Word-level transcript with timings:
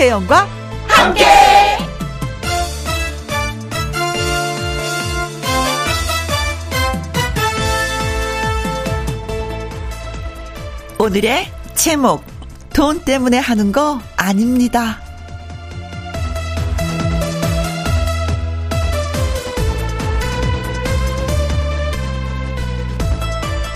김혜영과 0.00 0.48
함께. 0.88 1.24
오늘의 10.98 11.52
제목 11.74 12.24
돈 12.72 13.00
때문에 13.04 13.36
하는 13.36 13.72
거 13.72 14.00
아닙니다. 14.16 15.00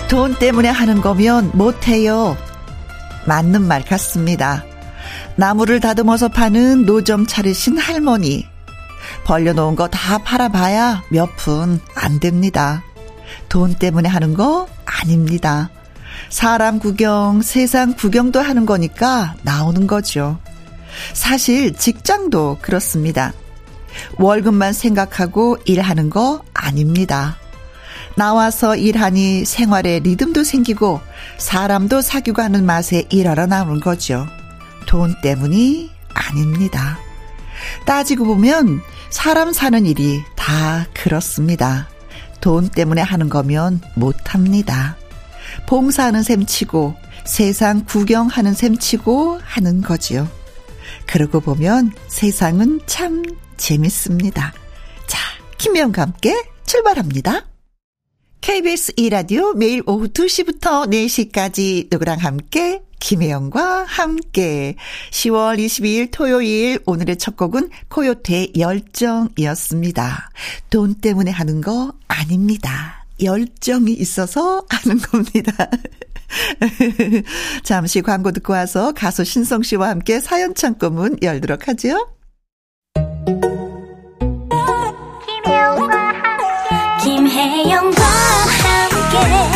돈 0.09 0.33
때문에 0.39 0.69
하는 0.69 1.01
거면 1.01 1.51
못해요. 1.53 2.35
맞는 3.27 3.61
말 3.61 3.85
같습니다. 3.85 4.63
나무를 5.37 5.79
다듬어서 5.79 6.29
파는 6.29 6.85
노점 6.85 7.25
차리신 7.25 7.77
할머니. 7.77 8.47
벌려놓은 9.25 9.75
거 9.75 9.87
다 9.87 10.17
팔아봐야 10.19 11.03
몇 11.09 11.35
푼 11.35 11.79
안 11.95 12.19
됩니다. 12.19 12.83
돈 13.49 13.73
때문에 13.75 14.09
하는 14.09 14.33
거 14.33 14.67
아닙니다. 14.85 15.69
사람 16.29 16.79
구경, 16.79 17.41
세상 17.41 17.93
구경도 17.93 18.39
하는 18.41 18.65
거니까 18.65 19.35
나오는 19.43 19.85
거죠. 19.87 20.39
사실 21.13 21.73
직장도 21.75 22.59
그렇습니다. 22.61 23.33
월급만 24.17 24.73
생각하고 24.73 25.57
일하는 25.65 26.09
거 26.09 26.41
아닙니다. 26.53 27.37
나와서 28.15 28.77
일하니 28.77 29.43
생활에 29.43 29.99
리듬도 29.99 30.43
생기고 30.45 31.01
사람도 31.37 32.01
사귀고 32.01 32.41
하는 32.41 32.65
맛에 32.65 33.03
일하러 33.09 33.45
나오는 33.45 33.81
거죠. 33.81 34.25
돈 34.85 35.15
때문이 35.21 35.89
아닙니다. 36.13 36.99
따지고 37.85 38.25
보면 38.25 38.81
사람 39.09 39.53
사는 39.53 39.85
일이 39.85 40.21
다 40.35 40.85
그렇습니다. 40.93 41.87
돈 42.41 42.69
때문에 42.69 43.01
하는 43.01 43.29
거면 43.29 43.81
못합니다. 43.95 44.97
봉사하는 45.67 46.23
셈 46.23 46.45
치고 46.45 46.95
세상 47.25 47.85
구경하는 47.85 48.53
셈 48.53 48.77
치고 48.77 49.39
하는 49.43 49.81
거지요. 49.81 50.27
그러고 51.05 51.39
보면 51.39 51.91
세상은 52.07 52.81
참 52.85 53.23
재밌습니다. 53.57 54.53
자, 55.07 55.19
김명과 55.57 56.01
함께 56.01 56.35
출발합니다. 56.65 57.45
KBS 58.41 58.93
2라디오 58.93 59.57
매일 59.57 59.81
오후 59.87 60.07
2시부터 60.07 60.87
4시까지 60.87 61.87
누구랑 61.91 62.19
함께 62.19 62.81
김혜영과 62.99 63.85
함께 63.87 64.75
10월 65.11 65.57
22일 65.63 66.09
토요일 66.11 66.79
오늘의 66.85 67.17
첫 67.17 67.35
곡은 67.37 67.69
코요태 67.89 68.53
열정이었습니다. 68.57 70.29
돈 70.69 70.95
때문에 70.95 71.31
하는 71.31 71.61
거 71.61 71.93
아닙니다. 72.07 73.05
열정이 73.21 73.93
있어서 73.93 74.65
하는 74.69 74.99
겁니다. 74.99 75.51
잠시 77.63 78.01
광고 78.01 78.31
듣고 78.31 78.53
와서 78.53 78.91
가수 78.93 79.23
신성 79.23 79.63
씨와 79.63 79.89
함께 79.89 80.19
사연 80.19 80.53
창고문 80.55 81.17
열도록 81.21 81.67
하죠. 81.67 82.09
김혜영과 85.25 85.97
함께 85.97 87.03
김혜영과 87.03 88.03
함께 88.03 89.54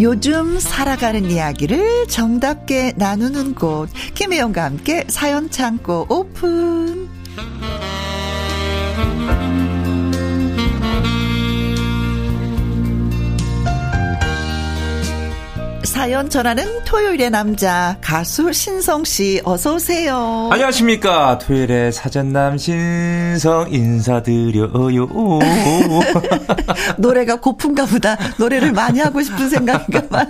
요즘 0.00 0.60
살아가는 0.60 1.28
이야기를 1.28 2.06
정답게 2.06 2.92
나누는 2.96 3.54
곳. 3.54 3.90
김혜영과 4.14 4.64
함께 4.64 5.04
사연 5.08 5.50
창고 5.50 6.06
오픈 6.08 7.08
사연 15.98 16.30
전하는 16.30 16.84
토요일의 16.84 17.28
남자 17.30 17.96
가수 18.00 18.52
신성 18.52 19.02
씨 19.02 19.42
어서 19.44 19.74
오세요. 19.74 20.48
안녕하십니까. 20.52 21.38
토요일에 21.38 21.90
사전남 21.90 22.56
신성 22.56 23.66
인사드려요. 23.68 25.08
노래가 26.98 27.40
고픈가 27.40 27.84
보다. 27.84 28.16
노래를 28.38 28.70
많이 28.70 29.00
하고 29.00 29.20
싶은 29.20 29.48
생각인가 29.48 30.06
봐. 30.06 30.24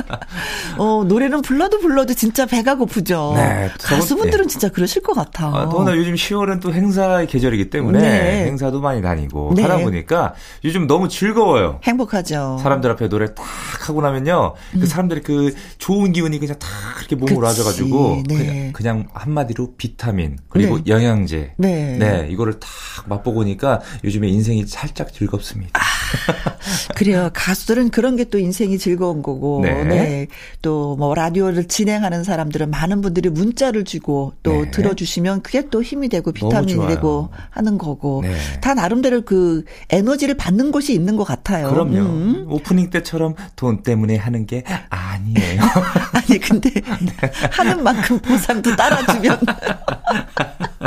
어, 0.78 1.04
노래는 1.06 1.42
불러도 1.42 1.80
불러도 1.80 2.14
진짜 2.14 2.46
배가 2.46 2.76
고프죠. 2.76 3.34
네, 3.36 3.70
가수분들은 3.82 4.46
네. 4.46 4.48
진짜 4.48 4.70
그러실 4.70 5.02
것 5.02 5.12
같아. 5.12 5.48
아, 5.48 5.68
더나 5.68 5.96
요즘 5.96 6.14
10월은 6.14 6.62
또 6.62 6.72
행사의 6.72 7.26
계절이기 7.26 7.68
때문에 7.68 8.00
네. 8.00 8.46
행사도 8.46 8.80
많이 8.80 9.02
다니고 9.02 9.52
네. 9.54 9.62
하다 9.62 9.78
보니까 9.78 10.32
요즘 10.64 10.86
너무 10.86 11.08
즐거워요. 11.08 11.80
행복하죠. 11.84 12.58
사람들 12.62 12.90
앞에 12.92 13.10
노래 13.10 13.34
딱 13.34 13.44
하고 13.86 14.00
나면요. 14.00 14.54
그 14.72 14.93
사람들이 14.94 15.22
그 15.22 15.54
좋은 15.78 16.12
기운이 16.12 16.38
그냥 16.38 16.56
딱 16.58 16.68
이렇게 17.00 17.16
몸으로 17.16 17.44
와져가지고 17.46 18.22
네. 18.28 18.36
그냥, 18.36 18.72
그냥 18.72 19.08
한마디로 19.12 19.74
비타민 19.76 20.38
그리고 20.48 20.78
네. 20.78 20.84
영양제 20.86 21.54
네. 21.56 22.28
이거를 22.30 22.60
딱 22.60 22.68
맛보고 23.06 23.40
오니까 23.40 23.80
요즘에 24.04 24.28
인생이 24.28 24.66
살짝 24.66 25.12
즐겁습니다. 25.12 25.72
그래요. 26.96 27.30
가수들은 27.32 27.90
그런 27.90 28.16
게 28.16 28.24
또 28.24 28.38
인생이 28.38 28.78
즐거운 28.78 29.22
거고, 29.22 29.60
네. 29.62 29.84
네. 29.84 30.26
또 30.62 30.96
뭐 30.96 31.14
라디오를 31.14 31.64
진행하는 31.68 32.24
사람들은 32.24 32.70
많은 32.70 33.00
분들이 33.00 33.28
문자를 33.28 33.84
주고 33.84 34.32
또 34.42 34.64
네. 34.64 34.70
들어주시면 34.70 35.42
그게 35.42 35.68
또 35.70 35.82
힘이 35.82 36.08
되고 36.08 36.32
비타민이. 36.32 36.86
되고 36.88 37.28
하는 37.50 37.78
거고, 37.78 38.22
네. 38.22 38.34
다 38.60 38.74
나름대로 38.74 39.22
그 39.22 39.64
에너지를 39.90 40.36
받는 40.36 40.72
곳이 40.72 40.94
있는 40.94 41.16
것 41.16 41.24
같아요. 41.24 41.68
그럼요. 41.70 41.98
음. 41.98 42.46
오프닝 42.48 42.90
때처럼 42.90 43.34
돈 43.56 43.82
때문에 43.82 44.16
하는 44.16 44.46
게 44.46 44.62
아니에요. 44.88 45.60
아니 46.12 46.38
근데 46.40 46.70
네. 46.80 47.30
하는 47.50 47.82
만큼 47.82 48.18
보상도 48.20 48.74
따라주면 48.76 49.38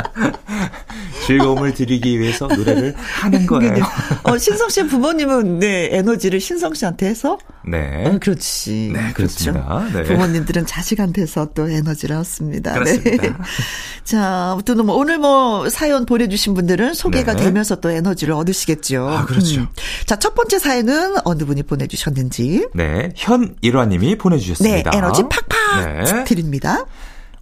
즐거움을 1.26 1.74
드리기 1.74 2.18
위해서 2.18 2.46
노래를 2.46 2.94
하는 2.96 3.46
거예요. 3.46 3.74
근데, 3.74 3.82
어, 4.22 4.38
신성 4.38 4.70
씨 4.70 4.86
부모님은 4.86 5.58
네 5.58 5.88
에너지를 5.92 6.40
신성 6.40 6.72
씨한테 6.72 7.06
해서 7.06 7.38
네. 7.66 8.06
어, 8.06 8.18
그렇지. 8.18 8.90
네, 8.94 9.12
그렇습니다. 9.12 9.86
네. 9.92 10.04
부모님들은 10.04 10.64
자식한테서 10.64 11.50
또 11.54 11.68
에너지를 11.68 12.16
얻습니다. 12.16 12.72
그렇습니다. 12.72 13.22
네. 13.22 13.32
자, 14.04 14.52
아무튼 14.52 14.86
뭐 14.86 14.96
오늘 14.96 15.18
뭐 15.18 15.68
사연 15.68 16.06
보내주신 16.06 16.54
분들은 16.54 16.94
소개가 16.94 17.34
네. 17.34 17.44
되면서 17.44 17.76
또 17.76 17.90
에너지를 17.90 18.32
얻으시겠죠. 18.32 19.06
음. 19.06 19.12
아, 19.12 19.24
그렇죠. 19.26 19.68
자, 20.06 20.16
첫 20.16 20.34
번째 20.34 20.58
사연은 20.58 21.16
어느 21.24 21.44
분이 21.44 21.64
보내주셨는지. 21.64 22.68
네, 22.74 23.10
현 23.16 23.54
일화님이 23.60 24.08
네, 24.08 24.18
보내주셨습니다. 24.18 24.92
에너지 24.94 25.22
팍팍 25.28 26.04
네. 26.04 26.24
드립니다. 26.24 26.86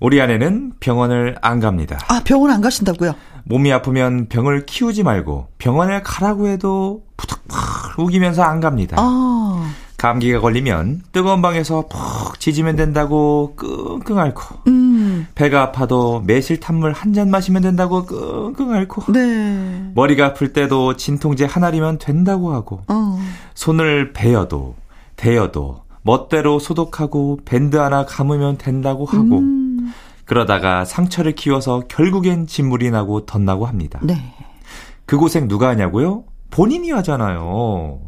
우리 0.00 0.20
아내는 0.20 0.72
병원을 0.80 1.36
안 1.40 1.60
갑니다. 1.60 1.98
아, 2.08 2.20
병원 2.24 2.50
안 2.50 2.60
가신다고요? 2.60 3.14
몸이 3.44 3.72
아프면 3.72 4.26
병을 4.28 4.66
키우지 4.66 5.02
말고 5.04 5.48
병원을 5.58 6.02
가라고 6.02 6.48
해도 6.48 7.04
푸득푸득 7.16 7.98
우기면서 7.98 8.42
안 8.42 8.60
갑니다. 8.60 8.96
아, 8.98 9.72
감기가 9.96 10.40
걸리면 10.40 11.02
뜨거운 11.12 11.40
방에서 11.40 11.86
푹 11.88 12.38
지지면 12.38 12.76
된다고 12.76 13.54
끙끙 13.56 14.18
앓고 14.18 14.42
음, 14.66 15.26
배가 15.34 15.62
아파도 15.62 16.20
매실 16.26 16.60
탄물 16.60 16.92
한 16.92 17.14
잔 17.14 17.30
마시면 17.30 17.62
된다고 17.62 18.04
끙끙 18.04 18.72
앓고 18.74 19.12
네. 19.12 19.90
머리가 19.94 20.26
아플 20.26 20.52
때도 20.52 20.96
진통제 20.96 21.46
하나리면 21.46 21.96
된다고 21.98 22.52
하고 22.52 22.82
어, 22.88 23.18
손을 23.54 24.12
베어도 24.12 24.74
대어도 25.16 25.85
멋대로 26.06 26.60
소독하고 26.60 27.40
밴드 27.44 27.76
하나 27.76 28.06
감으면 28.06 28.58
된다고 28.58 29.04
하고 29.06 29.38
음, 29.38 29.92
그러다가 30.24 30.84
상처를 30.84 31.32
키워서 31.32 31.82
결국엔 31.88 32.46
진물이 32.46 32.92
나고 32.92 33.26
덧나고 33.26 33.66
합니다. 33.66 33.98
네. 34.02 34.14
그 35.04 35.18
고생 35.18 35.48
누가 35.48 35.68
하냐고요? 35.68 36.22
본인이 36.50 36.92
하잖아요. 36.92 38.00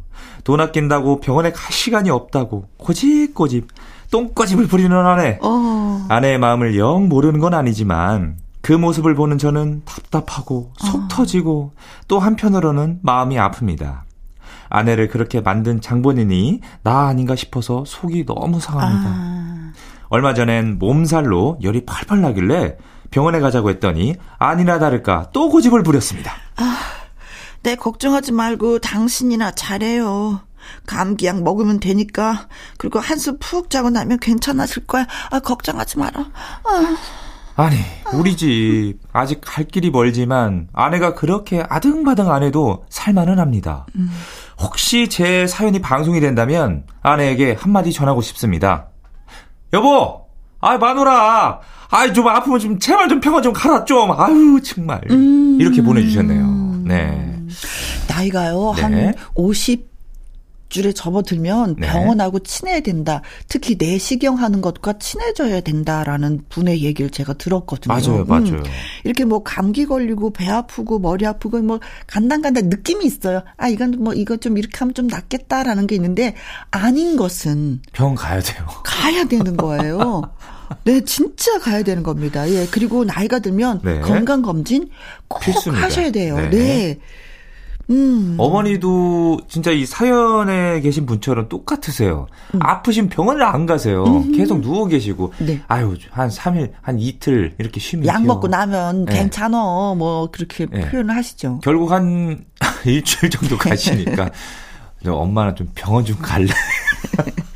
돈 0.44 0.60
아낀다고 0.60 1.18
병원에 1.20 1.50
갈 1.50 1.72
시간이 1.72 2.08
없다고 2.08 2.66
꼬집꼬집 2.78 3.66
똥꼬집을 4.12 4.68
부리는 4.68 4.96
아내. 4.96 5.38
어. 5.42 6.06
아내의 6.08 6.38
마음을 6.38 6.78
영 6.78 7.08
모르는 7.08 7.40
건 7.40 7.52
아니지만 7.52 8.38
그 8.62 8.72
모습을 8.72 9.16
보는 9.16 9.38
저는 9.38 9.82
답답하고 9.84 10.72
속 10.78 11.02
어. 11.02 11.08
터지고 11.10 11.72
또 12.06 12.20
한편으로는 12.20 13.00
마음이 13.02 13.36
아픕니다. 13.36 14.07
아내를 14.68 15.08
그렇게 15.08 15.40
만든 15.40 15.80
장본인이 15.80 16.60
나 16.82 17.06
아닌가 17.08 17.36
싶어서 17.36 17.84
속이 17.86 18.26
너무 18.26 18.60
상합니다. 18.60 19.10
아. 19.10 19.72
얼마 20.08 20.34
전엔 20.34 20.78
몸살로 20.78 21.58
열이 21.62 21.84
팔팔 21.84 22.20
나길래 22.20 22.76
병원에 23.10 23.40
가자고 23.40 23.70
했더니 23.70 24.16
아니나 24.38 24.78
다를까 24.78 25.30
또 25.32 25.48
고집을 25.48 25.82
부렸습니다. 25.82 26.32
네, 27.62 27.74
걱정하지 27.74 28.32
말고 28.32 28.78
당신이나 28.78 29.50
잘해요. 29.52 30.40
감기약 30.86 31.42
먹으면 31.42 31.80
되니까. 31.80 32.48
그리고 32.76 32.98
한숨 32.98 33.38
푹 33.38 33.70
자고 33.70 33.90
나면 33.90 34.18
괜찮아질 34.20 34.86
거야. 34.86 35.06
아, 35.30 35.40
걱정하지 35.40 35.98
마라. 35.98 36.20
아, 36.64 36.96
아니, 37.56 37.76
우리 38.14 38.36
집 38.36 38.94
아직 39.12 39.40
갈 39.42 39.64
길이 39.64 39.90
멀지만 39.90 40.68
아내가 40.72 41.14
그렇게 41.14 41.64
아등바등 41.68 42.30
안 42.30 42.42
해도 42.42 42.84
살만은 42.88 43.40
합니다. 43.40 43.86
혹시 44.60 45.08
제 45.08 45.46
사연이 45.46 45.80
방송이 45.80 46.20
된다면 46.20 46.84
아내에게 47.02 47.56
한마디 47.58 47.92
전하고 47.92 48.20
싶습니다. 48.22 48.88
여보, 49.72 50.26
아 50.60 50.76
마누라, 50.76 51.60
아이 51.90 52.12
좀 52.12 52.26
아프면 52.28 52.58
좀 52.58 52.78
제발 52.78 53.08
좀 53.08 53.20
병원 53.20 53.42
좀 53.42 53.52
가라 53.52 53.84
좀. 53.84 54.10
아유 54.12 54.60
정말 54.62 55.00
이렇게 55.58 55.80
보내주셨네요. 55.82 56.82
네. 56.84 57.36
나이가요, 58.08 58.74
네. 58.76 58.82
한 58.82 59.14
50, 59.34 59.87
줄에 60.68 60.92
접어들면 60.92 61.76
네. 61.78 61.86
병원하고 61.86 62.40
친해야 62.40 62.80
된다. 62.80 63.22
특히 63.48 63.76
내시경 63.78 64.38
하는 64.38 64.60
것과 64.60 64.98
친해져야 64.98 65.60
된다라는 65.60 66.42
분의 66.48 66.82
얘기를 66.82 67.10
제가 67.10 67.34
들었거든요. 67.34 67.94
맞아요, 67.94 68.22
음. 68.22 68.26
맞아요. 68.26 68.62
이렇게 69.04 69.24
뭐 69.24 69.42
감기 69.42 69.86
걸리고 69.86 70.30
배 70.32 70.48
아프고 70.48 70.98
머리 70.98 71.26
아프고 71.26 71.60
뭐 71.62 71.80
간단간단 72.06 72.68
느낌이 72.68 73.04
있어요. 73.04 73.42
아 73.56 73.68
이건 73.68 73.96
뭐 73.98 74.14
이거 74.14 74.36
좀 74.36 74.58
이렇게 74.58 74.76
하면 74.78 74.94
좀 74.94 75.06
낫겠다라는 75.06 75.86
게 75.86 75.94
있는데 75.94 76.34
아닌 76.70 77.16
것은 77.16 77.80
병원 77.92 78.14
가야 78.14 78.40
돼요. 78.40 78.66
가야 78.84 79.24
되는 79.24 79.56
거예요. 79.56 80.22
네, 80.84 81.02
진짜 81.04 81.58
가야 81.58 81.82
되는 81.82 82.02
겁니다. 82.02 82.48
예, 82.50 82.66
그리고 82.70 83.04
나이가 83.04 83.38
들면 83.38 83.80
네. 83.82 84.00
건강 84.00 84.42
검진 84.42 84.90
꼭 85.26 85.40
필수입니다. 85.40 85.86
하셔야 85.86 86.10
돼요. 86.10 86.36
네. 86.36 86.50
네. 86.50 86.98
음. 87.90 88.34
어머니도 88.38 89.40
진짜 89.48 89.70
이 89.70 89.86
사연에 89.86 90.80
계신 90.80 91.06
분처럼 91.06 91.48
똑같으세요. 91.48 92.26
아프신 92.60 93.08
병원을 93.08 93.42
안 93.42 93.64
가세요. 93.66 94.04
계속 94.34 94.60
누워 94.60 94.86
계시고. 94.86 95.32
네. 95.38 95.62
아유, 95.68 95.96
한 96.10 96.28
3일, 96.28 96.72
한 96.82 96.98
이틀 96.98 97.54
이렇게 97.58 97.80
쉬면 97.80 98.06
약. 98.06 98.24
먹고 98.24 98.48
나면 98.48 99.06
네. 99.06 99.14
괜찮어. 99.14 99.94
뭐 99.94 100.30
그렇게 100.30 100.66
네. 100.66 100.90
표현을 100.90 101.16
하시죠. 101.16 101.60
결국 101.62 101.90
한 101.92 102.44
일주일 102.84 103.30
정도 103.30 103.56
가시니까 103.56 104.30
저 105.04 105.14
엄마는 105.14 105.56
좀 105.56 105.68
병원 105.74 106.04
좀 106.04 106.16
갈래. 106.20 106.48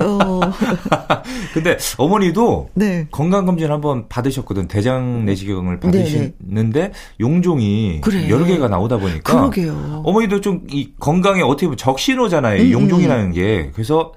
어. 0.00 0.40
근데 1.54 1.76
어머니도 1.98 2.70
네. 2.74 3.06
건강검진 3.10 3.70
한번 3.70 4.08
받으셨거든. 4.08 4.68
대장 4.68 5.24
내시경을 5.24 5.80
받으시는데 5.80 6.92
용종이 7.20 8.00
그래. 8.00 8.28
여러 8.28 8.44
개가 8.44 8.68
나오다 8.68 8.96
보니까 8.98 9.32
그러게요. 9.32 10.02
어머니도 10.04 10.40
좀 10.40 10.62
이 10.72 10.92
건강에 10.98 11.42
어떻게 11.42 11.66
보면 11.66 11.76
적신호잖아요. 11.76 12.62
이 12.62 12.68
음, 12.68 12.72
용종이라는 12.72 13.32
게. 13.32 13.70
그래서 13.74 14.12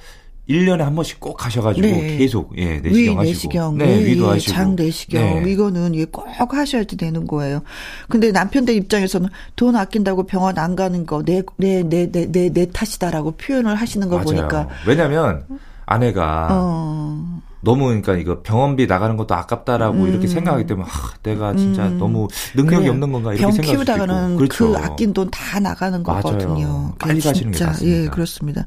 1년에 0.49 0.77
한 0.79 0.93
번씩 0.95 1.19
꼭 1.19 1.35
가셔가지고 1.37 1.87
네. 1.87 2.17
계속 2.17 2.53
예, 2.57 2.75
위 2.75 2.81
내시경 2.81 3.19
하시고. 3.19 3.23
내시경, 3.23 3.77
네, 3.79 3.99
위, 3.99 4.05
위도 4.11 4.25
예, 4.25 4.29
하시고. 4.29 4.51
장 4.53 4.75
내시경 4.75 5.43
네. 5.43 5.51
이거는 5.51 5.95
예, 5.95 6.05
꼭 6.05 6.53
하셔야지 6.53 6.97
되는 6.97 7.25
거예요. 7.25 7.61
근데 8.09 8.31
남편들 8.31 8.75
입장에서는 8.75 9.27
돈 9.55 9.75
아낀다고 9.75 10.23
병원 10.27 10.57
안 10.59 10.75
가는 10.75 11.05
거 11.05 11.23
내 11.23 11.41
내 11.57 11.81
내 11.83 12.05
내내내 12.11 12.67
탓이다라고 12.73 13.31
표현을 13.31 13.75
하시는 13.75 14.07
거 14.07 14.17
맞아요. 14.17 14.25
보니까 14.25 14.69
왜냐면 14.85 15.45
아내가 15.87 16.47
어 16.51 17.41
너무 17.65 17.87
그러니까 17.87 18.15
이거 18.15 18.41
병원비 18.41 18.87
나가는 18.87 19.17
것도 19.17 19.35
아깝다라고 19.35 20.03
음. 20.03 20.07
이렇게 20.07 20.27
생각하기 20.27 20.65
때문에 20.67 20.87
아, 20.89 21.13
내가 21.23 21.53
진짜 21.55 21.87
음. 21.87 21.97
너무 21.97 22.29
능력이. 22.55 22.87
없는 22.87 23.11
건가 23.11 23.31
이렇게 23.33 23.41
병 23.41 23.51
생각할 23.51 23.77
수도 23.79 23.91
키우다가는 23.93 24.27
있고. 24.29 24.37
그렇죠. 24.37 24.71
그 24.71 24.77
아낀 24.77 25.11
돈 25.13 25.29
다 25.31 25.59
나가는 25.59 26.01
맞아요. 26.03 26.21
거거든요. 26.21 26.93
빨리 26.99 27.19
가시는 27.19 27.51
게 27.51 27.57
진짜, 27.57 27.71
낫습니다. 27.71 27.97
예, 28.03 28.07
그렇습니다. 28.07 28.65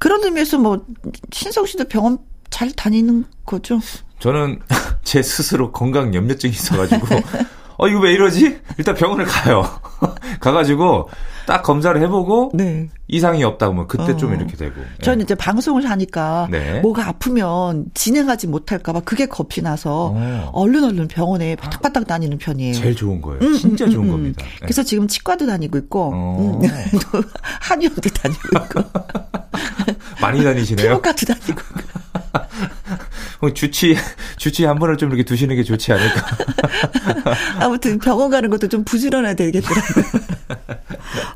그런 0.00 0.24
의미에서 0.24 0.58
뭐 0.58 0.84
신성 1.30 1.64
씨도 1.66 1.84
병원 1.84 2.18
잘 2.50 2.72
다니는 2.72 3.24
거죠? 3.46 3.78
저는 4.18 4.58
제 5.04 5.22
스스로 5.22 5.70
건강 5.70 6.14
염려증이 6.14 6.52
있어가지고 6.52 7.06
어 7.78 7.88
이거 7.88 8.00
왜 8.00 8.12
이러지? 8.12 8.58
일단 8.76 8.94
병원을 8.94 9.24
가요. 9.24 9.64
가가지고 10.40 11.08
딱 11.46 11.62
검사를 11.62 11.98
해보고 12.02 12.50
네. 12.52 12.88
이상이 13.06 13.42
없다 13.42 13.70
면 13.70 13.86
그때 13.86 14.16
좀 14.16 14.32
어. 14.32 14.34
이렇게 14.34 14.56
되고. 14.56 14.74
예. 14.80 15.02
저는 15.02 15.22
이제 15.24 15.34
방송을 15.34 15.88
하니까 15.88 16.48
네. 16.50 16.80
뭐가 16.80 17.06
아프면 17.08 17.86
진행하지 17.94 18.48
못할까봐 18.48 19.00
그게 19.00 19.26
겁이 19.26 19.62
나서 19.62 20.12
어. 20.14 20.50
얼른 20.52 20.84
얼른 20.84 21.08
병원에 21.08 21.54
바닥바닥 21.56 22.06
다니는 22.06 22.38
편이에요. 22.38 22.74
제일 22.74 22.94
좋은 22.96 23.22
거예요. 23.22 23.40
음, 23.40 23.54
진짜 23.56 23.84
음, 23.86 23.90
좋은 23.90 24.06
음, 24.06 24.10
겁니다. 24.10 24.44
예. 24.44 24.58
그래서 24.60 24.82
지금 24.82 25.06
치과도 25.08 25.46
다니고 25.46 25.78
있고, 25.78 26.10
어. 26.12 26.58
음, 26.60 26.68
또 27.12 27.22
한의원도 27.62 28.10
다니고 28.10 28.48
있고, 28.58 28.82
많이 30.20 30.42
다니시네요. 30.42 30.88
피부과도 30.90 31.26
다니고 31.26 31.62
주치 33.54 33.96
주치 34.36 34.64
한 34.64 34.78
번을 34.78 34.96
좀 34.96 35.08
이렇게 35.10 35.22
두시는 35.24 35.54
게 35.56 35.62
좋지 35.62 35.92
않을까. 35.92 36.26
아무튼 37.60 37.98
병원 37.98 38.30
가는 38.30 38.50
것도 38.50 38.68
좀 38.68 38.84
부지런해야 38.84 39.34
되겠더라고요. 39.34 40.04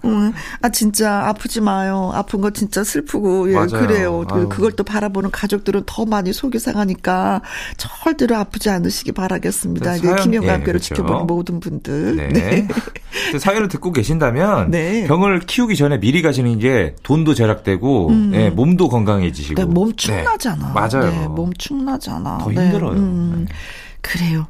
음, 0.04 0.32
아 0.62 0.68
진짜 0.70 1.26
아프지 1.28 1.60
마요. 1.60 2.10
아픈 2.14 2.40
거 2.40 2.50
진짜 2.50 2.82
슬프고 2.84 3.50
예. 3.50 3.66
그래요. 3.66 4.24
그, 4.28 4.34
아유. 4.34 4.48
그걸 4.48 4.72
또 4.72 4.82
바라보는 4.84 5.30
가족들은 5.30 5.82
더 5.86 6.04
많이 6.04 6.32
속이 6.32 6.58
상하니까 6.58 7.42
절대로 7.76 8.36
아프지 8.36 8.68
않으시기 8.70 9.12
바라겠습니다. 9.12 9.96
사연- 9.96 10.16
네, 10.16 10.22
김영과 10.22 10.54
예, 10.60 10.62
그렇죠. 10.62 10.94
지켜보는 10.94 11.26
모든 11.26 11.60
분들. 11.60 12.16
네. 12.16 12.28
근데 12.28 13.38
사연을 13.38 13.68
듣고 13.68 13.92
계신다면 13.92 14.70
네. 14.70 15.06
병을 15.06 15.40
키우기 15.40 15.76
전에 15.76 16.00
미리 16.00 16.22
가시는 16.22 16.58
게 16.58 16.94
돈도 17.02 17.34
절약되고 17.34 18.10
예, 18.32 18.50
몸도 18.50 18.88
건강해지시고. 18.88 19.54
네, 19.54 19.64
몸 19.64 19.90
네. 19.90 19.96
축나잖아. 19.96 20.72
맞아요. 20.74 21.10
네, 21.10 21.28
몸 21.28 21.52
축나 21.54 21.91
잖아. 21.98 22.38
더 22.38 22.50
네, 22.50 22.64
힘들어요. 22.64 22.92
음, 22.92 23.46
네. 23.48 23.54
그래요. 24.00 24.48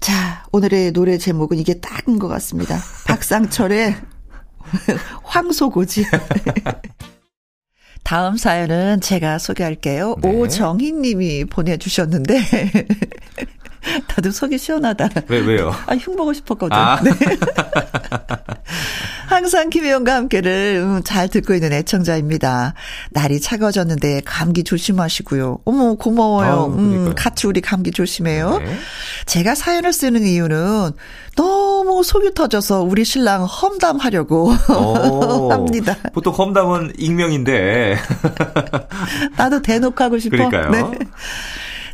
자, 0.00 0.44
오늘의 0.52 0.92
노래 0.92 1.18
제목은 1.18 1.58
이게 1.58 1.80
딱인 1.80 2.18
것 2.18 2.28
같습니다. 2.28 2.78
박상철의 3.06 3.96
황소고지. 5.22 6.06
다음 8.04 8.36
사연은 8.36 9.00
제가 9.00 9.38
소개할게요. 9.38 10.16
네. 10.22 10.30
오정희 10.30 10.92
님이 10.92 11.44
보내주셨는데, 11.44 12.40
다들 14.08 14.32
속이 14.32 14.56
시원하다. 14.56 15.10
왜 15.28 15.38
왜요? 15.40 15.74
아, 15.86 15.94
흉보고 15.94 16.32
싶었거든. 16.32 16.76
아. 16.76 17.00
네. 17.02 17.10
항상 19.28 19.68
김혜영과 19.68 20.14
함께를 20.14 20.80
음, 20.82 21.02
잘 21.04 21.28
듣고 21.28 21.52
있는 21.52 21.70
애청자입니다. 21.74 22.72
날이 23.10 23.40
차가워졌는데 23.40 24.22
감기 24.24 24.64
조심하시고요. 24.64 25.58
어머 25.66 25.94
고마워요. 25.94 26.48
아우, 26.50 26.72
음. 26.72 27.14
같이 27.14 27.46
우리 27.46 27.60
감기 27.60 27.90
조심해요. 27.90 28.58
네. 28.58 28.74
제가 29.26 29.54
사연을 29.54 29.92
쓰는 29.92 30.22
이유는 30.22 30.92
너무 31.36 32.02
속이 32.02 32.32
터져서 32.32 32.82
우리 32.82 33.04
신랑 33.04 33.44
험담하려고 33.44 34.50
오. 34.70 35.52
합니다. 35.52 35.94
보통 36.14 36.32
험담은 36.32 36.94
익명인데. 36.96 37.98
나도 39.36 39.60
대놓고 39.60 40.02
하고 40.02 40.18
싶어. 40.18 40.36
그러니까요. 40.48 40.70
네. 40.70 40.98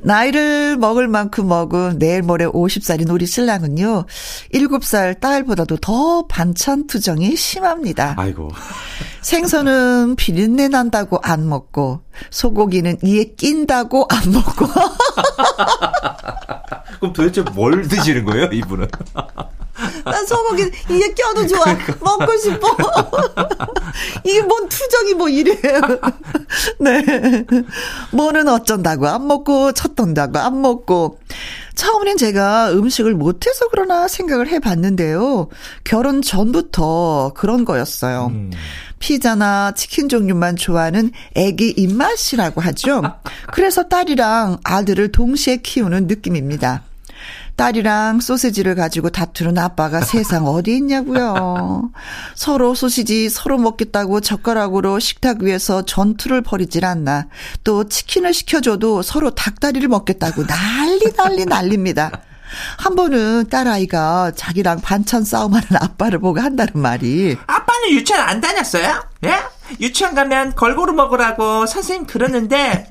나이를 0.04 0.76
먹을 0.76 1.08
만큼 1.08 1.48
먹은 1.48 1.98
내일 1.98 2.22
모레 2.22 2.46
50살인 2.46 3.10
우리 3.10 3.26
신랑은요. 3.26 4.04
7살 4.52 5.20
딸보다도 5.20 5.78
더 5.78 6.26
반찬 6.26 6.86
투정이 6.86 7.36
심합니다. 7.36 8.14
아이고. 8.18 8.50
생선은 9.22 10.16
비린내 10.16 10.68
난다고 10.68 11.18
안 11.22 11.48
먹고 11.48 12.02
소고기는 12.30 12.98
이에 13.02 13.24
낀다고 13.36 14.06
안 14.10 14.32
먹고 14.32 14.66
그럼 17.00 17.12
도대체 17.12 17.40
뭘 17.40 17.88
드시는 17.88 18.24
거예요, 18.24 18.46
이분은? 18.52 18.86
난 20.04 20.26
소고기 20.26 20.62
이에 20.90 21.14
껴도 21.14 21.46
좋아. 21.46 21.64
먹고 22.00 22.36
싶어. 22.36 22.76
이게 24.24 24.42
뭔 24.42 24.68
투정이 24.68 25.14
뭐 25.14 25.28
이래 25.28 25.54
네. 26.78 27.44
뭐는 28.12 28.48
어쩐다고. 28.48 29.08
안 29.08 29.26
먹고 29.26 29.72
쳤던다고. 29.72 30.38
안 30.38 30.60
먹고. 30.60 31.18
처음엔 31.74 32.16
제가 32.16 32.70
음식을 32.72 33.14
못해서 33.14 33.66
그러나 33.70 34.06
생각을 34.06 34.48
해봤는데요. 34.48 35.48
결혼 35.82 36.22
전부터 36.22 37.32
그런 37.34 37.64
거였어요. 37.64 38.26
음. 38.26 38.50
피자나 39.00 39.72
치킨 39.72 40.08
종류만 40.08 40.56
좋아하는 40.56 41.10
애기 41.34 41.74
입맛이라고 41.76 42.60
하죠. 42.60 43.02
그래서 43.52 43.82
딸이랑 43.88 44.58
아들을 44.64 45.12
동시에 45.12 45.58
키우는 45.58 46.06
느낌입니다. 46.06 46.82
딸이랑 47.56 48.20
소세지를 48.20 48.74
가지고 48.74 49.10
다투는 49.10 49.58
아빠가 49.58 50.00
세상 50.02 50.46
어디 50.46 50.76
있냐고요. 50.76 51.90
서로 52.34 52.74
소시지 52.74 53.28
서로 53.28 53.58
먹겠다고 53.58 54.20
젓가락으로 54.20 54.98
식탁 54.98 55.42
위에서 55.42 55.84
전투를 55.84 56.42
벌이질 56.42 56.84
않나. 56.84 57.26
또 57.62 57.88
치킨을 57.88 58.34
시켜줘도 58.34 59.02
서로 59.02 59.30
닭다리를 59.30 59.86
먹겠다고 59.88 60.46
난리 60.46 61.12
난리 61.16 61.44
난립니다. 61.44 62.10
한 62.78 62.94
번은 62.94 63.48
딸아이가 63.50 64.32
자기랑 64.36 64.80
반찬 64.80 65.24
싸움하는 65.24 65.66
아빠를 65.80 66.20
보고 66.20 66.40
한다는 66.40 66.72
말이 66.74 67.36
아빠는 67.46 67.90
유치원 67.90 68.20
안 68.22 68.40
다녔어요? 68.40 69.02
예? 69.24 69.34
유치원 69.80 70.14
가면 70.14 70.54
걸고루 70.54 70.92
먹으라고 70.92 71.66
선생님 71.66 72.06
그러는데 72.06 72.86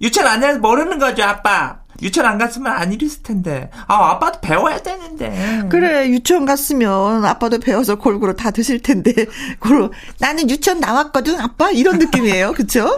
유치원 0.00 0.26
안 0.28 0.40
다녀서 0.40 0.58
모르는 0.58 0.98
거죠 0.98 1.22
아빠 1.22 1.83
유치원 2.04 2.28
안 2.28 2.38
갔으면 2.38 2.72
안 2.72 2.92
이랬을 2.92 3.22
텐데. 3.22 3.70
아, 3.88 4.10
아빠도 4.10 4.40
배워야 4.40 4.78
되는데. 4.78 5.62
그래, 5.70 6.08
유치원 6.08 6.44
갔으면 6.44 7.24
아빠도 7.24 7.58
배워서 7.58 7.96
골고루 7.96 8.36
다 8.36 8.50
드실 8.50 8.80
텐데. 8.80 9.12
고로 9.58 9.90
나는 10.18 10.48
유치원 10.50 10.80
나왔거든, 10.80 11.40
아빠? 11.40 11.70
이런 11.70 11.98
느낌이에요. 11.98 12.52
그쵸? 12.52 12.94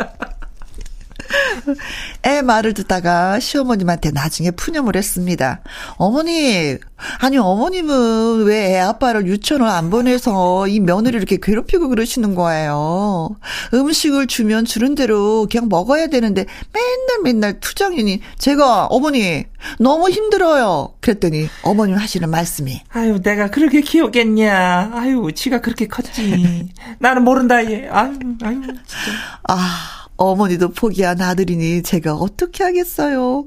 애 2.27 2.43
말을 2.43 2.75
듣다가 2.75 3.39
시어머님한테 3.41 4.11
나중에 4.11 4.51
푸념을 4.51 4.97
했습니다. 4.97 5.61
어머니, 5.97 6.77
아니 7.21 7.39
어머님은 7.39 8.45
왜 8.45 8.67
애 8.67 8.79
아빠를 8.81 9.27
유치원을 9.27 9.67
안 9.67 9.91
보내서 9.91 10.67
이 10.67 10.81
며느리 10.81 11.17
이렇게 11.17 11.39
괴롭히고 11.41 11.89
그러시는 11.89 12.35
거예요. 12.35 13.37
음식을 13.73 14.27
주면 14.27 14.65
주는 14.65 14.95
대로 14.97 15.47
그냥 15.51 15.69
먹어야 15.69 16.09
되는데 16.09 16.47
맨날 16.73 17.23
맨날 17.23 17.61
투정이니 17.61 18.21
제가 18.39 18.87
어머니 18.87 19.45
너무 19.79 20.11
힘들어요. 20.11 20.95
그랬더니 21.01 21.49
어머님 21.63 21.97
하시는 21.97 22.29
말씀이 22.29 22.81
아유 22.91 23.21
내가 23.23 23.51
그렇게 23.51 23.81
키우겠냐. 23.83 24.91
아유 24.95 25.29
지가 25.35 25.61
그렇게 25.61 25.87
컸지. 25.87 26.69
나는 26.99 27.23
모른다 27.23 27.65
얘. 27.71 27.89
아유 27.91 28.13
아유 28.43 28.61
진짜. 28.63 29.13
아 29.49 30.06
어머니도 30.17 30.71
포기한 30.71 31.21
아들이니 31.21 31.83
제가 31.83 32.15
어떻게 32.15 32.65
하겠어요. 32.65 33.47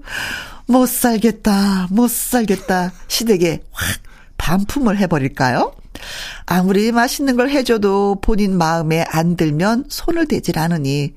못 0.67 0.87
살겠다, 0.87 1.87
못 1.89 2.09
살겠다. 2.09 2.91
시댁에 3.07 3.61
확 3.71 3.99
반품을 4.37 4.97
해버릴까요? 4.97 5.73
아무리 6.45 6.91
맛있는 6.91 7.35
걸 7.35 7.49
해줘도 7.49 8.19
본인 8.21 8.57
마음에 8.57 9.03
안 9.09 9.35
들면 9.35 9.85
손을 9.89 10.27
대질 10.27 10.57
않으니 10.57 11.13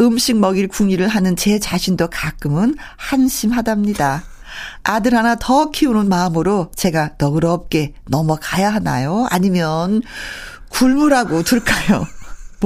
음식 0.00 0.36
먹일 0.36 0.68
궁리를 0.68 1.06
하는 1.06 1.36
제 1.36 1.58
자신도 1.58 2.08
가끔은 2.10 2.76
한심하답니다. 2.96 4.24
아들 4.82 5.14
하나 5.14 5.36
더 5.36 5.70
키우는 5.70 6.08
마음으로 6.08 6.70
제가 6.74 7.14
너그럽게 7.18 7.94
넘어가야 8.08 8.72
하나요? 8.72 9.26
아니면 9.30 10.02
굶으라고 10.70 11.42
둘까요? 11.42 12.06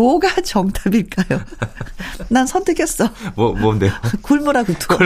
뭐가 0.00 0.28
정답일까요? 0.42 1.40
난 2.28 2.47
선택했어. 2.47 3.09
뭐, 3.35 3.52
뭔데요? 3.52 3.92
굶으라고 4.23 4.73
두. 4.75 4.97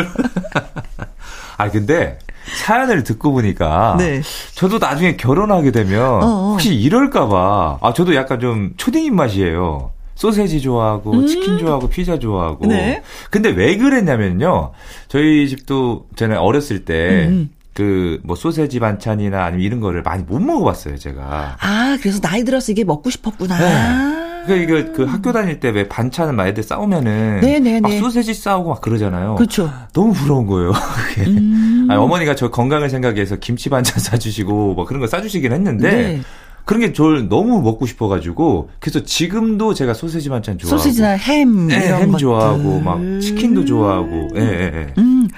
아, 1.57 1.71
근데 1.71 2.19
사연을 2.65 3.03
듣고 3.05 3.33
보니까 3.33 3.97
네. 3.99 4.23
저도 4.55 4.79
나중에 4.79 5.17
결혼하게 5.17 5.73
되면 5.73 6.23
어어. 6.23 6.51
혹시 6.51 6.75
이럴까봐 6.75 7.79
아 7.81 7.93
저도 7.95 8.15
약간 8.15 8.39
좀 8.39 8.75
초딩 8.77 9.05
입맛이에요. 9.05 9.91
소세지 10.15 10.61
좋아하고 10.61 11.13
음. 11.13 11.27
치킨 11.27 11.59
좋아하고 11.59 11.89
피자 11.89 12.19
좋아하고. 12.19 12.67
네. 12.67 13.03
근데 13.31 13.49
왜 13.49 13.77
그랬냐면요. 13.77 14.73
저희 15.09 15.49
집도 15.49 16.07
전에 16.17 16.37
어렸을 16.37 16.85
때 16.85 17.27
음. 17.29 17.51
그뭐 17.73 18.37
소세지 18.37 18.79
반찬이나 18.79 19.43
아니면 19.45 19.65
이런 19.65 19.81
거를 19.81 20.03
많이 20.03 20.23
못 20.23 20.39
먹어봤어요 20.41 20.99
제가. 20.99 21.57
아 21.59 21.99
그래서 22.01 22.21
나이 22.21 22.45
들어서 22.45 22.71
이게 22.73 22.85
먹고 22.85 23.11
싶었구나. 23.11 23.59
네. 23.59 24.24
그러니까 24.47 24.79
이거 24.79 24.93
그 24.93 25.05
학교 25.05 25.33
다닐 25.33 25.59
때 25.61 25.71
왜 25.71 25.89
반찬은 25.89 26.35
막 26.37 26.47
애들 26.47 26.63
싸우면은 26.63 27.41
네네네. 27.41 27.81
막 27.81 27.91
소세지 27.93 28.35
싸우고 28.35 28.71
막 28.71 28.81
그러잖아요. 28.81 29.35
그렇죠. 29.37 29.71
너무 29.93 30.13
부러운 30.13 30.47
거예요. 30.47 30.73
그게. 31.15 31.23
음. 31.31 31.87
아니, 31.91 31.99
어머니가 32.01 32.35
저 32.35 32.51
건강을 32.51 32.91
생각해서 32.91 33.37
김치 33.37 33.69
반찬 33.71 33.99
싸주시고 34.01 34.75
뭐 34.75 34.85
그런 34.85 35.01
거 35.01 35.07
싸주시긴 35.07 35.53
했는데. 35.53 35.91
네. 35.91 36.21
그런 36.67 36.81
게 36.81 36.95
저를 36.95 37.29
너무 37.29 37.61
먹고 37.61 37.85
싶어가지고 37.85 38.71
그래서 38.81 39.03
지금도 39.03 39.75
제가 39.75 39.93
소세지 39.93 40.31
반찬 40.31 40.57
좋아하고 40.57 40.79
소세지나 40.79 41.09
햄 41.11 41.67
네, 41.67 41.77
햄 41.93 42.07
것들. 42.13 42.21
좋아하고 42.21 42.81
막 42.81 42.99
치킨도 43.21 43.67
좋아하고 43.67 44.31
예, 44.37 44.41
예, 44.41 44.73
예. 44.75 44.95
음. 44.97 45.29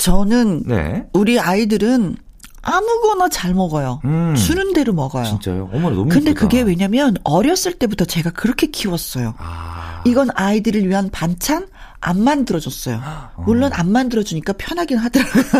저는 0.00 0.64
네. 0.66 1.06
우리 1.14 1.40
아이들은 1.40 2.16
아무거나 2.64 3.28
잘 3.28 3.54
먹어요. 3.54 4.00
음. 4.04 4.34
주는 4.34 4.72
대로 4.72 4.92
먹어요. 4.92 5.24
진짜요? 5.24 5.70
어머니 5.72 5.96
너무 5.96 6.08
근데 6.08 6.30
예쁘다. 6.30 6.40
그게 6.40 6.62
왜냐면 6.62 7.16
어렸을 7.24 7.74
때부터 7.74 8.04
제가 8.04 8.30
그렇게 8.30 8.66
키웠어요. 8.68 9.34
아. 9.38 10.02
이건 10.06 10.28
아이들을 10.34 10.86
위한 10.88 11.10
반찬 11.10 11.66
안 12.00 12.22
만들어줬어요. 12.22 13.00
물론 13.46 13.72
안 13.72 13.90
만들어주니까 13.90 14.54
편하긴 14.58 14.98
하더라고요. 14.98 15.44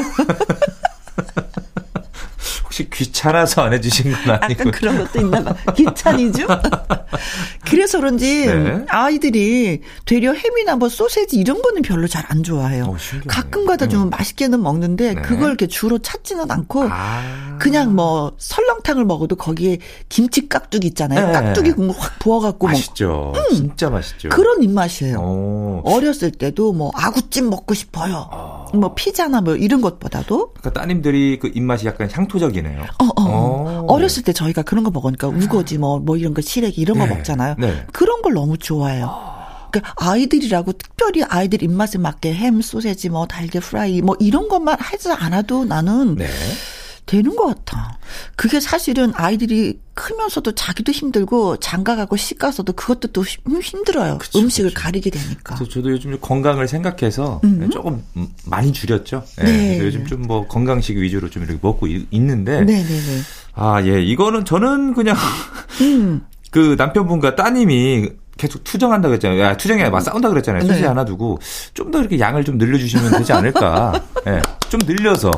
혹시 2.64 2.90
귀찮아서 2.90 3.62
안 3.62 3.72
해주신 3.72 4.12
건 4.12 4.38
아니고. 4.40 4.60
약간 4.60 4.70
그런 4.72 4.98
것도 4.98 5.20
있나 5.20 5.42
봐. 5.44 5.72
귀찮이죠? 5.72 6.46
그래서 7.74 7.98
그런지 7.98 8.46
네. 8.46 8.84
아이들이 8.88 9.80
되려 10.04 10.32
햄이나 10.32 10.76
뭐 10.76 10.88
소세지 10.88 11.36
이런 11.36 11.62
거는 11.62 11.82
별로 11.82 12.06
잘 12.08 12.24
안 12.28 12.42
좋아해요. 12.42 12.84
오, 12.84 12.96
가끔 13.26 13.66
가다 13.66 13.88
좀 13.88 14.04
음. 14.04 14.10
맛있게는 14.10 14.62
먹는데 14.62 15.14
네. 15.14 15.22
그걸 15.22 15.48
이렇게 15.48 15.66
주로 15.66 15.98
찾지는 15.98 16.50
않고 16.50 16.86
아. 16.90 17.58
그냥 17.60 17.94
뭐 17.94 18.32
설렁탕을 18.38 19.04
먹어도 19.04 19.36
거기에 19.36 19.78
김치 20.08 20.48
깍두기 20.48 20.88
있잖아요. 20.88 21.26
네. 21.26 21.32
깍두기 21.32 21.72
국물 21.72 21.94
확 21.98 22.18
부어갖고 22.18 22.66
맛있죠. 22.66 23.08
뭐. 23.08 23.32
음. 23.34 23.54
진짜 23.54 23.90
맛있죠. 23.90 24.28
그런 24.30 24.62
입맛이에요. 24.62 25.18
오. 25.18 25.82
어렸을 25.84 26.30
때도 26.30 26.72
뭐 26.72 26.90
아구찜 26.94 27.50
먹고 27.50 27.74
싶어요. 27.74 28.28
어. 28.32 28.66
뭐 28.74 28.94
피자나 28.94 29.40
뭐 29.40 29.54
이런 29.56 29.80
것보다도. 29.80 30.52
그러니까 30.54 30.80
따님들이 30.80 31.38
그 31.40 31.50
입맛이 31.54 31.86
약간 31.86 32.08
향토적이네요. 32.10 32.82
어, 32.82 33.04
어. 33.04 33.12
어. 33.16 33.84
어렸을 33.88 34.22
때 34.22 34.32
저희가 34.32 34.62
그런 34.62 34.84
거 34.84 34.90
먹으니까 34.90 35.28
우거지 35.28 35.78
뭐, 35.78 35.98
뭐 35.98 36.16
이런 36.16 36.34
거 36.34 36.40
시래기 36.40 36.80
이런 36.80 36.98
거 36.98 37.06
네. 37.06 37.14
먹잖아요. 37.14 37.56
네. 37.66 37.86
그런 37.92 38.22
걸 38.22 38.34
너무 38.34 38.56
좋아해요. 38.58 39.34
그러니까 39.70 39.92
아이들이라고 39.96 40.72
특별히 40.74 41.22
아이들 41.24 41.62
입맛에 41.62 41.98
맞게 41.98 42.32
햄, 42.32 42.60
소세지, 42.60 43.08
뭐 43.08 43.26
달걀 43.26 43.60
프라이 43.60 44.02
뭐 44.02 44.16
이런 44.20 44.48
것만 44.48 44.76
하지 44.78 45.10
않아도 45.10 45.64
나는 45.64 46.14
네. 46.16 46.28
되는 47.06 47.36
것 47.36 47.46
같아. 47.46 47.98
그게 48.34 48.60
사실은 48.60 49.12
아이들이 49.14 49.78
크면서도 49.94 50.52
자기도 50.52 50.90
힘들고 50.90 51.58
장가가고 51.58 52.16
시가서도 52.16 52.72
그것도 52.72 53.08
또 53.08 53.22
힘들어요. 53.24 54.18
그쵸, 54.18 54.38
음식을 54.38 54.70
그쵸. 54.70 54.80
가리게 54.82 55.10
되니까. 55.10 55.56
그래서 55.56 55.70
저도 55.70 55.90
요즘 55.90 56.18
건강을 56.20 56.66
생각해서 56.66 57.40
음. 57.44 57.68
조금 57.70 58.02
많이 58.46 58.72
줄였죠. 58.72 59.22
네. 59.38 59.44
네. 59.44 59.78
요즘 59.80 60.06
좀 60.06 60.22
뭐 60.22 60.46
건강식 60.46 60.96
위주로 60.96 61.28
좀 61.28 61.42
이렇게 61.42 61.58
먹고 61.60 61.86
있는데. 61.86 62.60
네네네. 62.60 62.82
네, 62.84 62.94
네. 63.00 63.20
아, 63.54 63.82
예. 63.84 64.02
이거는 64.02 64.44
저는 64.44 64.94
그냥 64.94 65.16
음. 65.82 66.24
그 66.54 66.76
남편분과 66.78 67.34
따님이 67.34 68.10
계속 68.36 68.62
투정한다 68.62 69.08
그랬잖아요. 69.08 69.40
야, 69.40 69.56
투정이 69.56 69.80
아니라 69.80 69.90
막 69.90 70.00
싸운다 70.00 70.28
그랬잖아요. 70.28 70.62
소시 70.64 70.82
네. 70.82 70.86
하나 70.86 71.04
두고 71.04 71.40
좀 71.74 71.90
더 71.90 71.98
이렇게 71.98 72.20
양을 72.20 72.44
좀 72.44 72.58
늘려주시면 72.58 73.10
되지 73.10 73.32
않을까. 73.32 74.00
예. 74.28 74.30
네. 74.30 74.42
좀 74.68 74.80
늘려서. 74.86 75.32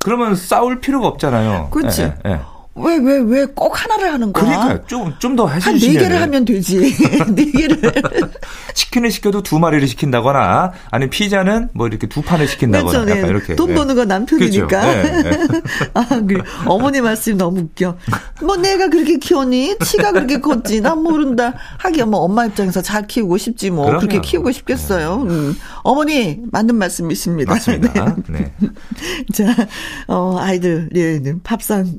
그러면 0.00 0.34
싸울 0.36 0.78
필요가 0.80 1.06
없잖아요. 1.08 1.70
그렇지. 1.70 2.02
예, 2.02 2.14
예. 2.26 2.40
왜, 2.80 2.96
왜, 2.96 3.18
왜 3.18 3.46
꼭 3.54 3.82
하나를 3.82 4.12
하는 4.12 4.32
거야? 4.32 4.44
그러니까 4.44 4.86
좀, 4.86 5.14
좀 5.18 5.36
더 5.36 5.48
해주시면. 5.48 5.80
한네 5.96 5.98
개를 6.08 6.22
하면 6.22 6.44
되지. 6.44 6.78
네 7.34 7.50
개를. 7.50 7.80
치킨을 8.74 9.10
시켜도 9.10 9.42
두 9.42 9.58
마리를 9.58 9.86
시킨다거나, 9.88 10.72
아니면 10.90 11.10
피자는 11.10 11.68
뭐 11.74 11.86
이렇게 11.86 12.06
두 12.08 12.22
판을 12.22 12.46
시킨다거나. 12.48 13.04
그렇죠, 13.04 13.10
약간 13.10 13.30
이렇게. 13.30 13.56
돈 13.56 13.74
버는 13.74 13.94
건 13.94 14.08
남편이니까. 14.08 14.66
그렇죠. 14.66 15.12
네, 15.12 15.22
네. 15.48 15.60
아, 15.94 16.06
그래. 16.26 16.42
어머니 16.66 17.00
말씀이 17.00 17.36
너무 17.36 17.60
웃겨. 17.60 17.96
뭐 18.42 18.56
내가 18.56 18.88
그렇게 18.88 19.18
키웠니? 19.18 19.76
치가 19.84 20.12
그렇게 20.12 20.40
컸지? 20.40 20.80
난 20.80 21.02
모른다. 21.02 21.54
하긴 21.78 22.10
뭐 22.10 22.20
엄마 22.20 22.46
입장에서 22.46 22.80
잘 22.82 23.06
키우고 23.06 23.36
싶지 23.38 23.70
뭐. 23.70 23.86
그럼요. 23.86 24.00
그렇게 24.00 24.20
키우고 24.20 24.52
싶겠어요. 24.52 25.24
네. 25.24 25.34
음. 25.34 25.56
어머니, 25.82 26.38
맞는 26.52 26.74
말씀이십니다. 26.76 27.52
맞습니다. 27.54 28.16
네. 28.28 28.52
자, 29.34 29.44
어, 30.06 30.36
아이들, 30.38 30.88
예, 30.94 31.20
밥상. 31.42 31.92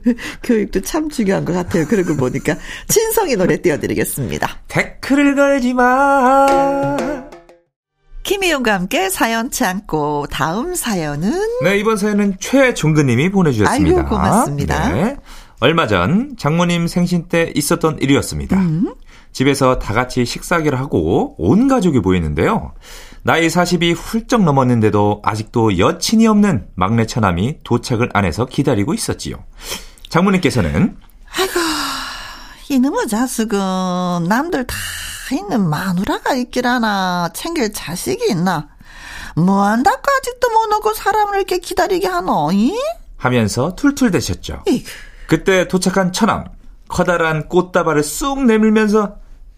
교육도 0.42 0.80
참 0.82 1.08
중요한 1.08 1.44
것 1.44 1.52
같아요. 1.52 1.86
거 2.04 2.14
보니까. 2.14 2.56
친성의 2.88 3.36
노래 3.36 3.60
띄워드리겠습니다. 3.60 4.62
댓글을 4.68 5.34
걸지 5.34 5.74
마. 5.74 6.46
김희용과 8.22 8.72
함께 8.72 9.10
사연 9.10 9.50
참고 9.50 10.26
다음 10.30 10.74
사연은 10.74 11.32
네 11.64 11.78
이번 11.78 11.96
사연은 11.96 12.36
최종근님이 12.38 13.30
보내주셨습니다. 13.30 13.98
아유 13.98 14.06
고맙습니다. 14.08 14.88
네. 14.92 15.16
얼마 15.60 15.86
전 15.86 16.34
장모님 16.38 16.86
생신 16.86 17.28
때 17.28 17.52
있었던 17.54 17.98
일이었습니다. 18.00 18.56
음? 18.56 18.94
집에서 19.32 19.78
다 19.78 19.94
같이 19.94 20.24
식사기를 20.24 20.78
하고 20.78 21.34
온 21.38 21.68
가족이 21.68 22.00
모였는데요. 22.00 22.74
나이 23.24 23.46
40이 23.46 23.94
훌쩍 23.96 24.42
넘었는데도 24.42 25.22
아직도 25.24 25.78
여친이 25.78 26.26
없는 26.26 26.66
막내 26.74 27.06
처남이 27.06 27.58
도착을 27.62 28.10
안 28.14 28.24
해서 28.24 28.46
기다리고 28.46 28.94
있었지요. 28.94 29.36
장모님께서는 30.08 30.96
아이고 31.38 31.52
이놈의 32.68 33.06
자식은 33.08 33.58
남들 34.28 34.66
다 34.66 34.74
있는 35.32 35.68
마누라가 35.68 36.34
있기라나 36.34 37.30
챙길 37.32 37.72
자식이 37.72 38.30
있나 38.30 38.68
뭐한다고 39.36 40.02
아직도 40.18 40.50
못 40.50 40.76
오고 40.76 40.92
사람을 40.94 41.36
이렇게 41.36 41.58
기다리게 41.58 42.06
하노 42.08 42.50
이? 42.52 42.76
하면서 43.16 43.74
툴툴대셨죠. 43.76 44.64
그때 45.28 45.68
도착한 45.68 46.12
처남 46.12 46.44
커다란 46.88 47.48
꽃다발을 47.48 48.02
쑥 48.02 48.44
내밀면서 48.44 49.16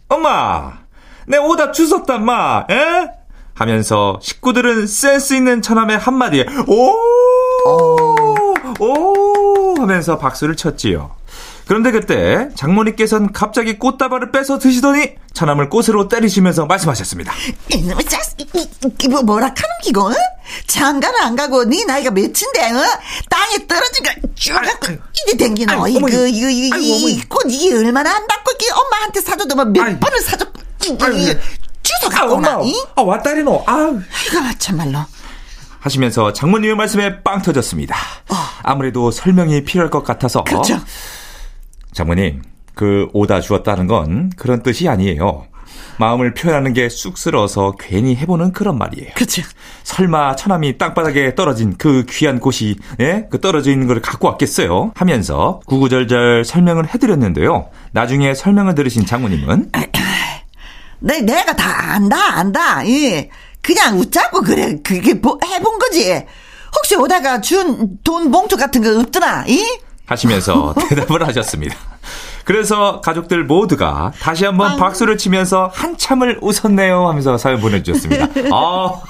엄마 0.09 0.85
내 1.27 1.39
오답 1.39 1.73
주웠다 1.73 2.19
마 2.19 2.67
에? 2.71 3.24
하면서 3.55 4.19
식구들은 4.23 4.87
센스 4.87 5.35
있는 5.35 5.63
처남의 5.63 5.99
한마디에 5.99 6.47
오! 6.67 6.95
오! 8.81 9.75
하면서 9.79 10.19
박수를 10.19 10.57
쳤지요. 10.57 11.15
그런데 11.67 11.93
그때 11.93 12.49
장모님께서는 12.57 13.33
갑자기 13.33 13.79
꽃다발을 13.79 14.33
빼서 14.33 14.59
드시더니 14.59 15.15
처남을 15.33 15.71
꽃으로 15.71 16.09
때리시면서 16.09 16.67
말씀하셨습니다. 16.67 17.33
이놈의 17.71 18.05
자식, 18.05 18.37
뭐, 19.09 19.23
뭐라 19.23 19.47
카는 19.47 19.69
기고, 19.83 20.09
어? 20.09 20.15
장가를 20.67 21.23
안 21.23 21.37
가고 21.37 21.65
네 21.65 21.85
나이가 21.85 22.11
몇인데, 22.11 22.71
어? 22.71 22.83
땅에 23.31 23.67
떨어진 23.67 24.05
거쭉 24.05 24.55
갖고 24.55 24.93
이게 25.27 25.37
댕기노. 25.39 25.89
이거, 25.89 26.09
이거, 26.09 26.27
이거, 26.27 26.51
이거, 26.51 26.77
이꽃 27.09 27.45
이게 27.49 27.75
얼마나 27.75 28.11
한다고, 28.11 28.53
이게 28.61 28.71
엄마한테 28.71 29.21
사줘도 29.23 29.55
뭐몇 29.55 30.01
번을 30.01 30.21
사줬고, 30.21 30.61
이거, 30.85 31.35
주소 31.85 32.09
갖고 32.09 32.39
아, 32.39 32.41
나, 32.41 32.61
이? 32.63 32.75
아, 32.97 33.03
왔다리 33.03 33.45
노. 33.45 33.63
아, 33.67 33.93
이거 34.27 34.41
참말로. 34.59 34.99
하시면서 35.79 36.33
장모님의 36.33 36.77
말씀에 36.77 37.23
빵 37.23 37.43
터졌습니다. 37.43 37.95
어. 38.31 38.35
아무래도 38.63 39.11
설명이 39.11 39.65
필요할 39.65 39.91
것 39.91 40.03
같아서. 40.03 40.43
그렇죠. 40.43 40.81
장모님, 41.93 42.43
그 42.75 43.09
오다 43.13 43.41
주었다는 43.43 43.87
건 43.87 44.31
그런 44.37 44.63
뜻이 44.63 44.89
아니에요. 44.89 45.47
마음을 45.99 46.35
표현하는 46.35 46.73
게 46.73 46.89
쑥스러워서 46.89 47.75
괜히 47.79 48.17
해보는 48.17 48.53
그런 48.53 48.79
말이에요. 48.79 49.11
그렇죠. 49.15 49.43
설마 49.85 50.35
처남이 50.37 50.79
땅바닥에 50.79 51.35
떨어진 51.35 51.77
그 51.79 52.05
귀한 52.09 52.41
꽃이 52.41 52.77
예? 53.01 53.27
그 53.31 53.41
떨어져 53.41 53.71
있는 53.71 53.87
걸 53.87 54.01
갖고 54.01 54.27
왔겠어요? 54.29 54.93
하면서 54.97 55.61
구구절절 55.67 56.45
설명을 56.45 56.89
해드렸는데요. 56.93 57.69
나중에 57.93 58.35
설명을 58.35 58.75
들으신 58.75 59.07
장모님은 59.07 59.71
내 61.01 61.21
내가 61.21 61.55
다 61.57 61.95
안다 61.95 62.39
안다. 62.39 62.87
예. 62.89 63.31
그냥 63.63 63.99
웃자고 63.99 64.43
그래 64.43 64.77
그게 64.83 65.15
뭐 65.15 65.39
해본 65.45 65.79
거지. 65.79 66.23
혹시 66.77 66.97
오다가 66.97 67.41
준 67.41 67.99
돈 68.05 68.31
봉투 68.31 68.57
같은 68.57 68.83
거 68.83 69.01
없더나? 69.01 69.45
이? 69.47 69.65
하시면서 70.07 70.75
대답을 70.89 71.27
하셨습니다. 71.27 71.75
그래서 72.45 73.01
가족들 73.01 73.45
모두가 73.45 74.13
다시 74.21 74.45
한번 74.45 74.77
박수를 74.77 75.17
치면서 75.17 75.71
한참을 75.73 76.39
웃었네요 76.43 77.09
하면서 77.09 77.39
사연 77.39 77.61
보내주셨습니다. 77.61 78.27
아. 78.53 79.01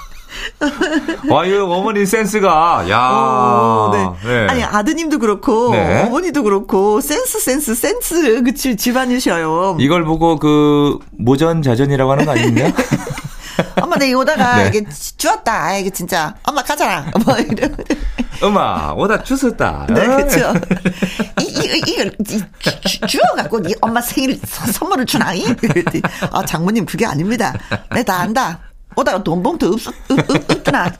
와유 1.28 1.64
어머니 1.70 2.04
센스가 2.06 2.84
야 2.88 2.98
오, 3.10 3.90
네. 3.92 4.08
네. 4.28 4.46
아니 4.48 4.64
아드님도 4.64 5.18
그렇고 5.18 5.70
네. 5.70 6.02
어머니도 6.04 6.42
그렇고 6.42 7.00
센스 7.00 7.38
센스 7.40 7.74
센스 7.74 8.42
그치 8.42 8.76
집안이셔요. 8.76 9.76
이걸 9.80 10.04
보고 10.04 10.36
그 10.38 10.98
모전자전이라고 11.18 12.12
하는 12.12 12.24
거 12.24 12.32
아닙니까? 12.32 12.72
엄마 13.80 13.96
내 13.96 14.12
오다가 14.12 14.56
네. 14.64 14.68
이게 14.68 14.84
주웠다. 15.16 15.64
아, 15.66 15.76
이게 15.76 15.90
진짜 15.90 16.34
엄마 16.44 16.62
가자라. 16.62 17.06
뭐 17.24 17.36
이런. 17.36 17.76
엄마 18.42 18.92
오다 18.96 19.22
주웠다. 19.22 19.86
네 19.90 20.06
그렇죠. 20.06 20.52
이, 21.40 21.44
이, 21.44 21.82
이걸 21.86 22.10
주워갖고 23.06 23.60
이 23.68 23.74
엄마 23.80 24.00
생일 24.00 24.40
선물을 24.44 25.06
주나? 25.06 25.32
이? 25.34 25.44
아 26.32 26.44
장모님 26.44 26.84
그게 26.84 27.06
아닙니다. 27.06 27.54
내 27.94 28.02
다 28.02 28.16
안다. 28.18 28.58
오다가 28.96 29.22
돈 29.22 29.42
봉투 29.42 29.66
없, 29.74 29.86
없, 30.10 30.30
없, 30.30 30.50
없더나. 30.50 30.92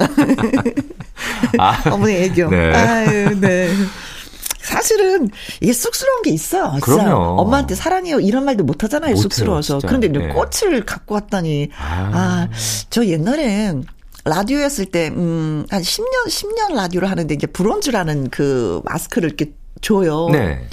아, 1.58 1.82
어머니 1.90 2.14
애교. 2.14 2.48
네. 2.50 2.74
아유, 2.74 3.40
네. 3.40 3.70
사실은 4.60 5.28
이게 5.60 5.72
쑥스러운 5.72 6.22
게 6.22 6.30
있어요. 6.30 6.78
그럼요. 6.80 7.40
엄마한테 7.40 7.74
사랑해요 7.74 8.18
이런 8.20 8.44
말도 8.46 8.64
못 8.64 8.82
하잖아요. 8.82 9.14
쑥스러워서. 9.16 9.78
진짜. 9.78 9.86
그런데 9.86 10.08
네. 10.08 10.28
꽃을 10.28 10.84
갖고 10.86 11.14
왔다니 11.14 11.68
아, 11.78 12.10
아 12.14 12.48
저 12.90 13.04
옛날엔 13.04 13.84
라디오였을 14.26 14.86
때, 14.86 15.08
음, 15.08 15.66
한 15.68 15.82
10년, 15.82 16.28
10년 16.28 16.74
라디오를 16.74 17.10
하는데 17.10 17.34
이제 17.34 17.46
브론즈라는 17.46 18.30
그 18.30 18.80
마스크를 18.86 19.28
이렇게 19.28 19.52
줘요. 19.82 20.30
네. 20.32 20.66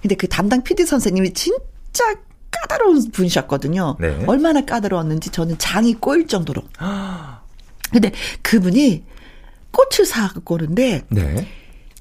근데 0.00 0.14
그 0.14 0.28
담당 0.28 0.62
PD 0.62 0.86
선생님이 0.86 1.32
진짜 1.32 2.04
까다로운 2.62 3.10
분이셨거든요. 3.10 3.96
네. 4.00 4.24
얼마나 4.26 4.60
까다로웠는지 4.64 5.30
저는 5.30 5.58
장이 5.58 5.94
꼬일 5.94 6.26
정도로. 6.26 6.62
근데 7.90 8.12
그분이 8.42 9.04
꽃을 9.70 10.06
사갖고 10.06 10.54
오는데, 10.54 11.02
네. 11.08 11.48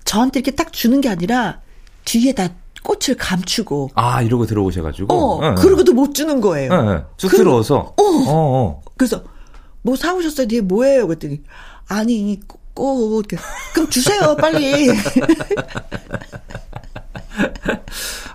저한테 0.06 0.40
이렇게 0.40 0.52
딱 0.52 0.72
주는 0.74 1.02
게 1.02 1.10
아니라 1.10 1.62
뒤에다 2.06 2.50
꽃을 2.84 3.18
감추고. 3.18 3.92
아, 3.96 4.22
이러고 4.22 4.46
들어오셔가지고. 4.46 5.14
어, 5.14 5.50
네, 5.50 5.56
그러고도 5.62 5.94
못 5.94 6.14
주는 6.14 6.42
거예요. 6.42 6.82
네, 6.94 7.04
쑥스러워서. 7.18 7.94
그, 7.96 8.04
어, 8.04 8.06
어, 8.06 8.64
어. 8.64 8.82
그래서, 8.98 9.24
뭐 9.82 9.96
사오셨어요? 9.96 10.48
뒤에 10.48 10.62
뭐예요? 10.62 11.08
그랬더니, 11.08 11.42
아니, 11.88 12.40
꽃. 12.74 13.28
그럼 13.74 13.90
주세요, 13.90 14.36
빨리. 14.36 14.90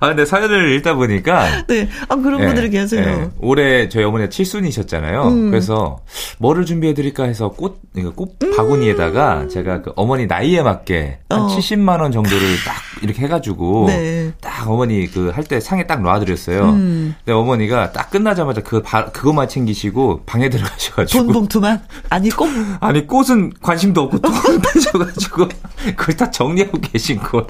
아, 0.01 0.09
근데 0.09 0.25
사연을 0.25 0.73
읽다 0.77 0.95
보니까. 0.95 1.65
네. 1.67 1.89
아, 2.09 2.15
그런 2.17 2.41
네, 2.41 2.47
분들이 2.47 2.71
계세요. 2.71 3.05
네. 3.05 3.31
올해 3.41 3.89
저희 3.89 4.05
어머니가 4.05 4.31
칠순이셨잖아요. 4.31 5.23
음. 5.29 5.51
그래서 5.51 5.99
뭐를 6.39 6.65
준비해드릴까 6.67 7.25
해서 7.25 7.49
꽃, 7.51 7.81
꽃 8.15 8.39
바구니에다가 8.57 9.43
음. 9.43 9.49
제가 9.49 9.83
그 9.83 9.93
어머니 9.97 10.27
나이에 10.27 10.63
맞게 10.63 11.19
한 11.29 11.41
어. 11.43 11.47
70만원 11.49 12.13
정도를 12.13 12.39
딱 12.65 12.77
이렇게 13.03 13.23
해가지고. 13.23 13.87
네. 13.89 14.33
딱 14.41 14.69
어머니 14.71 15.07
그 15.11 15.31
할 15.35 15.45
때 15.49 15.61
상에 15.61 15.87
딱 15.87 16.03
놔드렸어요. 16.03 16.63
음. 16.71 17.15
근데 17.25 17.33
어머니가 17.33 17.93
딱 17.93 18.11
끝나자마자 18.11 18.61
그 18.63 18.83
바, 18.83 19.07
그것만 19.07 19.49
챙기시고 19.49 20.25
방에 20.27 20.49
들어가셔가지고. 20.51 21.25
돈 21.25 21.33
봉투만? 21.33 21.81
아니, 22.11 22.29
꽃? 22.31 22.49
아니, 22.81 23.07
꽃은 23.07 23.53
관심도 23.63 24.03
없고 24.03 24.19
돈 24.19 24.33
빼셔가지고 24.61 25.49
그걸 25.97 26.17
다 26.17 26.31
정리하고 26.31 26.79
계신 26.81 27.19
거예요. 27.19 27.45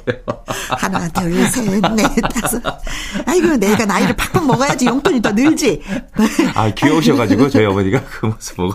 하나, 0.71 1.09
둘, 1.09 1.33
셋, 1.47 1.65
넷, 1.95 2.21
다섯. 2.33 2.63
아이고, 3.27 3.57
내가 3.57 3.85
나이를 3.85 4.17
팍팍 4.17 4.47
먹어야지 4.47 4.87
용돈이 4.87 5.23
더 5.23 5.33
늘지. 5.33 5.81
아, 6.55 6.71
귀여우셔가지고 6.71 7.51
저희 7.51 7.65
어머니가 7.67 8.03
그 8.05 8.27
모습 8.27 8.57
보고. 8.57 8.75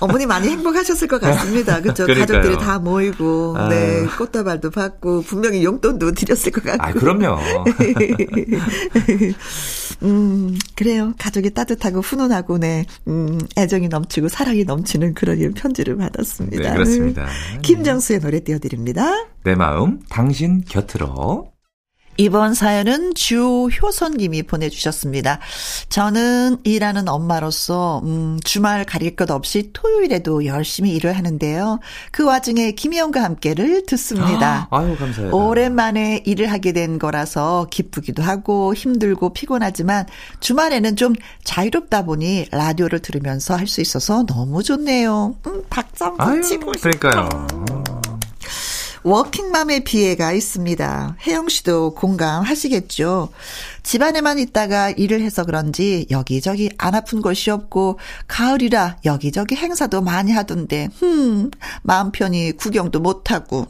어머니 0.00 0.26
많이 0.26 0.48
행복하셨을 0.48 1.08
것 1.08 1.20
같습니다. 1.20 1.80
그죠? 1.80 2.06
가족들이 2.06 2.58
다 2.58 2.78
모이고, 2.78 3.56
아. 3.58 3.68
네, 3.68 4.06
꽃다발도 4.18 4.70
받고, 4.70 5.22
분명히 5.22 5.64
용돈도 5.64 6.12
드렸을 6.12 6.52
것 6.52 6.64
같고. 6.64 6.82
아, 6.82 6.92
그럼요. 6.92 7.38
음, 10.02 10.58
그래요. 10.74 11.12
가족이 11.18 11.50
따뜻하고 11.50 12.00
훈훈하고, 12.00 12.58
네, 12.58 12.86
음, 13.06 13.38
애정이 13.56 13.88
넘치고 13.88 14.28
사랑이 14.28 14.64
넘치는 14.64 15.14
그런 15.14 15.32
편지를 15.54 15.96
받았습니다. 15.96 16.62
네, 16.62 16.72
그렇습니다. 16.72 17.26
김정수의 17.62 18.20
노래 18.20 18.40
띄워드립니다. 18.40 19.26
내 19.44 19.54
마음, 19.54 20.00
당신 20.08 20.64
곁으로. 20.68 21.51
이번 22.18 22.52
사연은 22.54 23.14
주효선님이 23.14 24.42
보내주셨습니다. 24.44 25.38
저는 25.88 26.58
일하는 26.64 27.08
엄마로서 27.08 28.00
음, 28.04 28.38
주말 28.44 28.84
가릴 28.84 29.16
것 29.16 29.30
없이 29.30 29.70
토요일에도 29.72 30.44
열심히 30.44 30.94
일을 30.94 31.14
하는데요. 31.14 31.80
그 32.10 32.24
와중에 32.24 32.72
김희영과 32.72 33.22
함께를 33.24 33.86
듣습니다. 33.86 34.68
아, 34.70 34.78
아유 34.78 34.96
감사해요. 34.96 35.30
오랜만에 35.34 36.22
일을 36.26 36.52
하게 36.52 36.72
된 36.72 36.98
거라서 36.98 37.66
기쁘기도 37.70 38.22
하고 38.22 38.74
힘들고 38.74 39.32
피곤하지만 39.32 40.06
주말에는 40.40 40.96
좀 40.96 41.14
자유롭다 41.44 42.04
보니 42.04 42.46
라디오를 42.50 42.98
들으면서 43.00 43.56
할 43.56 43.72
수 43.72 43.80
있어서 43.80 44.26
너무 44.26 44.62
좋네요. 44.62 45.34
음, 45.46 45.62
박장 45.70 46.14
치고 46.42 46.72
싶어. 46.76 46.90
그러니까요. 46.90 48.01
워킹맘의 49.04 49.84
비애가 49.84 50.32
있습니다. 50.32 51.16
혜영 51.26 51.48
씨도 51.48 51.94
공감하시겠죠. 51.94 53.30
집안에만 53.82 54.38
있다가 54.38 54.90
일을 54.90 55.20
해서 55.22 55.44
그런지 55.44 56.06
여기저기 56.10 56.70
안 56.78 56.94
아픈 56.94 57.20
곳이 57.20 57.50
없고 57.50 57.98
가을이라 58.28 58.98
여기저기 59.04 59.56
행사도 59.56 60.02
많이 60.02 60.30
하던데 60.30 60.88
흠 60.98 61.50
마음 61.82 62.12
편히 62.12 62.52
구경도 62.52 63.00
못 63.00 63.32
하고 63.32 63.66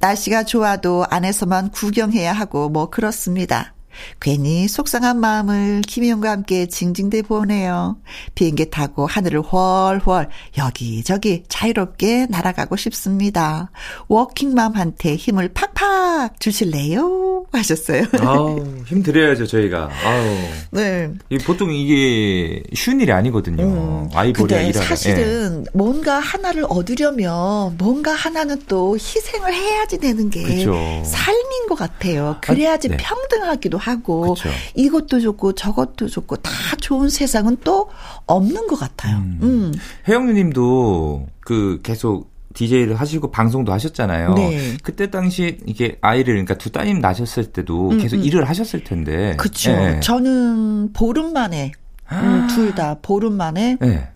날씨가 0.00 0.44
좋아도 0.44 1.04
안에서만 1.10 1.70
구경해야 1.70 2.32
하고 2.32 2.70
뭐 2.70 2.88
그렇습니다. 2.88 3.73
괜히 4.20 4.68
속상한 4.68 5.18
마음을 5.20 5.82
김희영과 5.82 6.30
함께 6.30 6.66
징징대 6.66 7.22
보네요. 7.22 7.96
비행기 8.34 8.70
타고 8.70 9.06
하늘을 9.06 9.42
훨훨 9.42 10.28
여기저기 10.58 11.44
자유롭게 11.48 12.26
날아가고 12.30 12.76
싶습니다. 12.76 13.70
워킹맘한테 14.08 15.16
힘을 15.16 15.50
팍팍 15.54 16.40
주실래요? 16.40 17.44
하셨어요. 17.52 18.04
아우, 18.20 18.64
힘 18.86 19.02
드려야죠, 19.02 19.46
저희가. 19.46 19.90
아우. 20.04 20.24
네. 20.72 21.12
보통 21.46 21.72
이게 21.72 22.62
쉬운 22.74 23.00
일이 23.00 23.12
아니거든요. 23.12 23.62
음, 23.62 24.08
아이보리아 24.12 24.60
일하는. 24.60 24.88
사실은 24.88 25.64
예. 25.66 25.70
뭔가 25.72 26.18
하나를 26.18 26.64
얻으려면 26.68 27.76
뭔가 27.78 28.12
하나는 28.12 28.60
또 28.66 28.96
희생을 28.96 29.52
해야지 29.54 29.98
되는 29.98 30.30
게 30.30 30.42
그쵸. 30.42 30.72
삶인 31.04 31.66
것 31.68 31.76
같아요. 31.76 32.36
그래야지 32.40 32.88
아, 32.88 32.90
네. 32.92 32.96
평등하기도 32.96 33.78
하고 33.86 34.34
그쵸. 34.34 34.48
이것도 34.74 35.20
좋고 35.20 35.52
저것도 35.54 36.08
좋고 36.08 36.36
다 36.36 36.50
좋은 36.80 37.08
세상은 37.08 37.56
또 37.64 37.88
없는 38.26 38.66
것 38.66 38.76
같아요. 38.78 39.18
음. 39.18 39.38
음. 39.42 39.72
혜영님도 40.08 41.26
그 41.40 41.80
계속 41.82 42.32
DJ를 42.54 42.94
하시고 42.94 43.30
방송도 43.30 43.72
하셨잖아요. 43.72 44.34
네. 44.34 44.76
그때 44.82 45.10
당시 45.10 45.58
이게 45.66 45.98
아이를 46.00 46.34
그러니까 46.34 46.54
두 46.54 46.70
따님 46.70 47.00
나셨을 47.00 47.46
때도 47.46 47.90
음, 47.90 47.98
계속 47.98 48.16
음. 48.16 48.24
일을 48.24 48.48
하셨을 48.48 48.84
텐데. 48.84 49.34
그렇죠. 49.36 49.72
네. 49.72 50.00
저는 50.00 50.92
보름 50.92 51.32
만에 51.32 51.72
음, 52.12 52.46
둘다 52.48 52.98
보름 53.02 53.32
만에 53.36 53.76
네. 53.80 54.08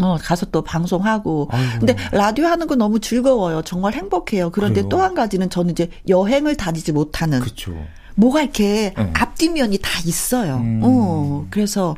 어, 0.00 0.16
가서 0.20 0.46
또 0.46 0.62
방송하고. 0.62 1.48
아이고. 1.50 1.78
근데 1.86 1.96
라디오 2.12 2.46
하는 2.46 2.66
거 2.66 2.74
너무 2.76 2.98
즐거워요. 3.00 3.62
정말 3.62 3.94
행복해요. 3.94 4.50
그런데 4.50 4.86
또 4.88 5.00
한 5.00 5.14
가지는 5.14 5.48
저는 5.50 5.70
이제 5.72 5.88
여행을 6.08 6.56
다니지 6.56 6.92
못하는. 6.92 7.40
그렇죠. 7.40 7.74
뭐가 8.14 8.42
이렇게 8.42 8.92
네. 8.96 9.10
앞뒤면이 9.14 9.78
다 9.78 9.90
있어요. 10.04 10.56
음. 10.56 10.80
어, 10.82 11.46
그래서 11.50 11.96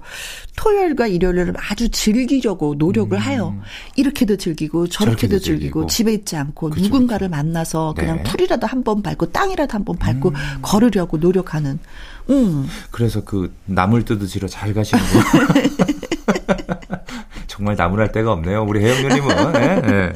토요일과 0.57 1.09
일요일을 1.09 1.55
아주 1.57 1.89
즐기려고 1.89 2.77
노력을 2.79 3.17
음. 3.19 3.23
해요. 3.23 3.61
이렇게도 3.97 4.37
즐기고 4.37 4.87
저렇게도 4.89 5.39
즐기고, 5.41 5.61
즐기고, 5.61 5.87
집에 5.87 6.13
있지 6.15 6.37
않고 6.37 6.71
그쵸, 6.71 6.83
누군가를 6.85 7.29
그쵸. 7.29 7.37
만나서 7.37 7.95
그냥 7.97 8.19
네. 8.19 8.23
풀이라도 8.25 8.67
한 8.67 8.85
번 8.85 9.03
밟고 9.03 9.33
땅이라도 9.33 9.73
한 9.75 9.85
번 9.85 9.97
밟고 9.97 10.29
음. 10.31 10.35
걸으려고 10.63 11.17
노력하는. 11.17 11.79
음. 12.31 12.67
그래서 12.91 13.23
그 13.25 13.55
나물 13.67 14.05
뜯으시러 14.05 14.47
잘 14.49 14.73
가시는 14.75 15.03
거. 15.03 16.75
정말 17.55 17.77
나무랄 17.77 18.11
데가 18.11 18.33
없네요. 18.33 18.65
우리 18.65 18.85
혜영 18.85 19.03
누님은. 19.09 19.53
네, 19.53 19.77
네. 19.87 20.13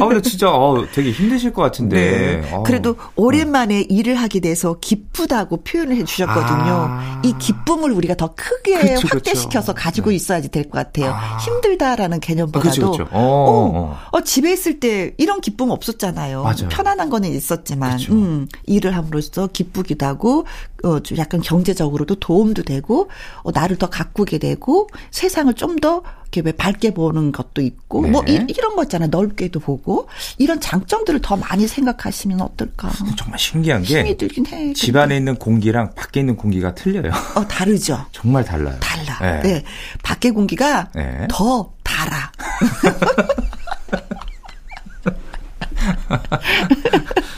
아, 0.00 0.06
근데 0.08 0.20
진짜 0.20 0.50
어, 0.50 0.84
되게 0.92 1.12
힘드실 1.12 1.52
것 1.52 1.62
같은데. 1.62 2.40
네. 2.42 2.62
그래도 2.64 2.96
오랜만에 3.14 3.82
음. 3.82 3.84
일을 3.88 4.16
하게 4.16 4.40
돼서 4.40 4.76
기쁘다고 4.80 5.62
표현을 5.62 5.94
해 5.96 6.02
주셨거든요. 6.04 6.86
아. 6.90 7.22
이 7.24 7.32
기쁨을 7.38 7.92
우리가 7.92 8.16
더 8.16 8.34
크게 8.34 8.94
그쵸, 8.94 9.06
확대시켜서 9.12 9.74
그쵸. 9.74 9.84
가지고 9.84 10.10
네. 10.10 10.16
있어야지 10.16 10.48
될 10.48 10.64
것 10.64 10.72
같아요. 10.72 11.12
아. 11.14 11.36
힘들다라는 11.36 12.18
개념보다도. 12.18 12.90
그쵸, 12.90 13.02
어, 13.12 13.20
어, 13.20 13.70
어. 13.72 13.98
어, 14.10 14.20
집에 14.22 14.52
있을 14.52 14.80
때 14.80 15.14
이런 15.18 15.40
기쁨 15.40 15.70
없었잖아요. 15.70 16.42
맞아요. 16.42 16.68
편안한 16.68 17.10
거는 17.10 17.30
있었지만, 17.30 18.00
음, 18.10 18.48
일을 18.66 18.96
함으로써 18.96 19.46
기쁘기도 19.52 20.04
하고, 20.04 20.46
어, 20.82 20.98
좀 20.98 21.16
약간 21.18 21.40
경제적으로도 21.40 22.16
도움도 22.16 22.64
되고, 22.64 23.08
어, 23.44 23.52
나를 23.52 23.76
더 23.76 23.88
가꾸게 23.88 24.38
되고, 24.38 24.88
세상을 25.12 25.54
좀더 25.54 26.02
이렇게 26.36 26.42
왜 26.44 26.52
밝게 26.52 26.92
보는 26.92 27.32
것도 27.32 27.62
있고 27.62 28.02
네. 28.02 28.10
뭐 28.10 28.22
이, 28.26 28.36
런거 28.36 28.82
있잖아요. 28.84 29.08
넓게도 29.10 29.58
보고 29.60 30.08
이런 30.38 30.60
장점들을 30.60 31.20
더 31.22 31.36
많이 31.36 31.66
생각하시면 31.66 32.42
어떨까? 32.42 32.90
정말 33.16 33.38
신기한 33.38 33.82
게 33.82 34.00
힘이 34.00 34.14
들긴 34.16 34.46
해. 34.46 34.72
집 34.74 34.96
안에 34.96 35.16
있는 35.16 35.36
공기랑 35.36 35.94
밖에 35.94 36.20
있는 36.20 36.36
공기가 36.36 36.74
틀려요. 36.74 37.12
어 37.34 37.46
다르죠. 37.46 38.04
정말 38.12 38.44
달라요. 38.44 38.76
달라. 38.80 39.18
네. 39.20 39.40
네. 39.42 39.64
밖에 40.02 40.30
공기가 40.30 40.90
네. 40.94 41.26
더 41.30 41.72
달아. 41.82 42.32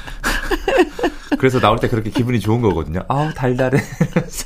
그래서 1.39 1.61
나올 1.61 1.79
때 1.79 1.89
그렇게 1.89 2.11
기분이 2.11 2.41
좋은 2.41 2.61
거거든요. 2.63 3.01
아우 3.09 3.33
달달해. 3.35 3.79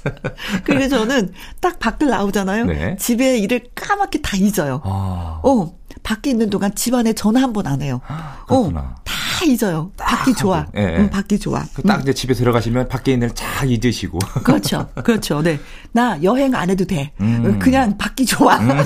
그리고 0.64 0.88
저는 0.88 1.32
딱 1.60 1.78
밖을 1.78 2.08
나오잖아요. 2.08 2.64
네. 2.64 2.96
집에 2.98 3.38
일을 3.38 3.62
까맣게 3.74 4.20
다 4.22 4.36
잊어요. 4.36 4.80
아. 4.84 5.40
어 5.42 5.72
밖에 6.02 6.30
있는 6.30 6.50
동안 6.50 6.74
집안에 6.74 7.12
전화 7.12 7.40
한 7.42 7.52
번 7.52 7.66
안 7.66 7.82
해요. 7.82 8.00
그렇구나. 8.48 8.80
어, 8.80 8.94
다 9.04 9.12
잊어요. 9.46 9.90
밖이 9.96 10.34
좋아. 10.34 10.66
네. 10.72 10.96
응, 10.98 11.10
밖이 11.10 11.38
좋아. 11.38 11.62
그딱 11.74 11.98
응. 11.98 12.02
이제 12.02 12.12
집에 12.14 12.34
들어가시면 12.34 12.88
밖에 12.88 13.12
있는 13.12 13.30
쫙 13.34 13.64
잊으시고. 13.70 14.18
그렇죠. 14.42 14.88
그렇죠. 15.04 15.42
네. 15.42 15.60
나 15.92 16.20
여행 16.22 16.54
안 16.54 16.70
해도 16.70 16.84
돼. 16.84 17.12
음. 17.20 17.58
그냥 17.58 17.96
밖이 17.98 18.26
좋아. 18.26 18.56
음. 18.58 18.68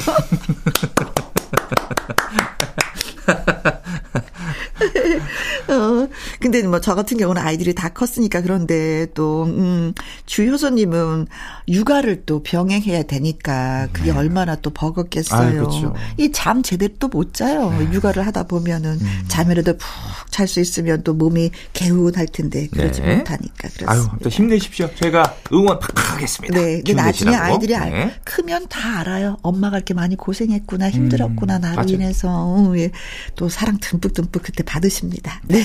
어, 5.68 6.08
근데 6.40 6.62
뭐 6.62 6.80
저 6.80 6.94
같은 6.94 7.16
경우는 7.16 7.40
아이들이 7.42 7.74
다 7.74 7.88
컸으니까 7.88 8.42
그런데 8.42 9.06
또, 9.14 9.44
음, 9.44 9.92
주효선님은 10.26 11.26
육아를 11.68 12.22
또 12.26 12.42
병행해야 12.42 13.04
되니까 13.04 13.88
그게 13.92 14.12
네. 14.12 14.18
얼마나 14.18 14.54
또 14.56 14.70
버겁겠어요. 14.70 15.52
그렇죠. 15.52 15.94
이잠 16.18 16.62
제대로 16.62 16.92
또 16.98 17.08
못 17.08 17.32
자요. 17.34 17.70
네. 17.78 17.88
육아를 17.92 18.26
하다 18.26 18.42
보면은 18.44 18.98
음. 19.00 19.24
잠이라도 19.28 19.76
푹 19.78 19.86
잘 20.30 20.46
수 20.48 20.60
있으면 20.60 21.02
또 21.02 21.14
몸이 21.14 21.50
개운할 21.72 22.26
텐데 22.26 22.66
그러지 22.68 23.00
네. 23.00 23.16
못하니까 23.16 23.68
그렇습니다. 23.74 23.92
아유, 23.92 24.06
또 24.22 24.28
힘내십시오. 24.28 24.90
저희가 24.96 25.34
응원 25.52 25.78
팍팍 25.78 26.12
하겠습니다. 26.14 26.54
네. 26.54 26.74
근데 26.84 26.92
나중에 26.92 27.34
아이들이 27.34 27.74
네. 27.74 28.14
크면 28.24 28.66
다 28.68 29.00
알아요. 29.00 29.38
엄마가 29.42 29.78
이렇게 29.78 29.94
많이 29.94 30.14
고생했구나, 30.14 30.90
힘들었구나, 30.90 31.56
음, 31.56 31.60
나로 31.62 31.76
맞아. 31.76 31.94
인해서. 31.94 32.28
어, 32.30 32.74
예. 32.76 32.90
또 33.34 33.48
사랑 33.48 33.78
듬뿍듬뿍 33.80 34.42
그때 34.42 34.62
받으십니다. 34.66 35.40
네. 35.48 35.64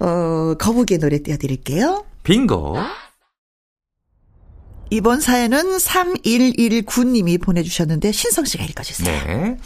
어, 0.00 0.54
거북이의 0.58 0.98
노래 0.98 1.22
띄워드릴게요. 1.22 2.04
빙고. 2.22 2.76
이번 4.90 5.20
사연은 5.20 5.76
3119님이 5.78 7.42
보내주셨는데 7.42 8.12
신성 8.12 8.44
씨가 8.44 8.64
읽어주세요. 8.64 9.26
네. 9.26 9.56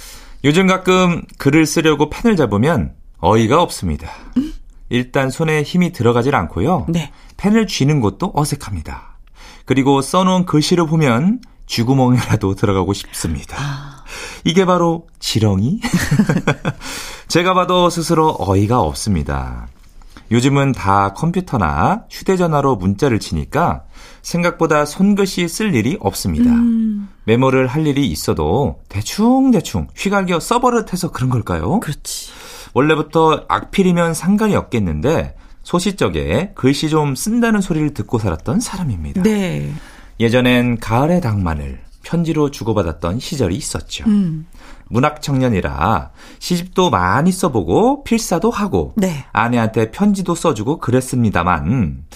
요즘 0.45 0.67
가끔 0.67 1.23
글을 1.39 1.67
쓰려고 1.67 2.09
펜을 2.11 2.37
잡으면 2.37 2.95
어이가 3.19 3.61
없습니다. 3.63 4.11
음? 4.39 4.55
일단 4.89 5.31
손에 5.31 5.63
힘이 5.63 5.93
들어가질 5.93 6.35
않고요. 6.35 6.87
네. 6.89 7.13
펜을 7.37 7.67
쥐는 7.67 8.01
것도 8.01 8.33
어색합니다. 8.35 9.19
그리고 9.67 10.01
써놓은 10.03 10.47
글씨를 10.47 10.87
보면 10.87 11.41
쥐구멍이라도 11.67 12.57
들어가고 12.57 12.93
싶습니다. 12.95 13.57
아. 13.59 14.05
이게 14.45 14.65
바로 14.65 15.07
지렁이? 15.21 15.81
제가 17.31 17.55
봐도 17.55 17.91
스스로 17.91 18.35
어이가 18.41 18.81
없습니다. 18.81 19.69
요즘은 20.33 20.73
다 20.73 21.13
컴퓨터나 21.15 22.07
휴대전화로 22.11 22.75
문자를 22.75 23.21
치니까 23.21 23.85
생각보다 24.21 24.85
손글씨 24.85 25.47
쓸 25.47 25.73
일이 25.77 25.97
없습니다. 26.01 26.51
음. 26.51 27.09
메모를 27.23 27.69
할 27.69 27.87
일이 27.87 28.09
있어도 28.09 28.81
대충대충 28.89 29.87
휘갈겨 29.97 30.41
써버릇해서 30.41 31.13
그런 31.13 31.31
걸까요? 31.31 31.79
그렇지. 31.79 32.33
원래부터 32.75 33.45
악필이면 33.47 34.13
상관이 34.15 34.57
없겠는데 34.57 35.37
소시적에 35.63 36.51
글씨 36.57 36.89
좀 36.89 37.15
쓴다는 37.15 37.61
소리를 37.61 37.95
듣고 37.95 38.19
살았던 38.19 38.59
사람입니다. 38.59 39.23
네. 39.23 39.73
예전엔 40.19 40.79
가을의 40.79 41.21
낭만을 41.21 41.90
편지로 42.11 42.51
주고받았던 42.51 43.21
시절이 43.21 43.55
있었죠. 43.55 44.05
음. 44.09 44.47
문학 44.89 45.23
청년이라 45.23 46.11
시집도 46.41 46.91
많이 46.91 47.31
써보고 47.31 48.03
필사도 48.03 48.51
하고 48.51 48.93
네. 48.97 49.25
아내한테 49.33 49.93
편지도 49.93 50.35
써주고 50.35 50.79
그랬습니다만 50.79 52.07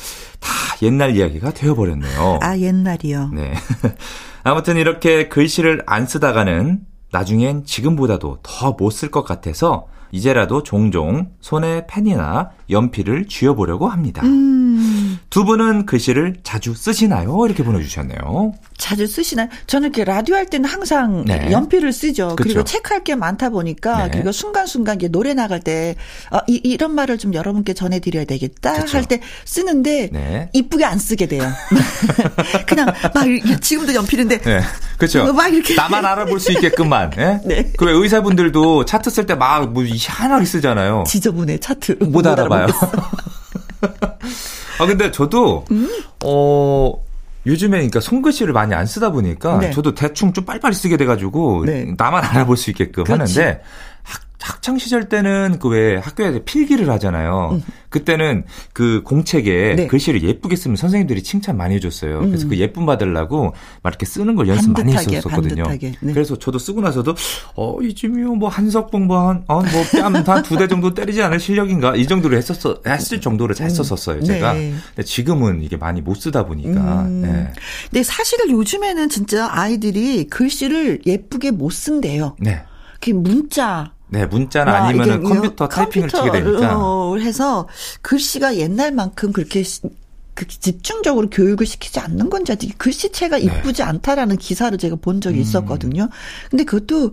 다 0.40 0.50
옛날 0.82 1.14
이야기가 1.16 1.52
되어버렸네요. 1.52 2.40
아 2.42 2.58
옛날이요. 2.58 3.30
네. 3.32 3.54
아무튼 4.42 4.76
이렇게 4.76 5.28
글씨를 5.28 5.84
안 5.86 6.06
쓰다가는 6.06 6.80
나중엔 7.12 7.64
지금보다도 7.64 8.38
더 8.42 8.76
못 8.76 8.90
쓸 8.92 9.12
것 9.12 9.22
같아서 9.22 9.86
이제라도 10.10 10.64
종종 10.64 11.30
손에 11.40 11.86
펜이나 11.86 12.50
연필을 12.70 13.26
쥐어보려고 13.28 13.86
합니다. 13.88 14.22
음. 14.24 14.93
두 15.34 15.44
분은 15.44 15.86
글씨를 15.86 16.36
자주 16.44 16.74
쓰시나요? 16.76 17.44
이렇게 17.44 17.64
보내주셨네요. 17.64 18.54
자주 18.78 19.04
쓰시나요? 19.08 19.48
저는 19.66 19.88
이렇게 19.88 20.04
라디오 20.04 20.36
할 20.36 20.46
때는 20.46 20.68
항상 20.70 21.24
네. 21.24 21.50
연필을 21.50 21.92
쓰죠. 21.92 22.36
그리고 22.36 22.60
그쵸. 22.60 22.72
체크할 22.72 23.02
게 23.02 23.16
많다 23.16 23.50
보니까 23.50 24.04
네. 24.04 24.10
그리고 24.12 24.30
순간순간 24.30 24.94
이게 24.94 25.08
노래 25.08 25.34
나갈 25.34 25.58
때 25.58 25.96
어, 26.30 26.38
이, 26.46 26.60
이런 26.62 26.94
말을 26.94 27.18
좀 27.18 27.34
여러분께 27.34 27.74
전해드려야 27.74 28.26
되겠다. 28.26 28.84
할 28.86 29.06
때 29.06 29.18
쓰는데 29.44 30.10
네. 30.12 30.50
이쁘게 30.52 30.84
안 30.84 31.00
쓰게 31.00 31.26
돼요. 31.26 31.42
그냥 32.68 32.86
막 32.86 33.24
지금도 33.60 33.92
연필인데 33.92 34.38
네. 34.40 34.60
그렇죠. 34.98 35.32
막 35.32 35.52
이렇게. 35.52 35.74
나만 35.74 36.06
알아볼 36.06 36.38
수 36.38 36.52
있게끔만. 36.52 37.10
예? 37.18 37.40
네. 37.44 37.72
그왜 37.76 37.90
의사분들도 37.92 38.84
차트 38.84 39.10
쓸 39.10 39.26
때 39.26 39.34
막 39.34 39.72
뭐 39.72 39.82
희한하게 39.84 40.44
쓰잖아요. 40.46 41.02
지저분해 41.08 41.58
차트 41.58 41.96
못 42.04 42.24
알아봐요. 42.24 42.68
아 44.78 44.86
근데 44.86 45.10
저도 45.10 45.64
음? 45.70 45.88
어 46.24 46.92
요즘에 47.46 47.76
그러니까 47.78 48.00
손글씨를 48.00 48.52
많이 48.52 48.74
안 48.74 48.86
쓰다 48.86 49.10
보니까 49.10 49.58
네. 49.58 49.70
저도 49.70 49.94
대충 49.94 50.32
좀 50.32 50.44
빨리빨리 50.44 50.74
쓰게 50.74 50.96
돼가지고 50.96 51.64
네. 51.66 51.94
나만 51.96 52.24
알아볼 52.24 52.56
수 52.56 52.70
있게끔 52.70 53.04
그렇지. 53.04 53.38
하는데 53.40 53.62
학, 54.04 54.20
학창 54.40 54.76
시절 54.78 55.08
때는 55.08 55.58
그 55.58 55.68
왜 55.68 55.96
학교에 55.96 56.44
필기를 56.44 56.88
하잖아요. 56.90 57.60
그때는 57.88 58.44
그 58.72 59.02
공책에 59.04 59.70
음. 59.72 59.76
네. 59.76 59.86
글씨를 59.86 60.22
예쁘게 60.22 60.56
쓰면 60.56 60.76
선생님들이 60.76 61.22
칭찬 61.22 61.56
많이 61.56 61.76
해줬어요. 61.76 62.20
그래서 62.20 62.46
그 62.48 62.58
예쁨 62.58 62.84
받으려고 62.86 63.54
막 63.82 63.90
이렇게 63.90 64.04
쓰는 64.04 64.34
걸 64.34 64.48
연습 64.48 64.72
많이 64.72 64.92
반듯하게, 64.92 65.16
했었거든요. 65.18 65.62
반듯하게. 65.64 65.92
네. 66.00 66.12
그래서 66.12 66.38
저도 66.38 66.58
쓰고 66.58 66.80
나서도 66.82 67.14
어 67.54 67.78
이쯤이면 67.80 68.38
뭐 68.38 68.48
한석봉 68.48 69.06
뭐한뭐뺨한두 69.06 70.56
대 70.58 70.68
정도 70.68 70.92
때리지 70.92 71.22
않을 71.22 71.40
실력인가 71.40 71.96
이 71.96 72.06
정도로 72.06 72.36
했었어 72.36 72.80
했을 72.86 73.20
정도로 73.20 73.54
했었었어요 73.58 74.22
제가. 74.24 74.54
네. 74.54 74.74
근데 74.94 75.02
지금은 75.04 75.62
이게 75.62 75.76
많이 75.76 76.00
못 76.00 76.16
쓰다 76.16 76.44
보니까. 76.46 77.02
음. 77.02 77.22
네. 77.22 77.52
근데 77.90 78.02
사실은 78.02 78.50
요즘에는 78.50 79.08
진짜 79.08 79.48
아이들이 79.50 80.24
글씨를 80.24 81.00
예쁘게 81.06 81.50
못 81.52 81.70
쓴대요. 81.70 82.36
네. 82.40 82.62
그 83.04 83.10
문자 83.10 83.92
네, 84.08 84.24
문자나 84.26 84.72
와, 84.72 84.78
아니면은 84.84 85.24
이게 85.24 85.28
컴퓨터 85.34 85.68
타이핑을 85.68 86.08
치게 86.08 86.30
되니까. 86.30 86.50
컴퓨터를 86.52 87.22
해서 87.22 87.68
글씨가 88.02 88.56
옛날만큼 88.56 89.32
그렇게 89.32 89.62
시- 89.62 89.82
그 90.34 90.46
집중적으로 90.48 91.28
교육을 91.30 91.66
시키지 91.66 92.00
않는 92.00 92.30
건지 92.30 92.52
아직 92.52 92.76
글씨체가 92.78 93.38
네. 93.38 93.44
이쁘지 93.44 93.82
않다라는 93.82 94.36
기사를 94.36 94.76
제가 94.78 94.96
본 94.96 95.16
음. 95.16 95.20
적이 95.20 95.40
있었거든요. 95.40 96.08
근데 96.50 96.64
그것도 96.64 97.12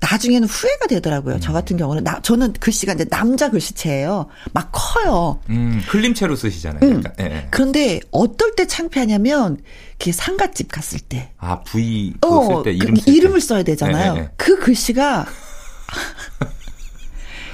나중에는 0.00 0.46
후회가 0.46 0.86
되더라고요. 0.86 1.36
음. 1.36 1.40
저 1.40 1.52
같은 1.52 1.76
경우는 1.76 2.04
나 2.04 2.20
저는 2.22 2.52
글씨가 2.54 2.92
이제 2.92 3.04
남자 3.04 3.50
글씨체예요. 3.50 4.26
막 4.52 4.70
커요. 4.72 5.40
음, 5.50 5.82
클림체로 5.88 6.36
쓰시잖아요. 6.36 6.98
약간. 6.98 7.12
예, 7.20 7.24
예. 7.24 7.48
그런데 7.50 8.00
어떨 8.10 8.54
때 8.54 8.66
창피하냐면 8.66 9.58
그 9.98 10.12
상가집 10.12 10.70
갔을 10.70 11.00
때. 11.00 11.30
아, 11.38 11.60
V 11.62 12.14
어, 12.20 12.46
쓸때그 12.46 12.70
이름 12.70 12.96
쓸 12.96 13.04
때. 13.04 13.12
이름을 13.12 13.40
써야 13.40 13.62
되잖아요. 13.64 14.14
네, 14.14 14.20
네, 14.20 14.26
네. 14.26 14.32
그 14.36 14.58
글씨가 14.58 15.26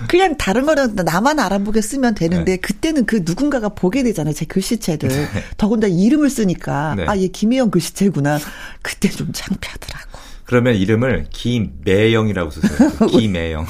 그냥 0.08 0.36
다른 0.36 0.66
거는 0.66 0.96
나만 0.96 1.38
알아보게 1.38 1.80
쓰면 1.80 2.14
되는데 2.14 2.52
네. 2.52 2.56
그때는 2.58 3.06
그 3.06 3.22
누군가가 3.24 3.70
보게 3.70 4.02
되잖아요. 4.02 4.34
제 4.34 4.44
글씨체들. 4.44 5.28
더군다나 5.56 5.94
이름을 5.94 6.28
쓰니까 6.28 6.94
네. 6.96 7.06
아, 7.08 7.16
얘 7.16 7.28
김혜영 7.28 7.70
글씨체구나. 7.70 8.38
그때 8.82 9.08
좀 9.08 9.30
창피하더라고. 9.32 10.13
그러면 10.44 10.74
이름을 10.74 11.26
김매영이라고 11.30 12.50
쓰세요. 12.50 12.90
김매영. 13.10 13.66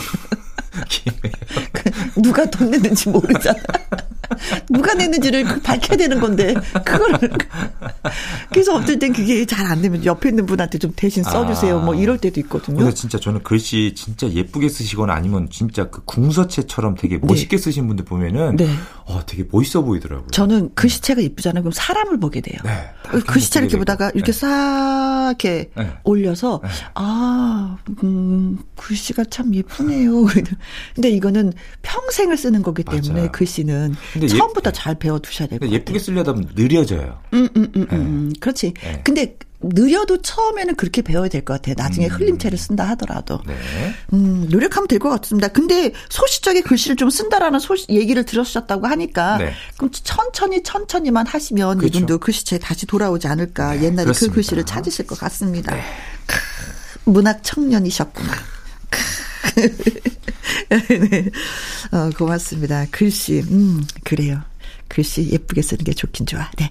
김매영. 0.88 1.34
누가 2.22 2.44
돈 2.50 2.70
냈는지 2.70 3.08
모르잖아. 3.08 3.58
누가 4.70 4.94
냈는지를 4.94 5.44
그 5.44 5.60
밝혀야 5.60 5.96
되는 5.98 6.18
건데 6.20 6.54
그거를 6.84 7.30
그래서 8.50 8.74
어떨 8.74 8.98
땐 8.98 9.12
그게 9.12 9.44
잘 9.44 9.64
안 9.64 9.80
되면 9.80 10.04
옆에 10.04 10.28
있는 10.28 10.44
분한테 10.46 10.78
좀 10.78 10.92
대신 10.94 11.22
써주세요. 11.22 11.78
아. 11.78 11.82
뭐 11.82 11.94
이럴 11.94 12.18
때도 12.18 12.38
있거든요. 12.40 12.76
근데 12.78 12.92
진짜 12.94 13.18
저는 13.18 13.42
글씨 13.42 13.94
진짜 13.96 14.28
예쁘게 14.28 14.68
쓰시거나 14.68 15.14
아니면 15.14 15.48
진짜 15.50 15.88
그 15.88 16.04
궁서체처럼 16.04 16.96
되게 16.96 17.18
멋있게 17.18 17.56
쓰신 17.56 17.86
분들 17.86 18.04
보면은 18.04 18.56
네. 18.56 18.68
어 19.06 19.20
되게 19.26 19.44
멋있어 19.50 19.82
보이더라고요. 19.82 20.28
저는 20.28 20.74
글씨체가 20.74 21.22
이쁘잖아요. 21.22 21.62
그럼 21.62 21.72
사람을 21.72 22.20
보게 22.20 22.40
돼요. 22.42 22.58
네. 22.64 22.90
글씨체를 23.26 23.66
이렇게 23.68 23.78
보다가. 23.78 24.10
이렇게 24.14 24.32
네. 24.32 24.38
싹 24.38 25.24
이렇게 25.28 25.70
네. 25.76 25.90
올려서 26.04 26.60
아, 26.94 27.76
음, 28.02 28.58
글씨가 28.76 29.24
참 29.30 29.54
예쁘네요. 29.54 30.26
근데 30.94 31.10
이거는 31.10 31.52
평생을 31.82 32.36
쓰는 32.36 32.62
거기 32.62 32.82
때문에 32.84 33.12
맞아요. 33.12 33.32
글씨는 33.32 33.94
근데 34.12 34.26
예- 34.26 34.28
처음부터 34.28 34.70
잘 34.72 34.94
배워 34.98 35.18
두셔야 35.18 35.48
될 35.48 35.58
것 35.58 35.66
같아요. 35.66 35.74
예쁘게 35.78 35.98
쓰려다 35.98 36.32
보면 36.32 36.50
느려져요. 36.54 37.20
음, 37.34 37.48
음, 37.56 37.72
음, 37.76 37.86
음. 37.92 38.32
그렇지. 38.40 38.74
네. 38.82 39.00
근데 39.04 39.36
느려도 39.66 40.20
처음에는 40.20 40.74
그렇게 40.76 41.00
배워야 41.00 41.28
될 41.30 41.42
것 41.42 41.54
같아요. 41.54 41.74
나중에 41.78 42.06
흘림체를 42.06 42.58
쓴다 42.58 42.84
하더라도. 42.90 43.40
네. 43.46 43.54
음, 44.12 44.46
노력하면 44.50 44.88
될 44.88 44.98
것 44.98 45.08
같습니다. 45.08 45.48
근데 45.48 45.90
소시적인 46.10 46.64
글씨를 46.64 46.96
좀 46.96 47.08
쓴다라는 47.08 47.58
소시, 47.60 47.86
얘기를 47.88 48.24
들으셨다고 48.26 48.86
하니까 48.86 49.38
네. 49.38 49.52
그럼 49.78 49.90
천천히 49.90 50.62
천천히만 50.62 51.26
하시면 51.26 51.78
그렇죠. 51.78 51.96
이분도 51.98 52.18
글씨체 52.18 52.58
다시 52.58 52.84
돌아오지 52.84 53.26
않을까. 53.26 53.72
네, 53.74 53.84
옛날에 53.84 54.04
그렇습니다. 54.04 54.32
그 54.32 54.34
글씨를 54.34 54.66
찾으실 54.66 55.06
것 55.06 55.18
같습니다. 55.18 55.74
크, 56.26 57.10
문학 57.10 57.42
청년이셨구나. 57.42 58.32
크. 59.44 59.76
네. 60.70 61.30
어, 61.92 62.10
고맙습니다. 62.16 62.86
글씨, 62.90 63.40
음, 63.50 63.84
그래요. 64.04 64.40
글씨 64.88 65.30
예쁘게 65.30 65.62
쓰는 65.62 65.84
게 65.84 65.92
좋긴 65.92 66.26
좋아. 66.26 66.50
네. 66.58 66.70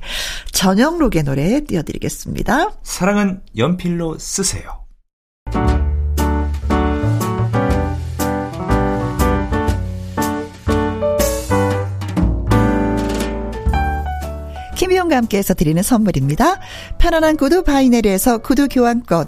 전영록의 0.51 1.23
노래 1.23 1.61
띄워드리겠습니다. 1.61 2.77
사랑은 2.83 3.41
연필로 3.57 4.17
쓰세요. 4.19 4.83
김희용과 14.75 15.15
함께해서 15.15 15.53
드리는 15.53 15.81
선물입니다. 15.81 16.59
편안한 16.97 17.37
구두 17.37 17.63
바이네리에서 17.63 18.39
구두 18.39 18.67
교환권, 18.67 19.27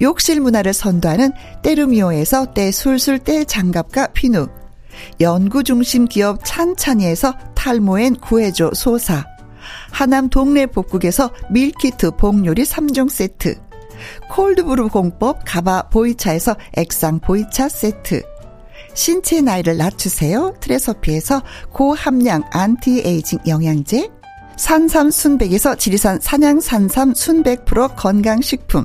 욕실 0.00 0.40
문화를 0.40 0.72
선도하는 0.72 1.32
때르미오에서 1.62 2.52
때술술 2.54 3.18
때 3.20 3.44
장갑과 3.44 4.08
비누 4.08 4.48
연구 5.20 5.62
중심 5.62 6.06
기업 6.06 6.40
찬찬이에서 6.44 7.34
탈모엔 7.54 8.16
구해줘 8.16 8.72
소사 8.74 9.24
하남 9.90 10.28
동네 10.28 10.66
복국에서 10.66 11.30
meal 11.50 11.85
kit 11.85 12.12
복요리 12.12 12.62
3종 12.62 13.08
세트 13.08 13.56
cold 14.30 14.59
brew 14.59 14.88
공법 14.88 15.42
가바 15.44 15.90
보이차에서 15.90 16.56
액상 16.76 17.20
보이차 17.20 17.68
세트 17.68 18.22
신체 18.94 19.40
나이를 19.40 19.76
낮추세요. 19.76 20.54
트레서피에서 20.60 21.42
고함량 21.70 22.42
안티에이징 22.50 23.40
영양제 23.46 24.10
산삼 24.56 25.10
순백에서 25.10 25.76
지리산 25.76 26.20
산양 26.20 26.60
산삼 26.60 27.14
순백 27.14 27.64
프로 27.64 27.88
건강식품 27.88 28.84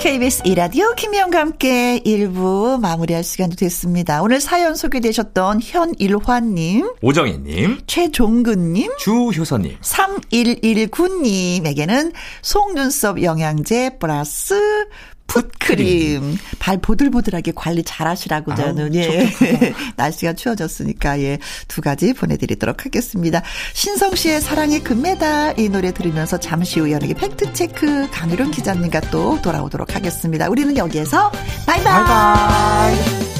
KBS 0.00 0.42
이라디오 0.46 0.94
김혜영과 0.94 1.40
함께 1.40 2.00
1부 2.06 2.80
마무리할 2.80 3.22
시간이 3.22 3.54
됐습니다. 3.54 4.22
오늘 4.22 4.40
사연 4.40 4.74
소개되셨던 4.74 5.60
현일환님, 5.62 6.90
오정희님, 7.02 7.80
최종근님, 7.86 8.92
주효선님, 8.96 9.76
3119님에게는 9.82 12.14
속눈썹 12.40 13.22
영양제 13.22 13.98
플러스 13.98 14.86
풋크림. 15.30 16.36
발 16.58 16.78
보들보들하게 16.78 17.52
관리 17.54 17.84
잘 17.84 18.08
하시라고 18.08 18.54
저는, 18.54 18.94
예. 18.96 19.32
날씨가 19.96 20.32
추워졌으니까, 20.32 21.20
예. 21.20 21.38
두 21.68 21.80
가지 21.80 22.12
보내드리도록 22.12 22.84
하겠습니다. 22.84 23.42
신성 23.72 24.16
씨의 24.16 24.40
사랑의 24.40 24.80
금메달 24.80 25.58
이 25.58 25.68
노래 25.68 25.92
들으면서 25.92 26.38
잠시 26.38 26.80
후 26.80 26.90
연예계 26.90 27.14
팩트체크 27.14 28.10
강유론 28.10 28.50
기자님과 28.50 29.00
또 29.12 29.40
돌아오도록 29.40 29.94
하겠습니다. 29.94 30.48
우리는 30.48 30.76
여기에서 30.76 31.30
바이바이. 31.66 32.04
바이바이. 32.04 33.30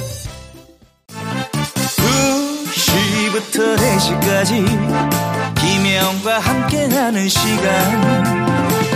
2시부터 2.70 3.76
4시까지 3.76 4.64
김혜영과 5.60 6.38
함께하는 6.38 7.28
시간 7.28 8.59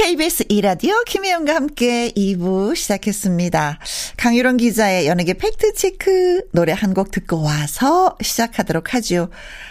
KBS 0.00 0.44
이라디오 0.50 0.92
김혜영과 1.06 1.54
함께 1.54 2.10
2부 2.14 2.76
시작했습니다. 2.76 3.78
강유론 4.18 4.58
기자의 4.58 5.06
연예계 5.06 5.32
팩트체크 5.34 6.48
노래 6.52 6.72
한 6.72 6.92
곡 6.92 7.10
듣고 7.10 7.42
와서 7.42 8.14
시작하도록 8.20 8.92
하죠. 8.94 9.30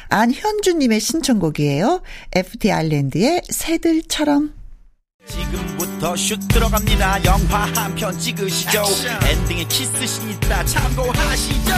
안현주님의 0.10 1.00
신청곡이에요. 1.00 2.02
FT 2.34 2.72
아일랜드의 2.72 3.44
새들처럼. 3.52 4.54
지금부터 5.28 6.16
슛 6.16 6.40
들어갑니다. 6.48 7.24
영화 7.26 7.66
한 7.76 7.94
편 7.96 8.18
찍으시죠. 8.18 8.84
엔딩에 9.30 9.64
키스신 9.66 10.32
있다 10.32 10.66
참고하시죠. 10.66 11.72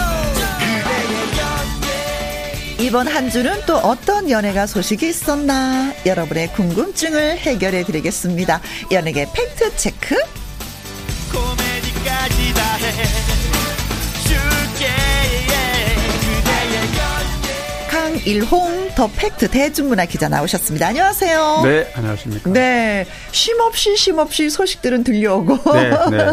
이번 2.79 3.07
한 3.07 3.29
주는 3.31 3.59
또 3.65 3.77
어떤 3.77 4.29
연예가 4.29 4.67
소식이 4.67 5.09
있었나 5.09 5.93
여러분의 6.05 6.53
궁금증을 6.53 7.39
해결해 7.39 7.83
드리겠습니다. 7.83 8.61
연예계 8.91 9.25
fact 9.34 9.75
check. 9.77 10.15
강일홍 18.17 18.89
더 18.95 19.08
팩트 19.15 19.49
대중문화 19.49 20.06
기자 20.06 20.27
나오셨습니다. 20.27 20.88
안녕하세요. 20.88 21.62
네, 21.63 21.91
안녕하십니까. 21.93 22.49
네, 22.51 23.06
쉼 23.32 23.60
없이 23.62 23.95
쉼 23.95 24.17
없이 24.17 24.49
소식들은 24.49 25.03
들려오고. 25.03 25.58
네, 25.73 25.89
네. 25.89 26.27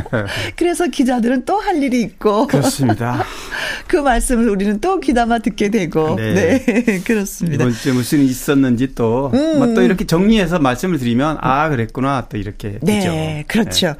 그래서 0.56 0.86
기자들은 0.86 1.44
또 1.44 1.56
할 1.56 1.82
일이 1.82 2.00
있고. 2.02 2.46
그렇습니다. 2.46 3.24
그 3.88 3.96
말씀을 3.96 4.48
우리는 4.48 4.80
또 4.80 5.00
귀담아 5.00 5.40
듣게 5.40 5.70
되고. 5.70 6.14
네, 6.16 6.62
네 6.64 7.00
그렇습니다. 7.04 7.64
이번 7.64 7.74
주에 7.74 7.92
무슨 7.92 8.20
일이 8.20 8.28
있었는지 8.28 8.94
또, 8.94 9.30
음. 9.34 9.58
뭐또 9.58 9.82
이렇게 9.82 10.06
정리해서 10.06 10.58
말씀을 10.58 10.98
드리면, 10.98 11.38
아, 11.40 11.68
그랬구나. 11.68 12.28
또 12.28 12.36
이렇게. 12.36 12.78
네, 12.82 13.00
되죠. 13.00 13.44
그렇죠. 13.48 13.86
네. 13.88 13.94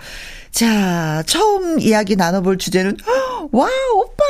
자, 0.52 1.22
처음 1.26 1.80
이야기 1.80 2.14
나눠볼 2.14 2.58
주제는, 2.58 2.96
와, 3.52 3.68
오빠! 3.94 4.24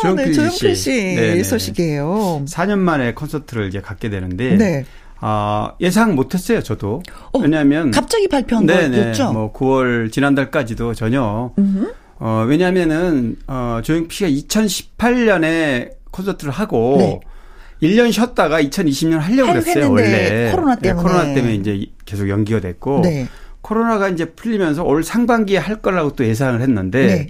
조영필, 0.00 0.26
네, 0.26 0.32
조영필 0.32 0.76
씨 0.76 0.90
네네. 0.90 1.42
소식이에요. 1.42 2.44
4년 2.46 2.78
만에 2.78 3.14
콘서트를 3.14 3.68
이제 3.68 3.80
갖게 3.80 4.08
되는데, 4.10 4.56
네. 4.56 4.84
어, 5.20 5.70
예상 5.80 6.14
못했어요, 6.14 6.62
저도. 6.62 7.02
어, 7.32 7.38
왜냐하면 7.38 7.90
갑자기 7.92 8.26
발표한 8.28 8.66
거였죠. 8.66 9.32
뭐 9.32 9.52
9월 9.52 10.10
지난달까지도 10.10 10.94
전혀. 10.94 11.52
음흠. 11.58 11.92
어, 12.18 12.44
왜냐하면은 12.48 13.36
어, 13.46 13.80
조영필 13.82 14.10
씨가 14.10 14.30
2018년에 14.30 15.90
콘서트를 16.10 16.52
하고 16.52 16.96
네. 16.98 17.20
1년 17.82 18.12
쉬었다가 18.12 18.60
2020년 18.62 19.18
하려고 19.18 19.52
그랬어요, 19.52 19.90
원래. 19.90 20.50
코로나 20.52 20.76
네, 20.76 20.82
때문에. 20.82 21.02
네, 21.02 21.02
코로나 21.02 21.34
때문에 21.34 21.54
이제 21.54 21.86
계속 22.04 22.28
연기가 22.28 22.60
됐고. 22.60 23.00
네. 23.02 23.26
코로나가 23.60 24.08
이제 24.08 24.24
풀리면서 24.26 24.82
올 24.82 25.04
상반기에 25.04 25.58
할 25.58 25.76
거라고 25.76 26.12
또 26.14 26.26
예상을 26.26 26.60
했는데 26.60 27.06
네. 27.06 27.26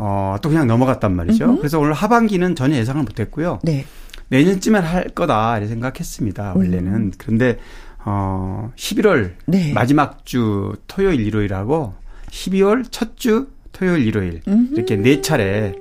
어, 0.00 0.36
또 0.40 0.48
그냥 0.48 0.66
넘어갔단 0.68 1.14
말이죠. 1.14 1.44
음흠. 1.44 1.58
그래서 1.58 1.78
오늘 1.80 1.92
하반기는 1.92 2.54
전혀 2.54 2.76
예상을 2.76 3.02
못 3.02 3.18
했고요. 3.18 3.58
네. 3.64 3.84
내년쯤엔 4.28 4.82
할 4.84 5.04
거다 5.08 5.56
이렇게 5.58 5.68
생각했습니다. 5.70 6.52
원래는. 6.54 6.92
음. 6.94 7.12
그런데 7.18 7.58
어 8.04 8.70
11월 8.76 9.32
네. 9.46 9.72
마지막 9.72 10.24
주 10.24 10.74
토요일 10.86 11.20
일요일하고 11.20 11.94
12월 12.30 12.84
첫 12.90 13.16
주 13.16 13.48
토요일 13.72 14.06
일요일 14.06 14.40
음흠. 14.46 14.74
이렇게 14.74 14.96
네 14.96 15.20
차례 15.20 15.74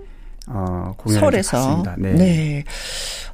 어 0.47 0.93
공연을 0.97 1.36
했습니다. 1.36 1.95
네. 1.97 2.13
네. 2.13 2.63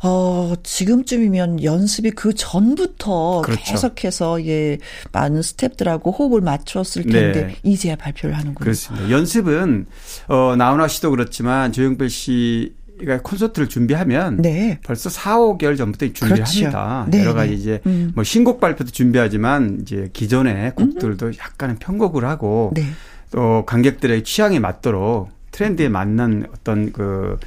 어, 0.05 0.53
지금쯤이면 0.63 1.63
연습이 1.63 2.11
그 2.11 2.33
전부터 2.33 3.41
그렇죠. 3.41 3.63
계속해서 3.63 4.45
예, 4.45 4.77
많은 5.13 5.39
스탭들하고 5.39 6.19
호흡을 6.19 6.41
맞췄을 6.41 7.03
텐데 7.03 7.47
네. 7.47 7.55
이제야 7.63 7.95
발표를 7.95 8.35
하는군요. 8.35 8.55
그렇습니다. 8.63 9.09
연습은 9.09 9.85
어, 10.27 10.55
나훈아 10.57 10.89
씨도 10.89 11.11
그렇지만 11.11 11.71
조영필 11.71 12.09
씨 12.09 12.73
그러니까 12.99 13.27
콘서트를 13.27 13.69
준비하면 13.69 14.37
네. 14.41 14.79
벌써 14.83 15.09
4, 15.09 15.37
5개월 15.37 15.77
전부터 15.77 16.07
준비를 16.07 16.43
그렇죠. 16.43 16.65
합니다. 16.65 17.07
네. 17.09 17.21
여러 17.21 17.33
가지 17.33 17.51
네. 17.51 17.55
이제 17.55 17.81
음. 17.85 18.11
뭐 18.13 18.23
신곡 18.23 18.59
발표도 18.59 18.91
준비하지만 18.91 19.79
이제 19.81 20.09
기존의 20.13 20.75
곡들도 20.75 21.27
음. 21.27 21.33
약간은 21.37 21.77
편곡을 21.77 22.25
하고 22.25 22.71
네. 22.75 22.83
또 23.31 23.63
관객들의 23.65 24.23
취향에 24.23 24.59
맞도록 24.59 25.29
트렌드에 25.53 25.87
맞는 25.87 26.47
어떤 26.53 26.91
그 26.91 27.37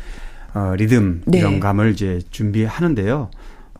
어, 0.54 0.72
리듬 0.74 1.20
네. 1.26 1.38
이런 1.38 1.60
감을 1.60 1.92
이제 1.92 2.20
준비하는데요. 2.30 3.30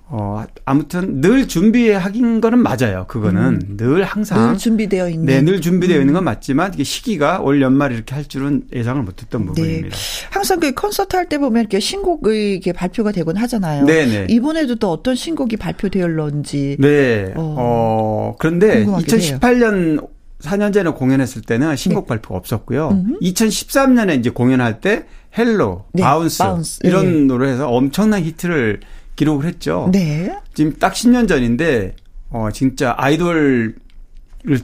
어, 0.09 0.45
아무튼 0.65 1.21
늘 1.21 1.49
준비하긴 1.49 2.41
거는 2.41 2.61
맞아요. 2.61 3.07
그거는 3.09 3.61
음. 3.69 3.77
늘 3.77 4.05
항상 4.05 4.51
늘 4.51 4.59
준비되어 4.59 5.09
있는 5.09 5.27
네, 5.27 5.43
늘 5.43 5.61
준비되어 5.61 5.97
음. 5.97 6.03
있는 6.03 6.15
건 6.15 6.23
맞지만 6.25 6.75
이게 6.75 6.85
시기가 6.85 7.41
올 7.41 7.61
연말 7.61 7.91
이렇게 7.93 8.15
할 8.15 8.25
줄은 8.25 8.65
예상을 8.73 9.03
못했던 9.03 9.41
네. 9.41 9.47
부분입니다. 9.47 9.97
항상 10.31 10.61
그 10.61 10.73
콘서트 10.75 11.17
할 11.17 11.27
때 11.29 11.39
보면 11.39 11.61
이렇게 11.61 11.81
신곡이 11.81 12.53
이렇게 12.53 12.73
발표가 12.73 13.11
되곤 13.11 13.37
하잖아요. 13.37 13.85
네네. 13.85 14.07
네. 14.07 14.27
이번에도 14.31 14.77
또 14.77 14.93
어떤 14.93 15.17
신곡이 15.17 15.57
발표되었는지. 15.57 16.77
네. 16.79 17.33
어, 17.35 17.57
어 17.59 18.37
그런데 18.39 18.85
2018년 18.85 19.95
해요. 19.95 20.09
4년 20.41 20.73
전에 20.73 20.91
공연했을 20.91 21.43
때는 21.43 21.77
신곡 21.77 22.05
네. 22.05 22.09
발표가 22.09 22.37
없었고요. 22.37 22.89
음흠. 22.91 23.19
2013년에 23.21 24.19
이제 24.19 24.31
공연할 24.31 24.81
때 24.81 25.07
Hello, 25.37 25.87
네. 25.93 26.03
Bounce, 26.03 26.39
Bounce, 26.39 26.81
이런 26.85 27.05
네. 27.05 27.21
노래에서 27.23 27.69
엄청난 27.69 28.23
히트를 28.23 28.81
기록을 29.17 29.47
했죠. 29.47 29.89
네. 29.93 30.37
지금 30.55 30.75
딱 30.79 30.93
10년 30.93 31.27
전인데 31.29 31.97
어 32.31 32.49
진짜 32.53 32.95
아이돌을 32.97 33.77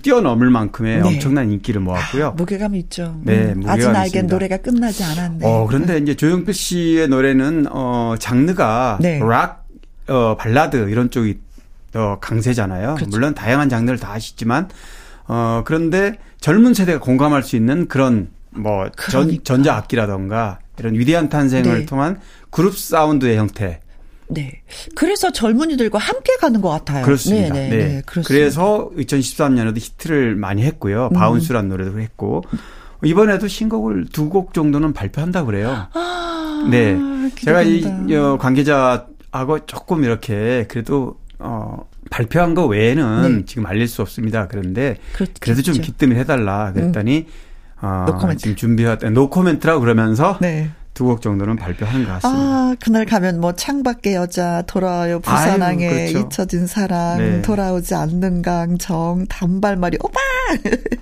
뛰어넘을 0.02 0.50
만큼의 0.50 1.00
네. 1.00 1.08
엄청난 1.08 1.50
인기를 1.50 1.80
모았고요. 1.80 2.26
아, 2.28 2.30
무게감이 2.32 2.78
있죠. 2.80 3.20
네, 3.24 3.52
음. 3.52 3.62
아직 3.66 3.90
나에겐 3.90 4.26
노래가 4.26 4.58
끝나지 4.58 5.02
않았네. 5.02 5.44
어, 5.44 5.66
그런데 5.66 5.98
이제 5.98 6.14
조용필 6.14 6.54
씨의 6.54 7.08
노래는 7.08 7.66
어 7.70 8.14
장르가 8.18 8.98
네. 9.00 9.18
락, 9.18 9.66
어 10.08 10.36
발라드 10.36 10.88
이런 10.90 11.10
쪽이 11.10 11.38
더 11.92 12.18
강세잖아요. 12.20 12.94
그렇죠. 12.94 13.10
물론 13.10 13.34
다양한 13.34 13.68
장르를 13.68 13.98
다 13.98 14.12
하시지만 14.12 14.68
어 15.28 15.62
그런데 15.64 16.18
젊은 16.40 16.74
세대가 16.74 16.98
공감할 17.00 17.42
수 17.42 17.56
있는 17.56 17.88
그런 17.88 18.28
뭐 18.50 18.88
그러니까. 18.96 19.10
전, 19.10 19.44
전자악기라던가 19.44 20.58
이런 20.78 20.94
위대한 20.94 21.28
탄생을 21.28 21.80
네. 21.80 21.86
통한 21.86 22.20
그룹 22.50 22.76
사운드의 22.76 23.36
형태. 23.36 23.80
네. 24.28 24.62
그래서 24.94 25.30
젊은이들과 25.30 25.98
함께 25.98 26.36
가는 26.40 26.60
것 26.60 26.70
같아요. 26.70 27.04
그렇습니다. 27.04 27.52
네. 27.54 27.68
네, 27.68 27.76
네. 27.76 27.88
네 27.88 28.02
그래서 28.24 28.90
2013년에도 28.96 29.76
히트를 29.78 30.36
많이 30.36 30.62
했고요. 30.62 31.10
음. 31.12 31.14
Bounce란 31.14 31.68
노래도 31.68 32.00
했고. 32.00 32.42
이번에도 33.04 33.48
신곡을 33.48 34.06
두 34.12 34.28
곡 34.30 34.54
정도는 34.54 34.92
발표한다 34.92 35.44
그래요. 35.44 35.88
아, 35.92 36.68
네. 36.70 36.94
기대된다. 37.34 37.40
제가 37.44 37.62
이 37.62 38.14
어, 38.14 38.38
관계자하고 38.38 39.66
조금 39.66 40.04
이렇게 40.04 40.66
그래도 40.68 41.16
어 41.42 41.88
발표한 42.10 42.54
거 42.54 42.66
외에는 42.66 43.38
네. 43.38 43.44
지금 43.46 43.66
알릴 43.66 43.88
수 43.88 44.02
없습니다. 44.02 44.48
그런데 44.48 44.96
그렇겠죠. 45.14 45.40
그래도 45.40 45.62
좀 45.62 45.74
귀띔을 45.76 46.16
해달라 46.16 46.72
그랬더니 46.72 47.26
음. 47.28 47.84
어, 47.84 48.04
노코멘트. 48.06 48.42
지금 48.42 48.56
준비했 48.56 49.04
노코멘트라고 49.04 49.80
그러면서 49.80 50.38
네. 50.40 50.70
두 50.94 51.04
곡 51.06 51.22
정도는 51.22 51.56
발표하는 51.56 52.04
것 52.04 52.12
같습니다. 52.20 52.40
아, 52.42 52.76
그날 52.78 53.06
가면 53.06 53.40
뭐 53.40 53.52
창밖의 53.52 54.14
여자, 54.14 54.62
돌아와요, 54.66 55.20
부산항에 55.20 55.88
그렇죠. 56.12 56.18
잊혀진 56.18 56.66
사랑, 56.66 57.18
네. 57.18 57.42
돌아오지 57.42 57.94
않는 57.94 58.42
강, 58.42 58.76
정, 58.78 59.24
단발머리, 59.28 59.98
오빠! 60.02 60.20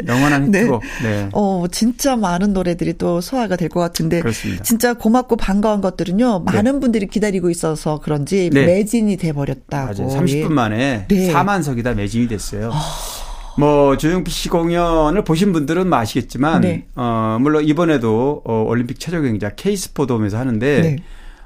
영원한 0.07 0.49
네. 0.53 0.61
히트곡. 0.61 0.82
네. 1.03 1.28
어, 1.32 1.64
진짜 1.72 2.14
많은 2.16 2.53
노래들이 2.53 2.99
또 2.99 3.20
소화가 3.20 3.57
될 3.57 3.68
것 3.68 3.80
같은데. 3.80 4.20
그렇습니다. 4.20 4.62
진짜 4.62 4.95
고맙고 4.95 5.36
반가운 5.36 5.80
것들은요, 5.80 6.45
네. 6.47 6.53
많은 6.53 6.80
분들이 6.80 7.07
기다리고 7.07 7.51
있어서 7.51 7.99
그런지 8.01 8.49
네. 8.53 8.66
매진이 8.66 9.16
돼 9.16 9.32
버렸다고. 9.32 10.07
맞아요. 10.09 10.20
30분 10.20 10.51
만에 10.53 11.07
네. 11.09 11.32
4만석이 11.32 11.82
다 11.84 11.95
매진이 11.95 12.28
됐어요. 12.28 12.70
어. 12.70 13.20
뭐 13.61 13.97
조용필 13.97 14.33
씨 14.33 14.49
공연을 14.49 15.23
보신 15.25 15.53
분들은 15.53 15.89
뭐 15.89 15.99
아시겠지만 15.99 16.63
네. 16.63 16.87
어 16.97 17.37
물론 17.41 17.65
이번에도 17.65 18.41
어 18.45 18.65
올림픽 18.67 18.99
최저 18.99 19.21
경기장 19.21 19.51
케이스포돔에서 19.57 20.39
하는데 20.39 20.81
네. 20.81 20.97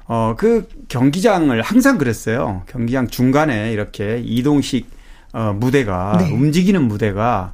어그 0.05 0.69
경기장을 0.87 1.61
항상 1.61 1.97
그랬어요. 1.97 2.63
경기장 2.67 3.07
중간에 3.07 3.73
이렇게 3.73 4.21
이동식 4.23 4.87
어 5.33 5.53
무대가 5.59 6.17
네. 6.19 6.31
움직이는 6.31 6.87
무대가 6.87 7.53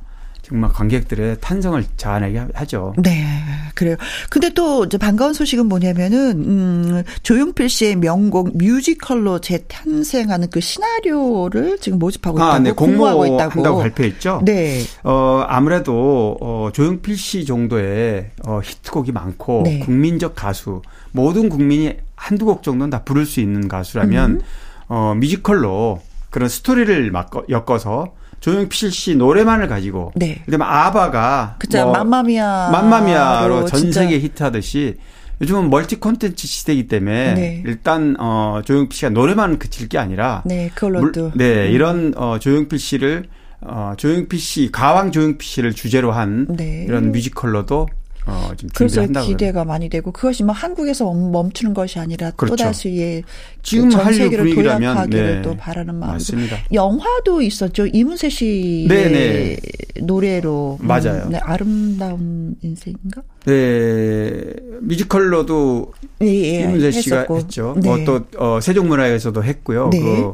정말 0.52 0.70
관객들의 0.74 1.38
탄성을 1.40 1.82
자아내게 1.96 2.48
하죠. 2.56 2.94
네, 2.98 3.26
그래요. 3.74 3.96
근데 4.30 4.50
또 4.50 4.84
이제 4.84 4.98
반가운 4.98 5.34
소식은 5.34 5.66
뭐냐면은 5.68 6.32
음, 6.46 7.04
조용필 7.24 7.70
씨의 7.70 7.96
명곡 7.96 8.58
뮤지컬로 8.58 9.40
재탄생하는 9.40 10.50
그 10.50 10.60
시나리오를 10.60 11.78
지금 11.80 12.00
모집하고 12.00 12.44
아, 12.44 12.58
있다고 12.58 12.64
네, 12.64 12.72
공모하고 12.74 13.26
있다고 13.28 13.52
한다고 13.52 13.80
발표했죠. 13.80 14.42
네. 14.44 14.82
어 15.06 15.46
아무래도 15.48 16.38
어 16.42 16.70
조용필 16.74 17.16
씨 17.18 17.46
정도의 17.46 18.32
어 18.46 18.60
히트곡이 18.62 19.14
많고 19.14 19.62
네. 19.64 19.80
국민적 19.80 20.36
가수 20.36 20.82
모든 21.14 21.48
국민이 21.48 21.96
한두 22.18 22.44
곡 22.44 22.62
정도는 22.62 22.90
다 22.90 23.04
부를 23.06 23.26
수 23.26 23.40
있는 23.40 23.70
가수라면 23.70 24.32
음. 24.32 24.42
어 24.90 25.16
뮤지컬로 25.16 26.02
그런 26.30 26.50
스토리를 26.50 27.10
막 27.12 27.32
엮어서 27.48 28.14
조용필 28.42 28.92
씨 28.92 29.16
노래만을 29.16 29.68
가지고 29.68 30.12
네. 30.16 30.42
그다음에 30.46 30.66
아바가 30.66 31.56
그죠 31.60 31.84
뭐 31.84 31.94
맘마미아 31.94 32.72
맘마미아로 32.72 33.66
전 33.66 33.92
세계 33.92 34.20
히트하듯이 34.20 34.98
요즘은 35.42 35.70
멀티 35.70 35.96
콘텐츠 35.96 36.46
시대이기 36.48 36.88
때문에 36.88 37.34
네. 37.34 37.64
일단 37.66 38.16
어 38.20 38.62
조용필 38.66 38.96
씨가 38.96 39.10
노래만 39.10 39.58
그칠 39.60 39.88
게 39.88 39.98
아니라 39.98 40.44
네, 40.46 40.70
그걸로도 40.74 41.32
네, 41.36 41.68
음. 41.68 41.72
이런 41.72 42.14
어 42.16 42.38
조용필 42.40 42.78
씨를 42.78 43.26
어 43.62 43.94
조용필 43.96 44.40
씨 44.40 44.72
가왕 44.72 45.12
조용필 45.12 45.48
씨를 45.48 45.74
주제로 45.74 46.12
한 46.12 46.48
네. 46.50 46.86
이런 46.88 47.12
뮤지컬로도 47.12 47.88
어, 48.26 48.52
지금 48.56 48.70
그래서 48.76 49.06
기대가 49.08 49.62
그래. 49.64 49.68
많이 49.68 49.90
되고 49.90 50.12
그것이 50.12 50.44
뭐 50.44 50.54
한국에서 50.54 51.12
멈추는 51.12 51.74
것이 51.74 52.00
아니라 52.00 52.32
그렇죠. 52.32 52.56
또다시 52.56 53.24
지금 53.64 53.90
전 53.90 54.14
세계를 54.14 54.54
도약하기를 54.54 55.36
네. 55.36 55.42
또 55.42 55.58
바라는 55.58 55.96
마음으로 55.96 56.14
맞습니다. 56.14 56.58
영화도 56.72 57.42
있었죠 57.42 57.88
이문세 57.88 58.30
씨의 58.30 58.88
네네. 58.88 59.58
노래로 60.02 60.78
음, 60.82 60.88
맞아요. 60.88 61.24
음, 61.26 61.32
네, 61.32 61.40
아름다운 61.42 62.56
인생인가? 62.62 63.24
네 63.46 64.54
뮤지컬로도 64.82 65.94
예, 66.22 66.28
예, 66.28 66.62
이문세 66.62 66.92
씨가 66.92 67.16
했었고. 67.18 67.38
했죠. 67.38 67.76
네. 67.82 67.88
뭐또 67.88 68.26
어, 68.38 68.60
세종문화회에서도 68.62 69.44
했고요. 69.44 69.90
네. 69.92 70.00
그, 70.00 70.34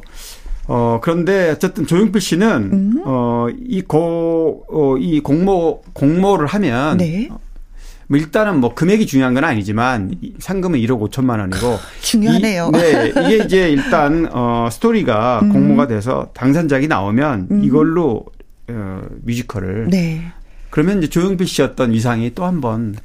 어, 0.68 1.00
그런데 1.02 1.52
어쨌든 1.52 1.88
조용필 1.88 2.20
씨는, 2.20 2.70
음. 2.74 3.04
어, 3.06 3.48
이 3.66 3.82
고, 3.82 4.66
어, 4.70 4.98
이 4.98 5.22
공모, 5.22 5.82
공모를 5.94 6.46
하면, 6.48 6.98
네. 6.98 7.30
뭐 8.08 8.18
일단은 8.18 8.60
뭐 8.60 8.74
금액이 8.74 9.06
중요한 9.06 9.34
건 9.34 9.44
아니지만 9.44 10.16
상금은 10.40 10.80
1억 10.80 11.10
5천만 11.10 11.40
원이고 11.40 11.78
중요하네요. 12.02 12.72
이, 12.74 12.78
네, 12.78 13.10
이게 13.10 13.44
이제 13.44 13.70
일단 13.70 14.30
어 14.32 14.70
스토리가 14.72 15.42
음. 15.44 15.50
공모가 15.52 15.88
돼서 15.88 16.30
당선작이 16.34 16.88
나오면 16.88 17.48
음. 17.52 17.64
이걸로 17.64 18.26
어 18.70 19.02
뮤지컬을 19.24 19.88
네. 19.90 20.22
그러면 20.78 21.00
이제 21.00 21.10
조용필 21.10 21.48
씨였던 21.48 21.92
위상이 21.92 22.36
또 22.36 22.46
한번 22.46 22.96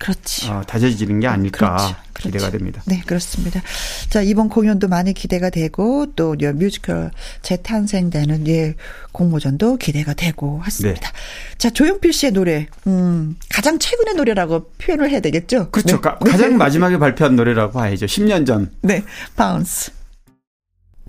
어, 0.50 0.60
다져지는 0.66 1.20
게 1.20 1.26
아닐까 1.26 1.74
그렇죠. 1.78 1.96
그렇죠. 2.12 2.28
기대가 2.28 2.50
됩니다. 2.50 2.82
네, 2.84 3.00
그렇습니다. 3.06 3.62
자, 4.10 4.20
이번 4.20 4.50
공연도 4.50 4.88
많이 4.88 5.14
기대가 5.14 5.48
되고 5.48 6.04
또 6.14 6.36
뮤지컬 6.54 7.10
재탄생되는 7.40 8.46
예 8.48 8.74
공모전도 9.12 9.78
기대가 9.78 10.12
되고 10.12 10.60
하습니다. 10.60 11.00
네. 11.00 11.16
자, 11.56 11.70
조용필 11.70 12.12
씨의 12.12 12.32
노래 12.32 12.66
음, 12.86 13.36
가장 13.48 13.78
최근의 13.78 14.16
노래라고 14.16 14.72
표현을 14.76 15.08
해야 15.08 15.20
되겠죠? 15.20 15.70
그렇죠. 15.70 15.98
네. 16.22 16.30
가 16.30 16.36
장 16.36 16.58
마지막에 16.58 16.98
발표한 16.98 17.36
노래라고 17.36 17.72
봐야죠. 17.72 18.04
10년 18.04 18.46
전. 18.46 18.70
네. 18.82 19.02
Bounce. 19.34 19.92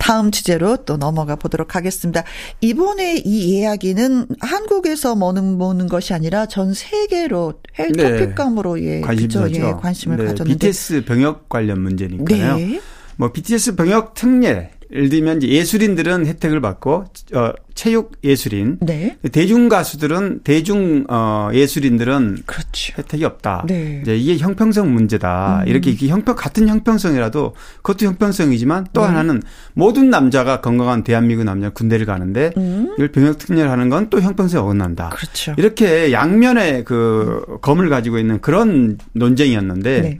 다음 0.04 0.30
주제로 0.30 0.76
또 0.84 0.98
넘어가 0.98 1.34
보도록 1.34 1.74
하겠습니다. 1.74 2.24
이번에 2.60 3.22
이 3.24 3.58
이야기는 3.58 4.26
한국에서 4.38 5.14
모는 5.14 5.56
모는 5.56 5.88
것이 5.88 6.12
아니라 6.12 6.44
전 6.44 6.74
세계로 6.74 7.54
해외 7.76 7.90
네. 7.90 8.18
토픽감으로 8.18 8.82
예, 8.84 9.00
관심죠. 9.00 9.50
예, 9.52 9.60
관심을 9.80 10.18
네. 10.18 10.24
가졌는데 10.26 10.58
BTS 10.58 11.04
병역 11.06 11.48
관련 11.48 11.80
문제니까요. 11.80 12.56
네. 12.58 12.80
뭐 13.16 13.32
BTS 13.32 13.76
병역 13.76 14.12
특례 14.12 14.72
예를 14.94 15.08
들면 15.08 15.42
예술인들은 15.42 16.26
혜택을 16.26 16.60
받고 16.60 17.04
어 17.34 17.52
체육 17.74 18.12
예술인, 18.22 18.78
네. 18.80 19.16
대중 19.32 19.68
가수들은 19.68 20.42
대중 20.44 21.04
어 21.08 21.48
예술인들은 21.52 22.44
그렇죠. 22.46 22.94
혜택이 22.96 23.24
없다. 23.24 23.64
네. 23.66 23.98
이제 24.02 24.16
이게 24.16 24.38
형평성 24.38 24.94
문제다. 24.94 25.62
음. 25.64 25.68
이렇게 25.68 25.92
형평 26.06 26.36
같은 26.36 26.68
형평성이라도 26.68 27.54
그것도 27.82 28.06
형평성이지만 28.06 28.86
또 28.92 29.00
네. 29.00 29.08
하나는 29.08 29.42
모든 29.72 30.10
남자가 30.10 30.60
건강한 30.60 31.02
대한민국 31.02 31.42
남자 31.42 31.70
군대를 31.70 32.06
가는데 32.06 32.52
음. 32.56 32.92
이걸 32.94 33.08
병역 33.10 33.38
특례를 33.38 33.70
하는 33.70 33.88
건 33.88 34.04
또 34.10 34.20
형평성에 34.20 34.62
어긋난다. 34.62 35.08
그렇죠. 35.08 35.54
이렇게 35.56 36.12
양면의 36.12 36.84
그 36.84 37.42
검을 37.62 37.88
가지고 37.88 38.18
있는 38.18 38.40
그런 38.40 38.98
논쟁이었는데. 39.14 40.18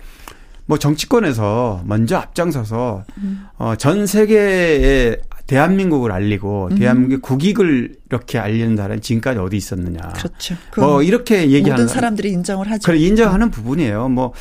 네. 0.67 0.67
뭐 0.67 0.79
정치권에서 0.79 1.83
먼저 1.85 2.17
앞장서서 2.17 3.05
음. 3.19 3.47
어, 3.59 3.75
전 3.77 4.07
세계에 4.07 5.17
대한민국을 5.47 6.11
알리고 6.11 6.69
음. 6.73 6.79
대한민국의 6.79 7.21
국익을 7.21 7.97
이렇게 8.09 8.39
알리는 8.39 8.75
나라는 8.75 9.03
지금까지 9.03 9.39
어디 9.41 9.57
있었느냐. 9.59 10.01
그렇죠. 10.17 10.55
뭐 10.77 11.03
이렇게 11.03 11.51
얘기하는 11.51 11.85
모든 11.85 11.89
사람들이 11.89 12.31
인정을 12.31 12.71
하죠. 12.71 12.87
그래 12.87 12.99
인정하는 12.99 13.51
부분이에요. 13.51 14.09
뭐 14.09 14.33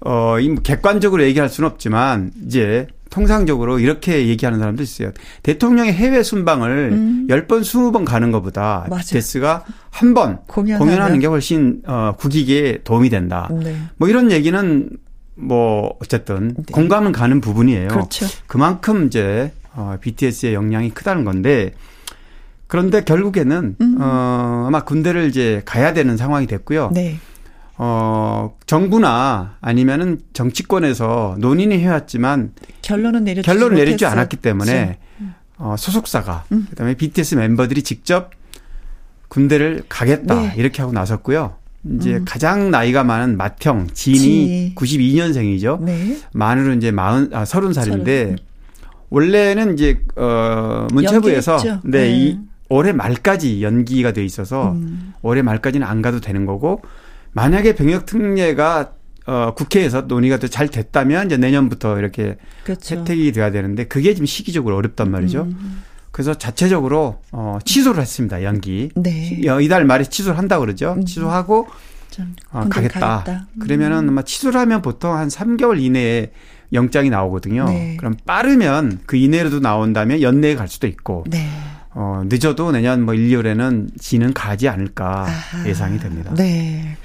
어, 0.00 0.38
이 0.38 0.54
객관적으로 0.62 1.22
얘기할 1.24 1.48
수는 1.48 1.68
없지만 1.70 2.30
이제 2.46 2.86
통상적으로 3.10 3.78
이렇게 3.80 4.28
얘기하는 4.28 4.58
사람도 4.60 4.82
있어요. 4.82 5.10
대통령의 5.42 5.92
해외 5.94 6.22
순방을 6.22 6.90
음. 6.92 7.26
10번, 7.28 7.62
20번 7.62 8.04
가는 8.04 8.30
것보다 8.30 8.86
BTS가 8.88 9.64
한 9.90 10.14
번 10.14 10.38
공연하는 10.46 11.18
게 11.18 11.26
훨씬 11.26 11.82
어, 11.86 12.12
국익에 12.18 12.80
도움이 12.84 13.08
된다. 13.10 13.48
네. 13.50 13.76
뭐 13.96 14.08
이런 14.08 14.30
얘기는 14.30 14.88
뭐 15.40 15.96
어쨌든 16.00 16.54
네. 16.54 16.64
공감은 16.72 17.12
가는 17.12 17.40
부분이에요. 17.40 17.88
그렇죠. 17.88 18.26
그만큼 18.46 19.06
이제 19.06 19.52
어, 19.74 19.96
BTS의 20.00 20.54
역량이 20.54 20.90
크다는 20.90 21.24
건데 21.24 21.72
그런데 22.66 23.02
결국에는 23.02 23.76
음. 23.80 23.96
어, 24.00 24.64
아마 24.68 24.84
군대를 24.84 25.28
이제 25.28 25.62
가야 25.64 25.92
되는 25.92 26.16
상황이 26.16 26.46
됐고요. 26.46 26.90
네. 26.92 27.18
어, 27.76 28.54
정부나 28.66 29.56
아니면은 29.60 30.20
정치권에서 30.34 31.36
논의는 31.38 31.80
해왔지만 31.80 32.52
결론은 32.82 33.24
내리지 33.24 33.46
결론을 33.46 33.76
내리지 33.76 34.04
않았기 34.04 34.36
때문에 34.36 34.98
그렇죠. 35.16 35.34
어, 35.56 35.76
소속사가 35.78 36.44
음. 36.52 36.66
그다음에 36.70 36.94
BTS 36.94 37.36
member들이 37.36 37.82
직접 37.82 38.30
군대를 39.28 39.84
가겠다 39.88 40.34
네. 40.34 40.54
이렇게 40.56 40.82
하고 40.82 40.92
나섰고요. 40.92 41.54
이제 41.84 42.16
음. 42.16 42.24
가장 42.26 42.70
나이가 42.70 43.04
많은 43.04 43.36
맏형 43.36 43.88
진이 43.92 44.18
지. 44.18 44.72
92년생이죠. 44.76 45.82
네. 45.82 46.18
만으로 46.32 46.74
이제 46.74 46.92
40, 46.92 47.34
아, 47.34 47.44
30살인데 47.44 48.28
30. 48.28 48.36
원래는 49.08 49.74
이제 49.74 50.02
어 50.16 50.86
문체부에서 50.92 51.58
네, 51.58 51.80
네, 51.84 52.16
이 52.16 52.38
올해 52.68 52.92
말까지 52.92 53.62
연기가 53.62 54.12
돼 54.12 54.24
있어서 54.24 54.72
음. 54.72 55.14
올해 55.22 55.42
말까지는 55.42 55.86
안 55.86 56.02
가도 56.02 56.20
되는 56.20 56.46
거고 56.46 56.82
만약에 57.32 57.74
병역 57.74 58.06
특례가 58.06 58.92
어 59.26 59.54
국회에서 59.56 60.02
논의가 60.02 60.38
더잘 60.38 60.68
됐다면 60.68 61.26
이제 61.26 61.36
내년부터 61.36 61.98
이렇게 61.98 62.36
그렇죠. 62.64 62.96
혜택이 62.96 63.32
돼야 63.32 63.50
되는데 63.50 63.84
그게 63.84 64.12
지금 64.12 64.26
시기적으로 64.26 64.76
어렵단 64.76 65.10
말이죠. 65.10 65.42
음. 65.42 65.82
그래서 66.10 66.34
자체적으로 66.34 67.20
어 67.32 67.58
취소를 67.64 68.00
했습니다. 68.02 68.42
연기. 68.42 68.90
네. 68.96 69.40
어, 69.48 69.60
이달 69.60 69.84
말에 69.84 70.04
취소를 70.04 70.38
한다고 70.38 70.60
그러죠. 70.62 70.94
음. 70.96 71.04
취소하고 71.04 71.68
어, 72.52 72.68
가겠다. 72.68 73.00
가겠다. 73.00 73.46
음. 73.54 73.60
그러면은 73.60 74.08
아마 74.08 74.22
취소를 74.22 74.58
하면 74.60 74.82
보통 74.82 75.14
한 75.14 75.28
3개월 75.28 75.80
이내에 75.80 76.32
영장이 76.72 77.10
나오거든요. 77.10 77.64
네. 77.66 77.96
그럼 77.96 78.16
빠르면 78.26 79.00
그 79.06 79.16
이내로도 79.16 79.60
나온다면 79.60 80.22
연내에 80.22 80.54
갈 80.56 80.68
수도 80.68 80.86
있고. 80.86 81.24
네. 81.28 81.48
어, 81.92 82.22
늦어도 82.26 82.70
내년 82.70 83.04
뭐 83.04 83.14
1, 83.14 83.30
2월에는 83.30 84.00
지는 84.00 84.32
가지 84.32 84.68
않을까 84.68 85.22
아하. 85.26 85.68
예상이 85.68 85.98
됩니다. 85.98 86.32
네. 86.36 86.96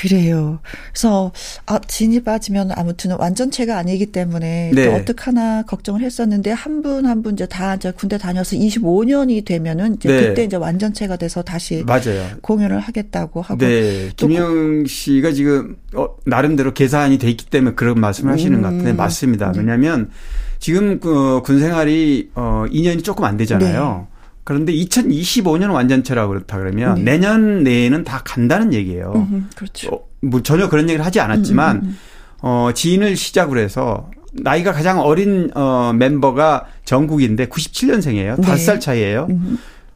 그래요. 0.00 0.60
그래서 0.92 1.32
아 1.66 1.78
진이 1.86 2.20
빠지면 2.22 2.72
아무튼 2.76 3.12
완전체가 3.18 3.78
아니기 3.78 4.06
때문에 4.06 4.72
네. 4.74 4.84
또 4.84 4.92
어떡하나 4.96 5.62
걱정을 5.62 6.02
했었는데 6.02 6.50
한 6.52 6.82
분 6.82 7.06
한 7.06 7.22
분 7.22 7.34
이제 7.34 7.46
다 7.46 7.74
이제 7.74 7.90
군대 7.92 8.18
다녀서 8.18 8.54
25년이 8.56 9.44
되면은 9.44 9.94
이제 9.96 10.08
네. 10.08 10.28
그때 10.28 10.44
이제 10.44 10.56
완전체가 10.56 11.16
돼서 11.16 11.42
다시 11.42 11.82
맞아요. 11.86 12.28
공연을 12.42 12.80
하겠다고 12.80 13.40
하고 13.42 13.58
네. 13.58 14.10
김영 14.16 14.84
씨가 14.86 15.32
지금 15.32 15.76
어, 15.94 16.06
나름대로 16.26 16.74
계산이 16.74 17.18
돼 17.18 17.30
있기 17.30 17.46
때문에 17.46 17.74
그런 17.74 17.98
말씀을 18.00 18.32
하시는 18.32 18.56
음. 18.58 18.62
것 18.62 18.68
같은데 18.68 18.92
맞습니다. 18.92 19.52
네. 19.52 19.60
왜냐하면 19.60 20.10
지금 20.58 21.00
그 21.00 21.40
군 21.44 21.60
생활이 21.60 22.30
어 22.34 22.64
2년이 22.70 23.02
조금 23.04 23.24
안 23.24 23.36
되잖아요. 23.36 24.06
네. 24.10 24.17
그런데 24.48 24.72
2025년 24.72 25.70
완전체라고 25.74 26.30
그렇다 26.30 26.56
그러면 26.56 26.94
네. 26.94 27.02
내년 27.18 27.62
내에는 27.64 28.02
다 28.04 28.22
간다는 28.24 28.72
얘기예요. 28.72 29.12
음흠, 29.14 29.42
그렇죠. 29.54 29.90
어, 29.94 30.00
뭐 30.22 30.42
전혀 30.42 30.70
그런 30.70 30.88
얘기를 30.88 31.04
하지 31.04 31.20
않았지만 31.20 31.76
음흠. 31.76 31.84
음, 31.84 31.88
음, 31.88 31.90
음. 31.90 31.98
어 32.40 32.70
지인을 32.74 33.14
시작으로 33.14 33.60
해서 33.60 34.10
나이가 34.32 34.72
가장 34.72 35.00
어린 35.00 35.50
어 35.54 35.92
멤버가 35.94 36.64
정국인데 36.86 37.48
97년생이에요. 37.48 38.40
네. 38.40 38.46
5살 38.48 38.80
차이예요. 38.80 39.28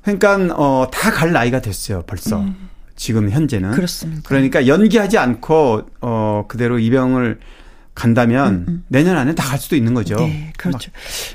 그러니까 0.02 0.36
어 0.54 0.86
다 0.92 1.10
갈 1.12 1.32
나이가 1.32 1.62
됐어요, 1.62 2.02
벌써. 2.06 2.40
음. 2.40 2.68
지금 2.94 3.30
현재는. 3.30 3.70
그렇습니다. 3.70 4.20
그러니까 4.26 4.66
연기하지 4.66 5.16
않고 5.16 5.80
어 6.02 6.44
그대로 6.46 6.78
입영을 6.78 7.38
간다면 7.94 8.54
음, 8.54 8.64
음. 8.68 8.84
내년 8.88 9.16
안에 9.16 9.34
다 9.34 9.52
갈 9.52 9.58
수도 9.58 9.76
있는 9.76 9.92
거죠. 9.92 10.16
네, 10.16 10.50
그렇죠. 10.56 10.90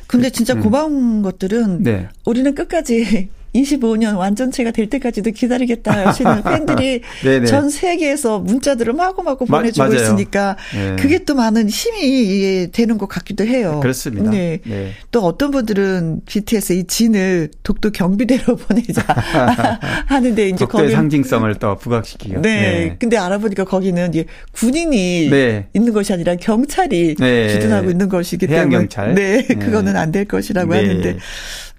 근데 0.08 0.32
진짜 0.32 0.54
음. 0.56 0.62
고마운 0.62 1.20
음. 1.20 1.22
것들은 1.22 1.84
네. 1.84 2.10
우리는 2.26 2.56
끝까지 2.56 3.30
25년 3.62 4.18
완전체가 4.18 4.72
될 4.72 4.90
때까지도 4.90 5.32
기다리겠다 5.32 6.08
하시는 6.08 6.42
팬들이 6.44 7.02
네, 7.24 7.40
네. 7.40 7.46
전 7.46 7.70
세계에서 7.70 8.40
문자들을 8.40 8.94
마구마구 8.94 9.46
보내주고 9.46 9.88
마, 9.88 9.96
있으니까 9.96 10.58
네. 10.74 10.96
그게 11.00 11.24
또 11.24 11.36
많은 11.36 11.70
힘이 11.70 12.70
되는 12.72 12.98
것 12.98 13.08
같기도 13.08 13.46
해요. 13.46 13.80
그렇습니다. 13.82 14.32
네. 14.32 14.60
네. 14.66 14.92
또 15.12 15.22
어떤 15.22 15.52
분들은 15.52 16.22
BTS 16.26 16.74
의 16.74 16.84
진을 16.86 17.52
독도 17.64 17.92
경비대로 17.92 18.56
보내자 18.68 19.02
하는데 20.08 20.50
이제 20.50 20.66
거기 20.66 20.92
상징성을 20.92 21.54
또 21.56 21.78
부각시키고. 21.78 22.42
네. 22.42 22.62
네. 22.62 22.96
근데 23.00 23.18
알아보니까 23.18 23.64
거기는 23.64 24.12
군인이 24.52 25.30
네. 25.30 25.68
있는 25.74 25.94
것이 25.94 26.12
아니라 26.12 26.36
경찰이 26.36 27.16
주둔하고 27.16 27.92
있는 27.92 28.10
것이기 28.10 28.48
때문에 28.48 28.58
해양경찰. 28.58 29.14
네. 29.16 29.44
그거는 29.44 29.96
안 29.96 30.08
될 30.18 30.26
것이라고 30.26 30.74
하는데 30.74 31.18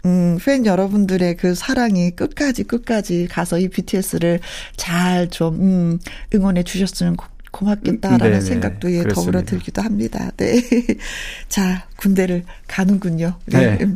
음, 0.09 0.38
팬 0.42 0.64
여러분들의 0.64 1.36
그 1.36 1.54
사랑이 1.54 2.12
끝까지 2.12 2.64
끝까지 2.64 3.28
가서 3.30 3.59
이 3.59 3.68
BTS를 3.68 4.40
잘 4.76 5.28
좀, 5.28 5.54
음, 5.61 5.98
응원해 6.34 6.62
주셨으면 6.62 7.16
고맙겠다라는 7.50 8.18
네네, 8.18 8.40
생각도 8.40 8.92
예, 8.92 9.04
더불어 9.04 9.42
들기도 9.42 9.82
합니다. 9.82 10.30
네. 10.36 10.62
자, 11.48 11.86
군대를 11.99 12.44
가는군요. 12.68 13.34
네. 13.46 13.76
네. 13.76 13.86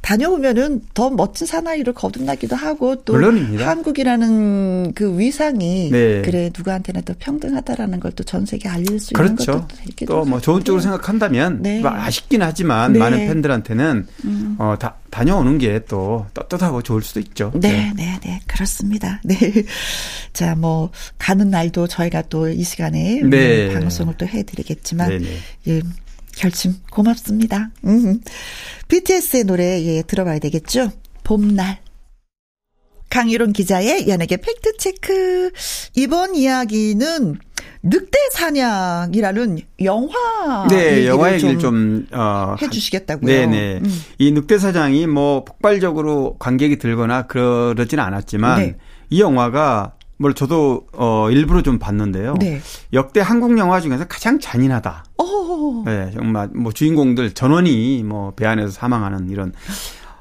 다녀오면은 0.00 0.80
더 0.94 1.10
멋진 1.10 1.46
사나이로 1.46 1.92
거듭나기도 1.92 2.56
하고 2.56 2.96
또 3.04 3.12
물론입니다. 3.12 3.68
한국이라는 3.68 4.92
그 4.94 5.18
위상이 5.18 5.90
네. 5.90 6.22
그래 6.22 6.50
누구한테나 6.56 7.02
더 7.02 7.14
평등하다라는 7.18 8.00
걸 8.00 8.10
또 8.12 8.24
전 8.24 8.44
세계 8.46 8.68
알릴 8.68 8.98
수 8.98 9.12
그렇죠. 9.14 9.52
있는 9.52 9.66
것도 9.68 9.76
되기도 9.84 10.24
또뭐 10.24 10.40
좋은 10.40 10.64
쪽으로 10.64 10.80
생각한다면 10.82 11.62
네. 11.62 11.80
뭐 11.80 11.90
아쉽긴 11.90 12.42
하지만 12.42 12.92
네. 12.94 12.98
많은 12.98 13.18
팬들한테는 13.26 14.06
음. 14.24 14.56
어, 14.58 14.74
다, 14.78 14.96
다녀오는 15.10 15.58
게 15.58 15.80
또 15.88 16.26
떳떳하고 16.34 16.82
좋을 16.82 17.02
수도 17.02 17.20
있죠. 17.20 17.50
네, 17.54 17.70
네, 17.70 17.92
네, 17.96 18.18
네. 18.22 18.40
그렇습니다. 18.46 19.20
네. 19.24 19.36
자, 20.32 20.54
뭐 20.54 20.90
가는 21.18 21.50
날도 21.50 21.86
저희가 21.88 22.22
또 22.22 22.48
이 22.50 22.62
시간에 22.64 23.20
네. 23.22 23.72
방송을 23.72 24.14
또 24.18 24.26
해드리겠지만 24.26 25.08
네, 25.10 25.18
네. 25.18 25.26
예. 25.68 25.80
결심 26.40 26.72
고맙습니다. 26.90 27.70
음. 27.84 28.18
BTS의 28.88 29.44
노래 29.44 29.84
예 29.84 30.02
들어봐야 30.02 30.38
되겠죠? 30.38 30.90
봄날. 31.22 31.78
강유론 33.10 33.52
기자의 33.52 34.08
연예계 34.08 34.38
팩트체크. 34.38 35.50
이번 35.96 36.34
이야기는 36.34 37.38
늑대 37.82 38.18
사냥이라는 38.32 39.58
영화 39.84 40.66
네 40.70 41.06
영화 41.06 41.34
얘기를 41.34 41.58
좀, 41.58 42.06
좀 42.08 42.18
어, 42.18 42.56
해주시겠다고요. 42.62 43.26
네네 43.26 43.80
음. 43.84 44.02
이 44.18 44.32
늑대 44.32 44.56
사냥이 44.58 45.08
뭐 45.08 45.44
폭발적으로 45.44 46.36
관객이 46.38 46.78
들거나 46.78 47.26
그러지는 47.26 48.02
않았지만 48.02 48.60
네. 48.60 48.76
이 49.10 49.20
영화가 49.20 49.92
뭘 50.20 50.34
저도 50.34 50.86
어 50.92 51.30
일부러 51.30 51.62
좀 51.62 51.78
봤는데요. 51.78 52.34
네. 52.40 52.60
역대 52.92 53.20
한국 53.20 53.56
영화 53.56 53.80
중에서 53.80 54.04
가장 54.06 54.38
잔인하다. 54.38 55.04
오. 55.16 55.82
네, 55.86 56.10
정말 56.12 56.50
뭐 56.54 56.72
주인공들 56.72 57.32
전원이 57.32 58.02
뭐 58.04 58.30
배 58.36 58.44
안에서 58.46 58.70
사망하는 58.70 59.30
이런 59.30 59.54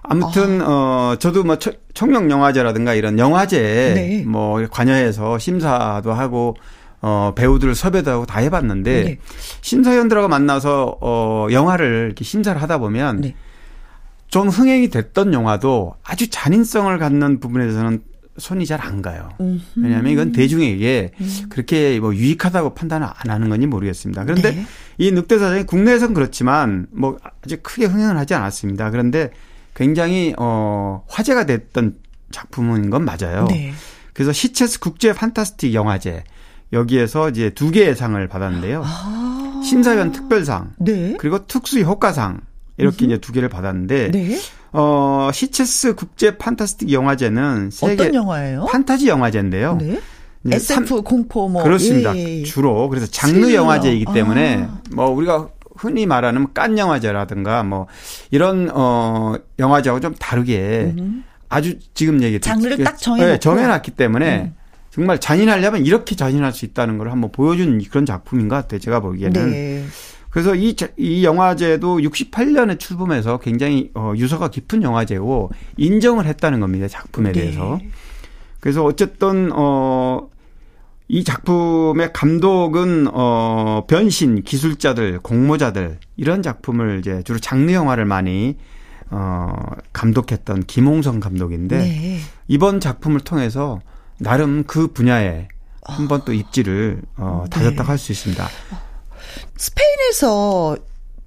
아무튼 0.01 0.61
어, 0.61 1.11
어 1.11 1.15
저도 1.19 1.43
뭐 1.43 1.57
청룡 1.93 2.31
영화제라든가 2.31 2.93
이런 2.93 3.19
영화제 3.19 3.91
네. 3.93 4.23
뭐 4.25 4.65
관여해서 4.71 5.37
심사도 5.37 6.13
하고 6.13 6.55
어 7.01 7.33
배우들 7.35 7.75
섭외도 7.75 8.09
하고 8.09 8.25
다 8.25 8.39
해봤는데 8.39 9.03
네. 9.03 9.17
심사위원들하고 9.59 10.29
만나서 10.29 10.97
어 11.01 11.47
영화를 11.51 12.05
이렇게 12.05 12.23
심사를 12.23 12.59
하다 12.61 12.77
보면 12.77 13.19
네. 13.19 13.35
좀 14.29 14.47
흥행이 14.47 14.91
됐던 14.91 15.33
영화도 15.33 15.95
아주 16.05 16.29
잔인성을 16.29 16.97
갖는 16.97 17.41
부분에서는 17.41 18.01
손이 18.39 18.65
잘 18.65 18.79
안 18.81 19.01
가요. 19.01 19.29
왜냐하면 19.75 20.11
이건 20.11 20.31
대중에게 20.31 21.11
음. 21.19 21.45
그렇게 21.49 21.99
뭐 21.99 22.15
유익하다고 22.15 22.73
판단을 22.73 23.07
안 23.07 23.29
하는 23.29 23.49
건지 23.49 23.67
모르겠습니다. 23.67 24.23
그런데 24.23 24.51
네. 24.51 24.65
이 24.97 25.11
늑대사장이 25.11 25.63
국내에선 25.65 26.13
그렇지만 26.13 26.87
뭐 26.91 27.17
아주 27.43 27.57
크게 27.61 27.85
흥행을 27.85 28.17
하지 28.17 28.33
않았습니다. 28.33 28.89
그런데 28.91 29.31
굉장히 29.75 30.33
어 30.37 31.03
화제가 31.07 31.45
됐던 31.45 31.97
작품인 32.31 32.89
건 32.89 33.05
맞아요. 33.05 33.47
네. 33.49 33.73
그래서 34.13 34.31
시체스 34.31 34.79
국제 34.79 35.13
판타스틱 35.13 35.73
영화제 35.73 36.23
여기에서 36.73 37.29
이제 37.29 37.49
두 37.49 37.71
개의 37.71 37.95
상을 37.95 38.27
받았는데요. 38.27 38.83
아. 38.85 39.61
심사위원 39.63 40.11
특별상 40.11 40.73
네. 40.79 41.15
그리고 41.19 41.45
특수 41.47 41.79
효과상 41.81 42.41
이렇게 42.77 43.05
음흠. 43.05 43.11
이제 43.13 43.21
두 43.21 43.33
개를 43.33 43.49
받았는데 43.49 44.11
네. 44.11 44.39
어, 44.71 45.29
시체스 45.33 45.95
국제 45.95 46.37
판타스틱 46.37 46.91
영화제는 46.91 47.71
세계 47.71 47.93
어떤 47.93 48.13
영화예요? 48.13 48.65
판타지 48.65 49.07
영화제인데요. 49.07 49.77
네. 49.81 49.99
SF 50.45 50.87
3, 50.87 51.03
공포 51.03 51.49
뭐 51.49 51.63
그렇습니다. 51.63 52.15
예. 52.15 52.43
주로 52.43 52.87
그래서 52.89 53.07
장르 53.07 53.41
스릴러. 53.41 53.55
영화제이기 53.55 54.05
때문에 54.13 54.67
아. 54.69 54.81
뭐 54.93 55.09
우리가 55.09 55.49
흔히 55.75 56.05
말하는 56.05 56.47
깐 56.53 56.77
영화제라든가 56.77 57.63
뭐 57.63 57.87
이런 58.31 58.69
어 58.73 59.35
영화제하고 59.57 59.99
좀 59.99 60.13
다르게 60.15 60.93
음. 60.97 61.23
아주 61.49 61.77
지금 61.93 62.21
얘기 62.21 62.39
장르를 62.39 62.83
딱 62.83 62.97
정해 62.97 63.25
네, 63.25 63.39
정해놨기 63.39 63.91
때문에 63.91 64.39
음. 64.39 64.55
정말 64.91 65.19
잔인하려면 65.19 65.85
이렇게 65.85 66.15
잔인할 66.15 66.51
수 66.53 66.65
있다는 66.65 66.97
걸 66.97 67.11
한번 67.11 67.31
보여준 67.31 67.81
그런 67.89 68.05
작품인 68.05 68.47
것 68.47 68.55
같아요. 68.55 68.79
제가 68.79 68.99
보기에는. 69.01 69.51
네. 69.51 69.85
그래서 70.29 70.55
이, 70.55 70.75
이 70.97 71.23
영화제도 71.23 71.97
68년에 71.97 72.79
출범해서 72.79 73.39
굉장히 73.39 73.89
어, 73.95 74.13
유서가 74.15 74.49
깊은 74.49 74.83
영화제고 74.83 75.49
인정을 75.77 76.25
했다는 76.25 76.59
겁니다. 76.59 76.87
작품에 76.87 77.31
네. 77.31 77.41
대해서. 77.41 77.79
그래서 78.59 78.83
어쨌든, 78.83 79.51
어, 79.53 80.29
이 81.11 81.23
작품의 81.23 82.13
감독은 82.13 83.07
어 83.11 83.83
변신 83.87 84.43
기술자들, 84.43 85.19
공모자들 85.19 85.97
이런 86.17 86.43
작품을 86.43 86.99
이제 86.99 87.23
주로 87.23 87.39
장르 87.39 87.71
영화를 87.71 88.05
많이 88.05 88.57
어 89.09 89.51
감독했던 89.91 90.65
김홍성 90.65 91.19
감독인데 91.19 91.77
네. 91.79 92.19
이번 92.47 92.79
작품을 92.79 93.21
통해서 93.21 93.81
나름 94.19 94.65
그 94.65 94.93
분야에 94.93 95.47
한번 95.81 96.21
또 96.25 96.31
입지를 96.31 97.01
어 97.17 97.45
다졌다고 97.49 97.81
네. 97.81 97.87
할수 97.87 98.11
있습니다. 98.11 98.47
스페인에서 99.57 100.77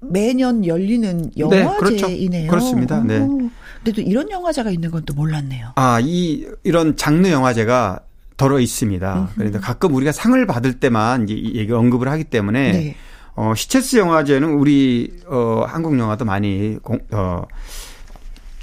매년 0.01 0.65
열리는 0.65 1.31
영화제이네요. 1.37 2.41
네, 2.43 2.47
그렇죠. 2.47 2.49
그렇습니다. 2.49 3.03
네. 3.03 3.19
근데 3.19 3.91
또 3.93 4.01
이런 4.01 4.29
영화제가 4.29 4.69
있는 4.71 4.91
건 4.91 5.03
또 5.05 5.13
몰랐네요. 5.13 5.71
아, 5.75 5.99
이 6.01 6.45
이런 6.63 6.95
장르 6.95 7.29
영화제가 7.29 7.99
덜어 8.37 8.59
있습니다. 8.59 9.29
그런데 9.35 9.59
가끔 9.59 9.93
우리가 9.95 10.11
상을 10.11 10.45
받을 10.47 10.79
때만 10.79 11.29
얘기 11.29 11.71
언급을 11.71 12.09
하기 12.09 12.25
때문에 12.25 12.71
네. 12.71 12.95
어, 13.35 13.53
시체스 13.55 13.97
영화제는 13.97 14.49
우리 14.53 15.13
어, 15.27 15.63
한국 15.67 15.97
영화도 15.97 16.25
많이 16.25 16.77
공, 16.81 16.99
어, 17.11 17.43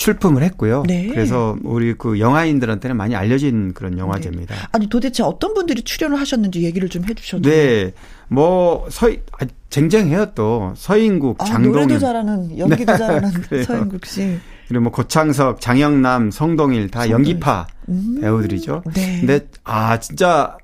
출품을 0.01 0.43
했고요. 0.45 0.83
네. 0.87 1.09
그래서 1.09 1.59
우리 1.63 1.93
그 1.93 2.19
영화인들한테는 2.19 2.97
많이 2.97 3.15
알려진 3.15 3.75
그런 3.75 3.99
영화제입니다. 3.99 4.55
네. 4.55 4.61
아니 4.73 4.89
도대체 4.89 5.23
어떤 5.23 5.53
분들이 5.53 5.83
출연을 5.83 6.19
하셨는지 6.19 6.63
얘기를 6.63 6.89
좀 6.89 7.05
해주셔도. 7.05 7.49
네, 7.49 7.93
뭐 8.29 8.89
서희 8.91 9.21
아, 9.39 9.45
쟁쟁해요 9.69 10.33
또 10.35 10.73
서인국, 10.75 11.43
아, 11.43 11.45
장동윤. 11.45 11.73
노래도 11.73 11.99
잘하는 11.99 12.57
연기도 12.59 12.93
네. 12.93 12.99
잘하는 12.99 13.31
서인국 13.67 14.07
씨. 14.07 14.39
그리고 14.69 14.85
뭐 14.85 14.93
고창석, 14.93 15.61
장영남, 15.61 16.31
성동일 16.31 16.89
다 16.91 17.01
성동일. 17.01 17.13
연기파 17.13 17.67
음. 17.91 18.19
배우들이죠. 18.23 18.83
네. 18.95 19.19
근데 19.21 19.41
아 19.65 20.01
진짜 20.01 20.57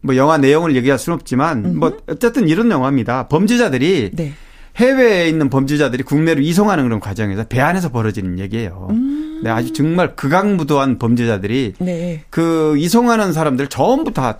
뭐 0.00 0.14
영화 0.14 0.38
내용을 0.38 0.76
얘기할 0.76 0.96
수는 0.96 1.16
없지만 1.16 1.64
음흠. 1.64 1.76
뭐 1.76 1.96
어쨌든 2.08 2.48
이런 2.48 2.70
영화입니다. 2.70 3.26
범죄자들이 3.26 4.12
네. 4.14 4.32
해외에 4.76 5.28
있는 5.28 5.50
범죄자들이 5.50 6.02
국내로 6.04 6.40
이송하는 6.40 6.84
그런 6.84 7.00
과정에서 7.00 7.44
배 7.44 7.60
안에서 7.60 7.90
벌어지는 7.90 8.38
얘기예요. 8.38 8.88
음. 8.90 9.40
네, 9.42 9.50
아주 9.50 9.72
정말 9.72 10.14
극악무도한 10.14 10.98
범죄자들이 10.98 11.74
네. 11.78 12.22
그 12.30 12.76
이송하는 12.78 13.32
사람들 13.32 13.68
전부 13.68 14.12
다 14.12 14.38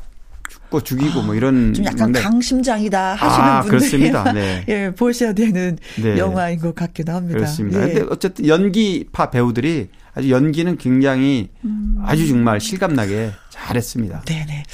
죽고 0.49 0.83
죽이고 0.83 1.23
뭐 1.23 1.35
이런 1.35 1.75
좀 1.75 1.85
약간 1.85 1.99
건데. 1.99 2.21
강심장이다 2.21 3.15
하시는 3.15 3.49
아, 3.49 3.61
분들 3.63 3.79
그렇습니다. 3.79 4.33
네. 4.33 4.65
예, 4.69 4.91
보셔야 4.91 5.33
되는 5.33 5.79
네. 6.03 6.19
영화인 6.19 6.59
것 6.59 6.75
같기도 6.75 7.13
합니다. 7.13 7.39
그렇습니다. 7.39 7.83
예. 7.83 7.93
근데 7.93 8.07
어쨌든 8.11 8.47
연기파 8.47 9.31
배우들이 9.31 9.89
아주 10.15 10.31
연기는 10.31 10.77
굉장히 10.79 11.49
음. 11.65 12.03
아주 12.05 12.27
정말 12.27 12.61
실감나게 12.61 13.31
잘했습니다. 13.51 14.23
네네. 14.27 14.65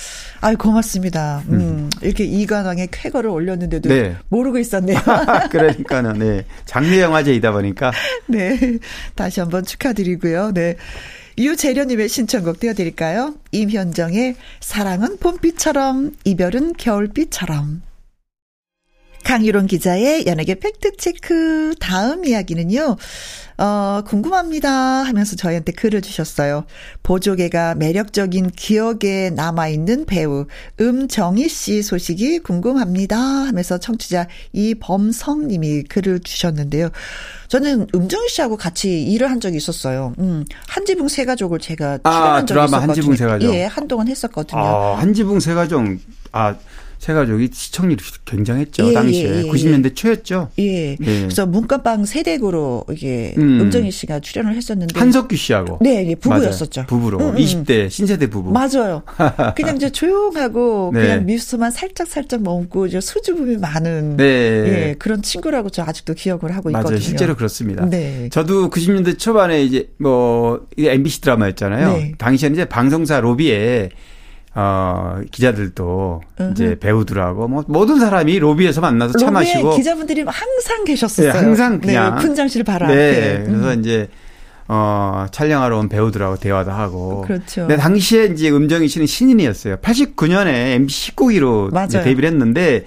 아유 0.41 0.57
고맙습니다. 0.57 1.43
음, 1.49 1.55
음. 1.55 1.84
이렇게 2.03 2.25
이관왕의 2.25 2.89
쾌거를 2.91 3.31
올렸는데도 3.31 3.89
네. 3.89 4.17
모르고 4.29 4.59
있었네요. 4.59 4.99
그러니까는 5.51 6.19
네 6.19 6.45
장르 6.65 6.99
영화제이다 6.99 7.53
보니까 7.53 7.93
네 8.27 8.79
다시 9.15 9.41
한번 9.41 9.65
축하드리고요. 9.65 10.53
네. 10.53 10.77
유재련님의 11.37 12.09
신청곡 12.09 12.61
띄워드릴까요? 12.61 13.35
임현정의 13.51 14.37
사랑은 14.61 15.17
봄비처럼 15.19 16.13
이별은 16.25 16.75
겨울비처럼 16.75 17.83
강유론 19.25 19.67
기자의 19.67 20.27
연예계 20.27 20.57
팩트체크 20.57 21.75
다음 21.81 22.25
이야기는요. 22.25 22.97
어, 23.57 24.03
궁금합니다 24.07 24.71
하면서 24.71 25.37
저희한테 25.37 25.73
글을 25.73 26.03
주셨어요. 26.03 26.65
보조개가 27.03 27.77
매력적인 27.77 28.51
기억에 28.51 29.31
남아있는 29.31 30.07
배우 30.07 30.47
음정희 30.81 31.49
씨 31.49 31.83
소식이 31.83 32.41
궁금합니다 32.41 33.17
하면서 33.17 33.79
청취자 33.79 34.27
이범성 34.53 35.49
님이 35.49 35.85
글을 35.85 36.21
주셨는데요. 36.21 36.91
저는 37.49 37.87
음정희 37.95 38.29
씨하고 38.29 38.57
같이 38.57 39.03
일을 39.05 39.31
한 39.31 39.41
적이 39.41 39.57
있었어요. 39.59 40.15
음, 40.19 40.45
한지붕 40.67 41.09
세 41.09 41.25
가족을 41.25 41.61
제가 41.61 42.01
아, 42.03 42.11
출연한 42.11 42.33
아, 42.33 42.39
적이 42.41 42.47
드라마 42.47 42.67
있었거든요. 42.67 42.89
한지붕 42.89 43.17
세 43.17 43.27
가족. 43.27 43.55
예, 43.55 43.65
한동안 43.65 44.09
했었거든요. 44.09 44.61
아, 44.61 44.99
한지붕 44.99 45.41
세 45.41 45.55
가족. 45.55 45.85
아, 46.33 46.57
세가족이 47.05 47.51
시청률이 47.53 48.03
굉장했죠. 48.25 48.89
예, 48.89 48.93
당시에. 48.95 49.29
예, 49.29 49.39
예. 49.41 49.43
90년대 49.43 49.95
초였죠. 49.95 50.49
예. 50.59 50.93
예. 50.93 50.97
그래서 50.97 51.45
문간방 51.45 52.07
세대구로 52.07 52.87
이게 52.91 53.35
음. 53.37 53.71
정희 53.71 53.91
씨가 53.91 54.21
출연을 54.21 54.55
했었는데. 54.55 54.99
한석규 54.99 55.37
씨하고. 55.37 55.81
네, 55.83 56.09
예, 56.09 56.15
부부였었죠. 56.15 56.81
맞아요. 56.81 56.87
부부로. 56.87 57.19
음, 57.19 57.29
음. 57.29 57.37
20대 57.37 57.91
신세대 57.91 58.31
부부. 58.31 58.53
맞아요. 58.53 59.03
그냥 59.55 59.77
이제 59.77 59.91
조용하고 59.91 60.93
네. 60.95 61.01
그냥 61.03 61.27
미수만 61.27 61.71
살짝 61.71 62.09
살짝 62.09 62.43
머금고 62.43 62.87
이제 62.87 63.03
수줍음이 63.03 63.59
많은 63.59 64.17
네. 64.17 64.25
예, 64.25 64.95
그런 64.99 65.21
친구라고 65.21 65.69
저 65.69 65.83
아직도 65.83 66.15
기억을 66.15 66.57
하고 66.57 66.71
있거든요. 66.71 66.89
맞아요. 66.89 67.01
실제로 67.01 67.37
그렇습니다. 67.37 67.85
네. 67.85 68.31
저도 68.31 68.71
90년대 68.71 69.19
초반에 69.19 69.63
이제 69.63 69.91
뭐 69.99 70.67
MBC 70.79 71.21
드라마였잖아요. 71.21 71.93
네. 71.93 72.13
당시에는 72.17 72.55
이제 72.55 72.65
방송사 72.65 73.21
로비에 73.21 73.91
어, 74.57 75.21
기자들도 75.31 76.23
으흠. 76.41 76.51
이제 76.53 76.79
배우들하고 76.79 77.49
뭐 77.49 77.65
모든 77.67 77.99
사람이 77.99 78.39
로비에서 78.39 78.81
만나서 78.81 79.19
차 79.19 79.31
마시고 79.31 79.77
기자분들이 79.77 80.23
항상 80.27 80.85
계셨어요. 80.85 81.33
네, 81.33 81.39
항상 81.39 81.81
네, 81.81 81.87
그냥 81.89 82.15
네, 82.15 82.21
분장실 82.21 82.63
바로 82.63 82.87
네, 82.87 82.93
앞에. 82.93 83.45
그래서 83.45 83.73
음. 83.73 83.81
이제 83.81 84.09
어, 84.69 85.27
촬영하러 85.33 85.79
온 85.79 85.89
배우들하고 85.89 86.37
대화도 86.37 86.71
하고. 86.71 87.23
그렇죠. 87.23 87.63
근데 87.63 87.77
당시에 87.77 88.27
이제 88.27 88.51
음정희 88.51 88.87
씨는 88.89 89.07
신인이었어요. 89.07 89.77
89년에 89.79 90.75
MBC 90.77 91.13
19기로 91.13 91.91
데뷔를 91.91 92.29
했는데 92.31 92.85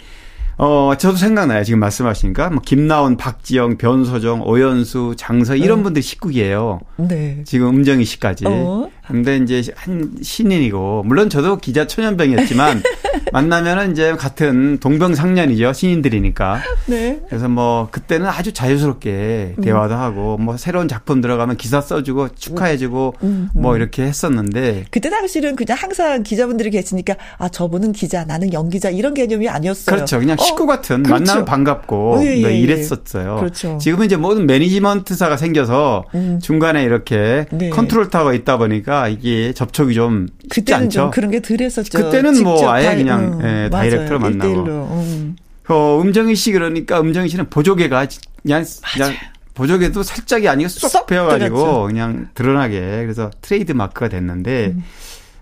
어, 0.59 0.93
저도 0.97 1.17
생각나요. 1.17 1.63
지금 1.63 1.79
말씀하시니까. 1.79 2.49
뭐, 2.49 2.61
김나온, 2.65 3.15
박지영, 3.15 3.77
변소정, 3.77 4.41
오연수, 4.41 5.13
장서, 5.15 5.55
이런 5.55 5.79
네. 5.79 5.83
분들이 5.83 6.01
식구이에요. 6.01 6.79
네. 6.97 7.43
지금 7.45 7.67
음정희 7.67 8.05
씨까지. 8.05 8.45
어? 8.47 8.89
근데 9.07 9.37
이제 9.37 9.63
한 9.75 10.11
신인이고, 10.21 11.03
물론 11.05 11.29
저도 11.29 11.57
기자 11.57 11.87
초년병이었지만, 11.87 12.83
만나면은 13.33 13.91
이제 13.91 14.13
같은 14.13 14.77
동병상련이죠. 14.79 15.73
신인들이니까. 15.73 16.61
네. 16.85 17.19
그래서 17.27 17.47
뭐, 17.47 17.89
그때는 17.91 18.27
아주 18.27 18.53
자유스럽게 18.53 19.55
음. 19.57 19.63
대화도 19.63 19.95
음. 19.95 19.99
하고, 19.99 20.37
뭐, 20.37 20.57
새로운 20.57 20.87
작품 20.87 21.21
들어가면 21.21 21.57
기사 21.57 21.81
써주고, 21.81 22.29
축하해주고, 22.35 23.15
음. 23.23 23.49
음. 23.55 23.61
뭐, 23.61 23.75
이렇게 23.75 24.03
했었는데. 24.03 24.85
그때 24.91 25.09
당시는 25.09 25.55
그냥 25.55 25.77
항상 25.79 26.23
기자분들이 26.23 26.69
계시니까, 26.69 27.15
아, 27.37 27.49
저분은 27.49 27.91
기자, 27.91 28.23
나는 28.25 28.53
연기자, 28.53 28.89
이런 28.89 29.13
개념이 29.13 29.49
아니었어요. 29.49 29.95
그렇죠. 29.95 30.19
그냥 30.19 30.37
식구 30.37 30.65
같은 30.65 31.03
그렇죠. 31.03 31.23
만나면 31.23 31.45
반갑고 31.45 32.15
어, 32.15 32.23
예, 32.23 32.37
예, 32.37 32.43
예. 32.43 32.57
이랬었어요. 32.57 33.37
그렇죠. 33.37 33.77
지금은 33.79 34.05
이제 34.05 34.15
모든 34.17 34.45
매니지먼트사가 34.45 35.37
생겨서 35.37 36.05
음. 36.15 36.39
중간에 36.41 36.83
이렇게 36.83 37.45
네. 37.51 37.69
컨트롤 37.69 38.09
타워가 38.09 38.33
있다 38.33 38.57
보니까 38.57 38.96
이게 39.07 39.53
접촉이 39.53 39.93
좀 39.93 40.27
쉽지 40.53 40.73
않죠. 40.73 40.89
좀 40.89 41.11
그런 41.11 41.31
게 41.31 41.41
덜했었죠. 41.41 41.97
그때는 41.97 42.43
뭐 42.43 42.69
아예 42.69 42.85
다이, 42.85 42.97
그냥 42.97 43.39
음, 43.39 43.45
예, 43.45 43.69
direct로 43.69 44.19
만나고. 44.19 44.63
음. 44.63 45.35
어, 45.69 46.01
음정희 46.01 46.35
씨 46.35 46.51
그러니까 46.51 46.99
음정희 46.99 47.29
씨는 47.29 47.49
보조개가 47.49 48.07
그냥, 48.41 48.65
그냥 48.93 49.13
보조개도 49.53 50.03
살짝이 50.03 50.47
아니고 50.47 50.69
쏙, 50.69 50.87
쏙 50.89 51.07
베어가지고 51.07 51.87
그냥 51.87 52.29
드러나게 52.33 52.79
그래서 52.79 53.29
트레이드 53.41 53.71
마크가 53.73 54.07
됐는데 54.07 54.67
음. 54.67 54.83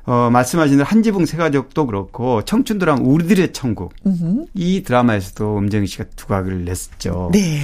어, 0.06 0.30
말씀하신 0.32 0.78
대로 0.78 0.88
한지붕 0.88 1.26
세가족도 1.26 1.86
그렇고 1.88 2.44
청춘도랑 2.44 3.00
우리들의 3.04 3.54
천국 3.54 3.94
음흠. 4.06 4.46
이 4.54 4.84
드라마에서도 4.84 5.58
음정희 5.58 5.88
씨가 5.88 6.06
두각을 6.16 6.64
냈었죠. 6.66 7.30
네. 7.34 7.62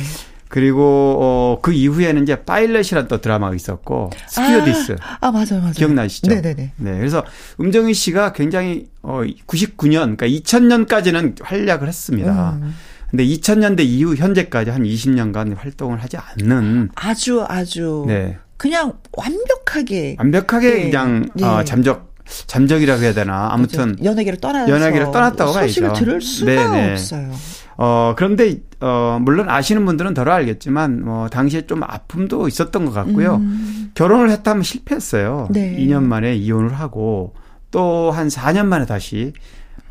그리고 0.52 1.18
어, 1.22 1.60
그 1.62 1.72
이후에는 1.72 2.24
이제 2.24 2.43
파일럿이라는 2.43 3.08
또 3.08 3.22
드라마가 3.22 3.56
있었고 3.56 4.10
스튜어디스. 4.28 4.97
아, 4.99 5.28
아 5.28 5.32
맞아요, 5.32 5.62
맞아요. 5.62 5.72
기억나시죠? 5.72 6.30
네네네. 6.30 6.74
네, 6.76 6.97
그래서 6.97 7.24
음정희 7.62 7.93
씨가 7.93 8.34
굉장히 8.34 8.89
어 9.02 9.22
99년, 9.47 10.18
그러니까 10.18 10.28
2000년까지는 10.28 11.41
활약을 11.41 11.88
했습니다. 11.88 12.60
음. 12.62 12.76
근데 13.10 13.26
2000년대 13.26 13.80
이후 13.86 14.16
현재까지 14.16 14.72
한 14.72 14.84
20년간 14.84 15.56
활동을 15.58 16.04
하지 16.04 16.18
않는 16.18 16.89
아주 16.95 17.45
아주 17.47 18.04
네. 18.08 18.38
그냥 18.58 18.93
완벽하게 19.14 20.18
완벽하게 20.20 20.70
네. 20.70 20.84
그냥 20.89 21.30
네. 21.34 21.45
어, 21.45 21.64
잠적 21.64 22.12
잠적이라고 22.47 23.02
해야 23.02 23.14
되나 23.14 23.49
아무튼. 23.52 23.95
연예계를 24.04 24.39
떠나 24.39 24.68
연예계를 24.68 25.12
떠났다고 25.12 25.54
봐야죠. 25.54 25.68
소식을 25.68 25.93
들을 25.93 26.22
수가 26.22 26.52
네네. 26.52 26.91
없어요. 26.91 27.32
어 27.78 28.13
그런데 28.17 28.61
어 28.80 29.17
물론 29.22 29.49
아시는 29.49 29.86
분들은 29.86 30.13
덜 30.13 30.30
알겠지만 30.30 31.03
뭐 31.05 31.30
당시에 31.30 31.67
좀 31.67 31.84
아픔도 31.84 32.47
있었던 32.47 32.86
것 32.86 32.91
같고요. 32.91 33.36
음. 33.36 33.91
결혼을 33.95 34.30
했다면 34.30 34.63
실패했어요. 34.63 35.47
네. 35.51 35.76
2년 35.78 36.03
만에 36.03 36.36
이혼을 36.36 36.74
하고 36.74 37.34
또 37.72 38.11
한 38.11 38.28
4년 38.28 38.65
만에 38.65 38.86
다시 38.86 39.34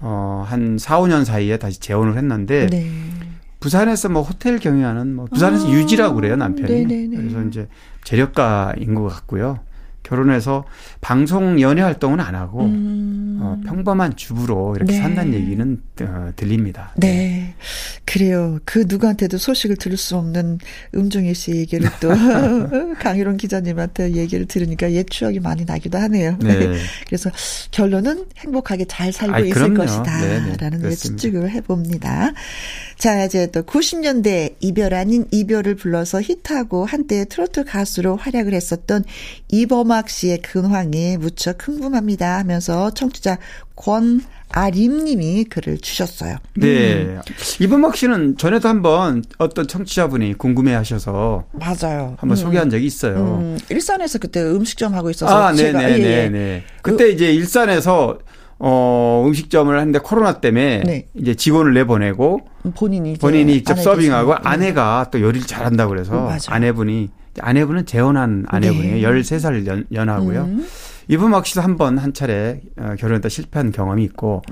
어 0.01 0.45
한 0.49 0.77
4, 0.79 1.01
5년 1.01 1.25
사이에 1.25 1.57
다시 1.59 1.81
재혼을 1.81 2.17
했는데 2.17 2.67
네. 2.69 2.91
부산에서 3.61 4.09
뭐 4.09 4.23
호텔 4.23 4.59
경영하는 4.59 5.15
뭐 5.15 5.27
부산에서 5.27 5.69
아, 5.69 5.71
유지라고 5.71 6.15
그래요 6.15 6.37
남편이. 6.37 6.87
네네네. 6.87 7.17
그래서 7.17 7.43
이제 7.43 7.69
재력가인 8.05 8.95
것 8.95 9.05
같고요. 9.09 9.61
결혼해서 10.11 10.65
방송 11.01 11.61
연예 11.61 11.83
활동은 11.83 12.19
안 12.19 12.35
하고 12.35 12.65
음. 12.65 13.39
어, 13.41 13.57
평범한 13.65 14.17
주부로 14.17 14.75
이렇게 14.75 14.93
네. 14.93 14.99
산다는 14.99 15.35
얘기는 15.35 15.81
어, 16.03 16.33
들립니다. 16.35 16.93
네. 16.97 17.11
네. 17.11 17.55
그래요. 18.05 18.59
그 18.65 18.85
누구한테도 18.89 19.39
소식을 19.39 19.77
들을 19.77 19.97
수 19.97 20.17
없는 20.17 20.59
음종희 20.97 21.33
씨 21.35 21.53
얘기를 21.53 21.89
또 22.01 22.11
강희론 22.99 23.37
기자님한테 23.37 24.15
얘기를 24.15 24.47
들으니까 24.47 24.91
옛 24.93 25.07
추억이 25.09 25.39
많이 25.39 25.65
나기도 25.65 25.97
하네요. 25.99 26.37
네. 26.41 26.77
그래서 27.07 27.31
결론은 27.71 28.27
행복하게 28.39 28.87
잘 28.87 29.13
살고 29.13 29.35
아이, 29.35 29.49
있을 29.49 29.75
것이다라는 29.75 30.83
네, 30.83 30.91
추측을 30.91 31.51
해봅니다. 31.51 32.33
자, 32.99 33.25
이제 33.25 33.47
또 33.51 33.63
90년대 33.63 34.57
이별 34.61 34.93
아닌 34.93 35.27
이별을 35.31 35.77
불러서 35.77 36.21
히트하고 36.21 36.85
한때 36.85 37.25
트로트 37.25 37.65
가수로 37.65 38.17
활약을 38.17 38.53
했었던 38.53 39.05
이범 39.49 39.91
학 40.01 40.09
씨의 40.09 40.41
근황이 40.41 41.19
무척 41.19 41.59
궁금합니다 41.59 42.39
하면서 42.39 42.91
청취자 42.91 43.37
권 43.77 44.23
아림님이 44.51 45.45
글을 45.45 45.79
주셨어요. 45.79 46.37
네. 46.57 47.03
음. 47.03 47.21
이범학 47.61 47.97
씨는 47.97 48.39
전에도 48.39 48.71
한번 48.71 49.23
어떤 49.37 49.69
청취자분이 49.69 50.39
궁금해 50.39 50.73
하셔서. 50.73 51.45
맞아요. 51.53 52.17
한번 52.19 52.31
음. 52.31 52.37
소개한 52.37 52.71
적이 52.71 52.87
있어요. 52.87 53.39
음. 53.43 53.59
일산에서 53.69 54.19
그때 54.19 54.43
음식점 54.43 54.95
하고 54.95 55.11
있어서. 55.11 55.37
아, 55.37 55.53
네네네. 55.53 55.99
예, 55.99 56.25
예. 56.25 56.29
네. 56.31 56.65
그때 56.81 57.05
그, 57.05 57.11
이제 57.11 57.31
일산에서 57.33 58.19
어, 58.59 59.23
음식점을 59.27 59.79
하는데 59.79 59.99
코로나 59.99 60.41
때문에 60.41 60.83
네. 60.87 61.07
이제 61.15 61.35
직원을 61.35 61.75
내보내고 61.75 62.41
본인이 62.75 63.19
본인이 63.19 63.55
직접 63.55 63.77
서빙하고. 63.77 64.35
아내가 64.43 65.09
또 65.11 65.21
요리를 65.21 65.47
잘한다고 65.47 65.91
그래서 65.91 66.29
음, 66.29 66.39
아내분이 66.49 67.11
아내분은 67.39 67.87
재혼한 67.87 68.47
아내분이에요. 68.49 69.13
네. 69.13 69.21
13살 69.23 69.67
연, 69.67 69.85
연하고요. 69.93 70.43
음. 70.43 70.67
이분막 71.09 71.47
씨도 71.47 71.61
한 71.61 71.77
번 71.77 71.99
한 71.99 72.13
차례 72.13 72.61
어, 72.79 72.95
결혼했다 72.99 73.29
실패한 73.29 73.73
경험이 73.73 74.05
있고 74.05 74.43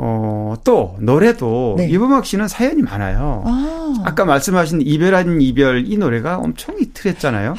어, 0.00 0.54
또, 0.62 0.96
노래도, 1.00 1.74
네. 1.76 1.88
이범학 1.88 2.24
씨는 2.24 2.46
사연이 2.46 2.82
많아요. 2.82 3.42
아. 3.44 4.14
까 4.14 4.24
말씀하신 4.24 4.80
이별 4.82 5.16
아닌 5.16 5.40
이별 5.42 5.84
이 5.88 5.96
노래가 5.98 6.38
엄청 6.38 6.78
히트했잖아요. 6.78 7.56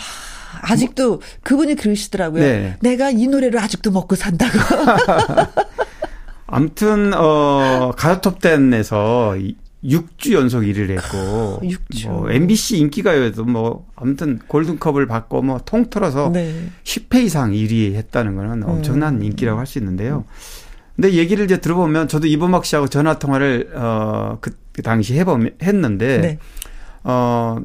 아직도 0.62 1.22
그분이 1.44 1.76
그러시더라고요. 1.76 2.42
네. 2.42 2.78
내가 2.80 3.10
이 3.12 3.28
노래를 3.28 3.60
아직도 3.60 3.92
먹고 3.92 4.16
산다고. 4.16 4.58
아무튼, 6.48 7.14
어, 7.14 7.92
가요톱10에서 7.98 9.56
6주 9.84 10.34
연속 10.34 10.62
1위를 10.62 10.92
했고 10.98 11.62
6주. 11.64 12.10
뭐 12.10 12.30
MBC 12.32 12.80
인기가요에도 12.80 13.46
뭐 13.46 13.88
아무튼 13.96 14.40
골든컵을 14.48 15.08
받고 15.08 15.42
뭐 15.42 15.60
통틀어서 15.64 16.32
네. 16.34 16.70
10회 16.84 17.24
이상 17.24 17.52
1위 17.52 17.94
했다는 17.96 18.36
거는 18.36 18.64
엄청난 18.64 19.16
음. 19.18 19.24
인기라고 19.24 19.58
할 19.60 19.66
수 19.66 19.78
있는데요. 19.80 20.26
근데 20.96 21.14
얘기를 21.14 21.46
이제 21.46 21.62
들어보면 21.62 22.10
저도 22.10 22.28
이범학 22.28 22.66
씨하고 22.66 22.88
전화 22.90 23.18
통화를 23.20 23.72
어그 23.74 24.52
그 24.74 24.82
당시 24.82 25.18
해보 25.18 25.40
했는데 25.64 26.18
네. 26.20 26.40
어 27.06 27.58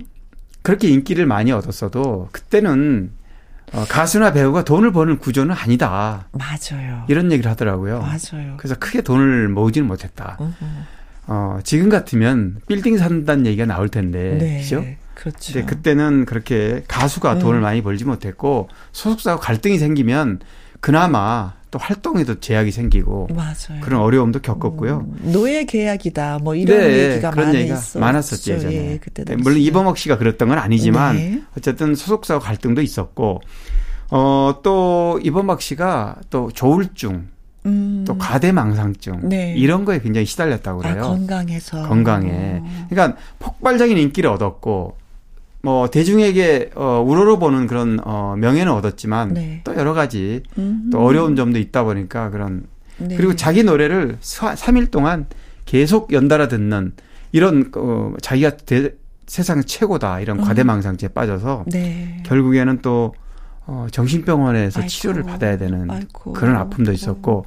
그렇게 0.62 0.88
인기를 0.88 1.26
많이 1.26 1.50
얻었어도 1.50 2.28
그때는 2.30 3.10
어, 3.72 3.84
가수나 3.88 4.32
배우가 4.32 4.62
돈을 4.62 4.92
버는 4.92 5.18
구조는 5.18 5.52
아니다. 5.54 6.28
맞아요. 6.32 7.04
이런 7.08 7.32
얘기를 7.32 7.50
하더라고요. 7.50 8.00
맞아요. 8.00 8.54
그래서 8.56 8.76
크게 8.78 9.00
돈을 9.00 9.48
모으지는 9.48 9.88
못했다. 9.88 10.36
으흠. 10.40 10.52
어, 11.26 11.58
지금 11.64 11.88
같으면 11.88 12.60
빌딩 12.68 12.98
산다는 12.98 13.46
얘기가 13.46 13.66
나올 13.66 13.88
텐데. 13.88 14.36
네. 14.38 14.60
그죠? 14.60 14.84
그렇죠. 15.14 15.52
근데 15.52 15.66
그때는 15.66 16.24
그렇게 16.24 16.82
가수가 16.88 17.34
음. 17.34 17.38
돈을 17.38 17.60
많이 17.60 17.82
벌지 17.82 18.04
못했고 18.04 18.68
소속사와 18.92 19.38
갈등이 19.38 19.78
생기면 19.78 20.40
그나마 20.80 21.54
또 21.70 21.78
활동에도 21.78 22.38
제약이 22.40 22.70
생기고 22.70 23.28
맞아요. 23.34 23.80
그런 23.80 24.00
어려움도 24.00 24.40
겪었고요. 24.40 25.06
음, 25.08 25.32
노예 25.32 25.64
계약이다 25.64 26.38
뭐 26.42 26.54
이런 26.54 26.78
네, 26.78 27.10
얘기가 27.10 27.30
그런 27.30 27.46
많이 27.46 27.58
얘기가 27.58 27.80
많았었죠 27.98 28.52
예전에. 28.52 28.74
예, 28.74 28.98
그때 28.98 29.24
네, 29.24 29.34
물론 29.34 29.58
이범옥 29.58 29.98
씨가 29.98 30.18
그랬던 30.18 30.48
건 30.48 30.58
아니지만 30.58 31.16
네. 31.16 31.42
어쨌든 31.56 31.94
소속사와 31.94 32.38
갈등도 32.40 32.82
있었고 32.82 33.40
어, 34.10 34.60
또 34.62 35.18
이범학 35.22 35.62
씨가 35.62 36.16
또 36.30 36.50
조울증 36.52 37.28
음. 37.66 38.04
또 38.06 38.18
과대망상증 38.18 39.28
네. 39.28 39.54
이런 39.56 39.84
거에 39.84 40.00
굉장히 40.00 40.26
시달렸다고 40.26 40.80
그래요. 40.80 41.04
아, 41.04 41.08
건강해서 41.08 41.88
건강에. 41.88 42.60
어. 42.62 42.86
그러니까 42.90 43.18
폭발적인 43.38 43.96
인기를 43.96 44.28
얻었고 44.30 44.96
뭐 45.62 45.88
대중에게 45.88 46.72
어 46.74 47.02
우러러 47.06 47.38
보는 47.38 47.66
그런 47.66 47.98
어 48.04 48.34
명예는 48.36 48.70
얻었지만 48.70 49.32
네. 49.32 49.60
또 49.64 49.74
여러 49.74 49.94
가지 49.94 50.42
음. 50.58 50.90
또 50.92 51.02
어려운 51.02 51.36
점도 51.36 51.58
있다 51.58 51.84
보니까 51.84 52.28
그런 52.28 52.66
네. 52.98 53.16
그리고 53.16 53.34
자기 53.34 53.62
노래를 53.62 54.18
3일 54.20 54.90
동안 54.90 55.26
계속 55.64 56.12
연달아 56.12 56.48
듣는 56.48 56.92
이런 57.32 57.70
어 57.76 58.12
자기가 58.20 58.58
대, 58.58 58.90
세상 59.26 59.62
최고다 59.62 60.20
이런 60.20 60.38
음. 60.38 60.44
과대망상증에 60.44 61.08
빠져서 61.08 61.64
네. 61.68 62.22
결국에는 62.26 62.80
또 62.82 63.14
어, 63.66 63.86
정신병원에서 63.90 64.80
아이고, 64.80 64.88
치료를 64.88 65.22
받아야 65.22 65.56
되는 65.56 65.90
아이고, 65.90 66.32
그런 66.32 66.56
아픔도 66.56 66.92
있었고 66.92 67.44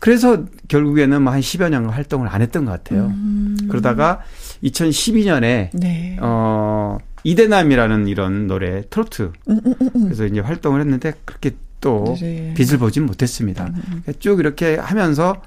그래서 0.00 0.44
결국에는 0.68 1.22
뭐 1.22 1.32
한 1.32 1.40
10여 1.40 1.70
년 1.70 1.86
활동을 1.86 2.28
안 2.28 2.42
했던 2.42 2.64
것 2.64 2.72
같아요. 2.72 3.06
음. 3.06 3.56
그러다가 3.68 4.20
2012년에 4.62 5.70
네. 5.72 6.16
어 6.20 6.98
이대남이라는 7.24 8.06
이런 8.06 8.46
노래 8.46 8.82
트로트 8.88 9.32
음, 9.48 9.60
음, 9.66 9.74
음, 9.80 9.90
음. 9.94 10.04
그래서 10.04 10.24
이제 10.26 10.40
활동을 10.40 10.80
했는데 10.80 11.12
그렇게 11.24 11.52
또 11.80 12.16
네. 12.20 12.54
빛을 12.56 12.78
보진 12.78 13.06
못했습니다. 13.06 13.66
음, 13.66 14.02
쭉 14.18 14.40
이렇게 14.40 14.76
하면서 14.76 15.40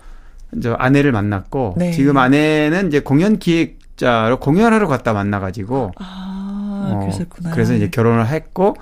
이제 0.56 0.74
아내를 0.78 1.12
만났고 1.12 1.76
네. 1.78 1.92
지금 1.92 2.18
아내는 2.18 2.88
이제 2.88 3.00
공연 3.00 3.40
기획자로 3.40 4.40
공연하러 4.40 4.88
갔다 4.88 5.14
만나가지고 5.14 5.92
아, 5.98 6.92
어, 6.94 7.10
그래서 7.54 7.74
이제 7.74 7.90
결혼을 7.90 8.28
했고 8.28 8.76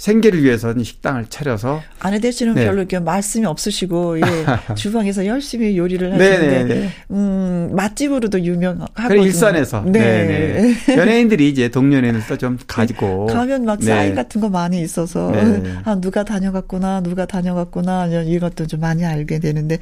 생계를 0.00 0.42
위해서는 0.42 0.82
식당을 0.82 1.26
차려서 1.28 1.82
아내 1.98 2.18
되시는 2.18 2.54
네. 2.54 2.64
별로 2.64 2.78
이렇게 2.78 2.98
말씀이 2.98 3.44
없으시고 3.44 4.18
예, 4.18 4.22
주방에서 4.74 5.26
열심히 5.26 5.76
요리를 5.76 6.14
하시는데 6.14 6.64
네, 6.64 6.74
네, 6.74 6.90
음, 7.10 7.70
맛집으로도 7.74 8.40
유명하고 8.40 9.14
일산에서 9.14 9.84
네. 9.86 10.74
연예인들이 10.96 11.50
이제 11.50 11.68
동년회에서 11.68 12.38
좀 12.38 12.58
가지고 12.66 13.26
가면 13.26 13.66
막 13.66 13.82
사인 13.82 14.14
같은 14.14 14.40
거 14.40 14.48
많이 14.48 14.80
있어서 14.80 15.32
아 15.84 15.94
누가 16.00 16.24
다녀갔구나 16.24 17.02
누가 17.02 17.26
다녀갔구나 17.26 18.06
이것도 18.06 18.66
좀 18.66 18.80
많이 18.80 19.04
알게 19.04 19.38
되는데 19.38 19.78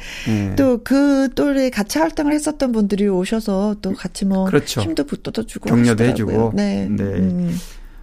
또 0.56 0.78
그 0.88 1.28
또래 1.34 1.68
같이 1.68 1.98
활동을 1.98 2.32
했었던 2.32 2.72
분들이 2.72 3.08
오셔서 3.08 3.76
또 3.82 3.92
같이 3.92 4.24
뭐 4.24 4.46
그렇죠. 4.46 4.80
힘도 4.80 5.04
붙어주고 5.04 5.68
격려도 5.68 6.02
해주고 6.04 6.52
네. 6.54 6.88
네. 6.88 7.02
음. 7.04 7.54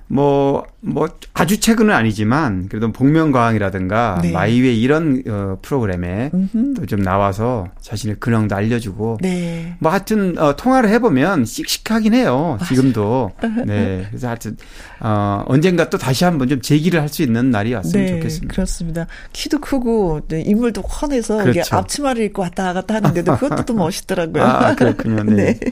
뭐, 0.08 0.66
뭐, 0.82 1.08
아주 1.34 1.60
최근은 1.60 1.91
아니지만, 1.93 2.68
그래도 2.70 2.91
복면가왕이라든가, 2.91 4.20
네. 4.22 4.32
마이웨이 4.32 4.80
이런, 4.80 5.24
어, 5.28 5.58
프로그램에 5.64 6.30
또 6.76 6.86
좀 6.86 7.01
나와서 7.01 7.68
자신의 7.82 8.18
근황도 8.20 8.56
알려주고, 8.56 9.18
네. 9.22 9.76
뭐 9.80 9.91
하여튼, 9.91 10.38
어, 10.38 10.56
통화를 10.56 10.89
해보면 10.91 11.45
씩씩하긴 11.45 12.14
해요. 12.14 12.60
지금도. 12.68 13.32
네. 13.66 14.06
그래서 14.10 14.28
하여튼, 14.28 14.58
어, 14.99 15.43
언젠가 15.47 15.89
또 15.89 15.97
다시 15.97 16.24
한번 16.24 16.47
좀 16.49 16.62
재기를 16.62 17.01
할 17.01 17.10
수 17.10 17.24
있는 17.24 17.49
날이 17.49 17.74
왔으면 17.74 18.06
네, 18.06 18.12
좋겠습니다. 18.14 18.53
그렇습니다. 18.53 19.08
키도 19.34 19.60
크고, 19.60 20.22
네, 20.28 20.41
인물도 20.41 20.82
훤해서, 20.82 21.38
그렇죠. 21.38 21.60
이게 21.62 21.62
앞치마를 21.72 22.24
입고 22.26 22.41
왔다 22.43 22.74
갔다 22.74 22.95
하는데도 22.95 23.38
그것도 23.38 23.66
또 23.66 23.74
멋있더라고요. 23.76 24.43
아, 24.43 24.76
그렇군요. 24.76 25.24
네. 25.24 25.58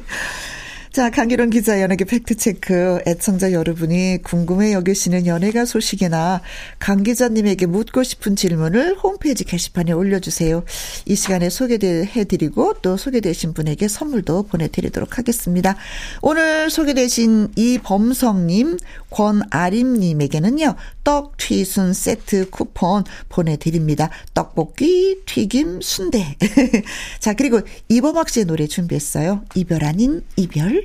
네. 0.94 1.02
자, 1.04 1.10
강기론 1.10 1.50
기자 1.50 1.82
연예계 1.82 2.06
팩트체크. 2.06 3.00
애청자 3.08 3.52
여러분이 3.52 4.20
궁금해 4.22 4.74
여기시는 4.74 5.26
연예가 5.26 5.66
소식이나 5.66 6.42
강 6.78 7.02
기자님에게 7.02 7.66
묻고 7.66 8.04
싶은 8.04 8.36
질문을 8.36 8.98
홈페이지 8.98 9.44
게시판에 9.44 9.92
올려주세요. 9.92 10.64
이 11.08 11.16
시간에 11.16 11.50
소개해드리고 11.50 12.76
또 12.84 12.96
소개되신 12.96 13.56
분에게 13.56 13.88
선물도 13.88 14.44
보내드리도록 14.44 15.18
하겠습니다. 15.18 15.76
오늘 16.22 16.70
소개되신 16.70 17.54
이범성님, 17.56 18.78
권아림님에게는요, 19.10 20.76
떡 21.04 21.38
튀순 21.38 21.94
세트 21.94 22.52
쿠폰 22.52 23.04
보내드립니다. 23.30 24.12
떡볶이, 24.36 25.22
튀김, 25.26 25.82
순대. 25.82 26.38
자, 27.20 27.34
그리고 27.34 27.62
이범학 27.90 28.30
씨의 28.30 28.46
노래 28.46 28.68
준비했어요. 28.68 29.44
이별 29.56 29.84
아닌 29.84 30.22
이별. 30.36 30.83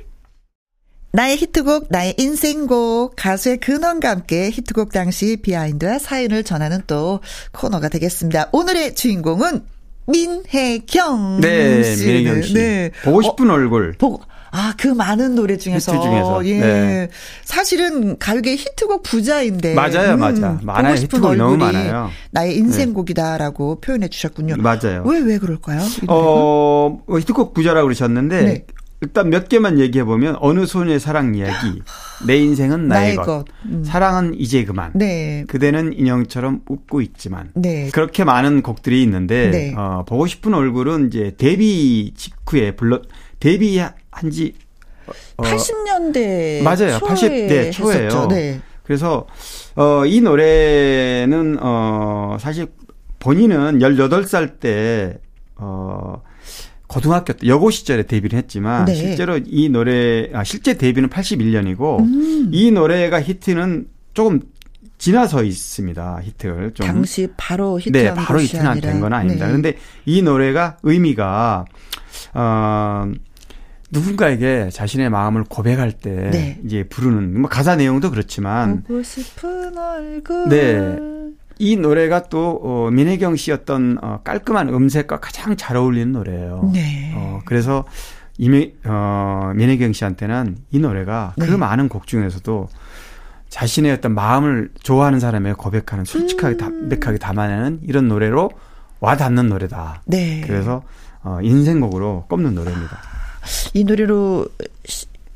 나의 1.11 1.37
히트곡, 1.37 1.87
나의 1.89 2.13
인생곡, 2.17 3.13
가수의 3.15 3.57
근원과 3.57 4.09
함께 4.09 4.51
히트곡 4.51 4.91
당시 4.91 5.37
비하인드와 5.41 5.97
사연을 5.97 6.43
전하는 6.43 6.81
또 6.85 7.21
코너가 7.51 7.89
되겠습니다. 7.89 8.49
오늘의 8.51 8.93
주인공은 8.95 9.63
민혜경 10.07 11.41
네, 11.41 11.83
씨. 11.83 12.05
민혜경 12.05 12.41
씨. 12.43 12.53
네. 12.53 12.91
보고 13.03 13.21
싶은 13.21 13.49
어, 13.49 13.53
얼굴. 13.53 13.93
보고 13.97 14.21
아, 14.51 14.73
그 14.77 14.87
많은 14.87 15.35
노래 15.35 15.57
중에서. 15.57 15.93
히트 15.93 16.01
중에서. 16.03 16.45
예. 16.45 16.59
네. 16.59 17.09
사실은 17.43 18.17
가요계 18.17 18.55
히트곡 18.55 19.03
부자인데. 19.03 19.75
맞아요, 19.75 20.13
음, 20.13 20.19
맞아. 20.19 20.59
많아요. 20.63 20.95
히트곡이 20.95 21.37
너무 21.37 21.57
많아요. 21.57 22.09
나의 22.31 22.55
인생곡이다라고 22.57 23.79
네. 23.79 23.85
표현해 23.85 24.07
주셨군요. 24.07 24.57
맞아요. 24.57 25.03
왜, 25.05 25.19
왜 25.19 25.37
그럴까요? 25.37 25.81
어, 26.07 26.99
뭐 27.05 27.19
히트곡 27.19 27.53
부자라고 27.53 27.85
그러셨는데. 27.85 28.41
네. 28.41 28.65
일단 29.01 29.29
몇 29.29 29.47
개만 29.47 29.79
얘기해 29.79 30.03
보면 30.03 30.35
어느 30.41 30.65
소녀의 30.65 30.99
사랑 30.99 31.33
이야기, 31.33 31.81
내 32.27 32.35
인생은 32.37 32.89
나의, 32.89 33.15
나의 33.15 33.15
것, 33.15 33.25
것. 33.25 33.45
음. 33.65 33.83
사랑은 33.83 34.35
이제 34.37 34.65
그만, 34.65 34.91
네. 34.93 35.45
그대는 35.47 35.93
인형처럼 35.93 36.63
웃고 36.67 37.01
있지만, 37.01 37.51
네. 37.55 37.89
그렇게 37.93 38.25
많은 38.25 38.61
곡들이 38.61 39.01
있는데 39.03 39.51
네. 39.51 39.73
어, 39.75 40.03
보고 40.05 40.27
싶은 40.27 40.53
얼굴은 40.53 41.07
이제 41.07 41.33
데뷔 41.37 42.13
직후에 42.15 42.75
불러 42.75 43.01
데뷔한지 43.39 44.55
어, 45.37 45.43
80년대 45.43 46.61
맞아요, 46.61 46.99
80대 46.99 47.71
초에요. 47.71 48.27
네. 48.27 48.59
그래서 48.83 49.27
어, 49.75 50.05
이 50.05 50.19
노래는 50.19 51.57
어, 51.61 52.37
사실 52.39 52.67
본인은 53.19 53.79
18살 53.79 54.59
때 54.59 55.19
어, 55.55 56.21
고등학교 56.89 57.33
때 57.33 57.47
여고 57.47 57.69
시절에 57.69 58.03
데뷔를 58.03 58.37
했지만 58.39 58.85
네. 58.85 58.95
실제로 58.95 59.39
이 59.45 59.69
노래 59.69 60.31
아 60.33 60.43
실제 60.43 60.73
데뷔는 60.73 61.09
81년이고 61.09 61.99
음. 61.99 62.49
이 62.51 62.71
노래가 62.71 63.21
히트는 63.21 63.87
조금 64.15 64.41
지나서 64.97 65.43
있습니다. 65.43 66.19
히트를 66.23 66.73
좀 66.73 66.87
당시 66.87 67.29
바로 67.37 67.79
히트 67.79 67.91
네, 67.91 68.13
바로 68.15 68.41
히트는 68.41 68.81
된건 68.81 69.13
아닙니다. 69.13 69.45
네. 69.45 69.51
그런데 69.51 69.77
이 70.05 70.23
노래가 70.23 70.77
의미가 70.81 71.65
어 72.33 73.11
누군가에게 73.91 74.69
자신의 74.71 75.11
마음을 75.11 75.43
고백할 75.43 75.91
때 75.91 76.31
네. 76.31 76.59
이제 76.65 76.83
부르는 76.89 77.39
뭐 77.39 77.49
가사 77.51 77.75
내용도 77.75 78.09
그렇지만 78.09 78.81
보고 78.81 79.03
싶은 79.03 79.77
얼굴 79.77 80.49
네. 80.49 80.97
이 81.59 81.75
노래가 81.75 82.23
또 82.23 82.59
어, 82.63 82.89
민혜경 82.89 83.35
씨였던 83.35 83.99
어, 84.01 84.21
깔끔한 84.23 84.69
음색과 84.69 85.19
가장 85.19 85.57
잘 85.57 85.75
어울리는 85.75 86.11
노래예요. 86.13 86.71
네. 86.73 87.13
어, 87.15 87.41
그래서 87.45 87.83
이미 88.37 88.73
어, 88.85 89.51
민혜경 89.53 89.91
씨한테는 89.91 90.57
이 90.71 90.79
노래가 90.79 91.33
그 91.35 91.43
네. 91.43 91.49
그 91.49 91.55
많은 91.55 91.89
곡 91.89 92.07
중에서도 92.07 92.69
자신의 93.49 93.91
어떤 93.91 94.13
마음을 94.13 94.71
좋아하는 94.81 95.19
사람의 95.19 95.55
고백하는 95.55 96.05
솔직하게 96.05 96.55
음. 96.55 96.57
담백하게 96.57 97.17
담아내는 97.17 97.81
이런 97.83 98.07
노래로 98.07 98.49
와닿는 99.01 99.49
노래다. 99.49 100.03
네. 100.05 100.41
그래서 100.47 100.83
어, 101.23 101.39
인생곡으로 101.41 102.25
꼽는 102.29 102.55
노래입니다. 102.55 102.97
이 103.73 103.83
노래로 103.83 104.47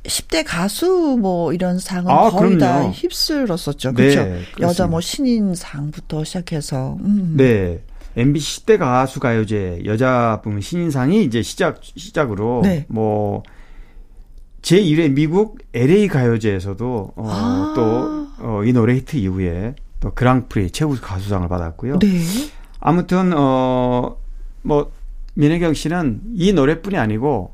10대 0.04 0.43
가수 0.45 1.18
뭐 1.20 1.54
이런 1.54 1.80
상은 1.80 2.12
아, 2.12 2.30
거의 2.30 2.56
그럼요. 2.56 2.60
다 2.60 2.89
휩쓸었었죠. 2.89 3.93
그렇죠. 3.93 4.24
네, 4.24 4.41
여자 4.60 4.88
뭐 4.88 5.01
신인상부터 5.01 6.24
시작해서. 6.24 6.97
음. 7.01 7.36
네. 7.38 7.82
MBC 8.16 8.66
10대 8.66 8.78
가수 8.78 9.20
가요제 9.20 9.84
여자 9.86 10.39
부문 10.43 10.62
신인상이 10.62 11.24
이제 11.24 11.41
시작 11.41 11.80
시작으로 11.82 12.62
네. 12.64 12.86
뭐 12.88 13.41
제1회 14.62 15.14
미국 15.14 15.58
LA 15.74 16.08
가요제에서도 16.08 17.14
어, 17.16 17.28
아. 17.28 17.74
또이 17.76 18.70
어, 18.70 18.74
노래 18.74 18.95
히트 18.95 19.18
이후에 19.18 19.76
또 19.99 20.12
그랑프리 20.14 20.70
최우 20.72 20.95
가수상을 21.01 21.47
받았고요. 21.47 21.99
네. 21.99 22.08
아무튼 22.80 23.34
어뭐 23.34 24.91
민혜경 25.34 25.74
씨는 25.74 26.22
이 26.36 26.54
노래뿐이 26.54 26.97
아니고 26.97 27.54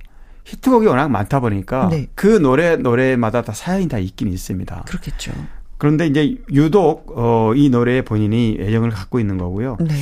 히트곡이 0.50 0.88
워낙 0.88 1.10
많다 1.10 1.39
보니까 1.39 1.89
네. 1.89 2.08
그 2.16 2.28
노래 2.28 2.76
노래마다 2.76 3.43
다 3.43 3.54
사연이 3.54 3.88
다 3.88 4.00
있긴 4.00 4.30
있습니다. 4.30 4.84
그렇겠죠. 4.88 5.32
그런데 5.78 6.08
이제 6.08 6.36
유독 6.52 7.14
어, 7.16 7.54
이 7.56 7.70
노래에 7.70 8.02
본인이 8.02 8.58
애정을 8.60 8.89
갖고 8.89 9.20
있는 9.20 9.38
거고요. 9.38 9.78
네. 9.80 9.93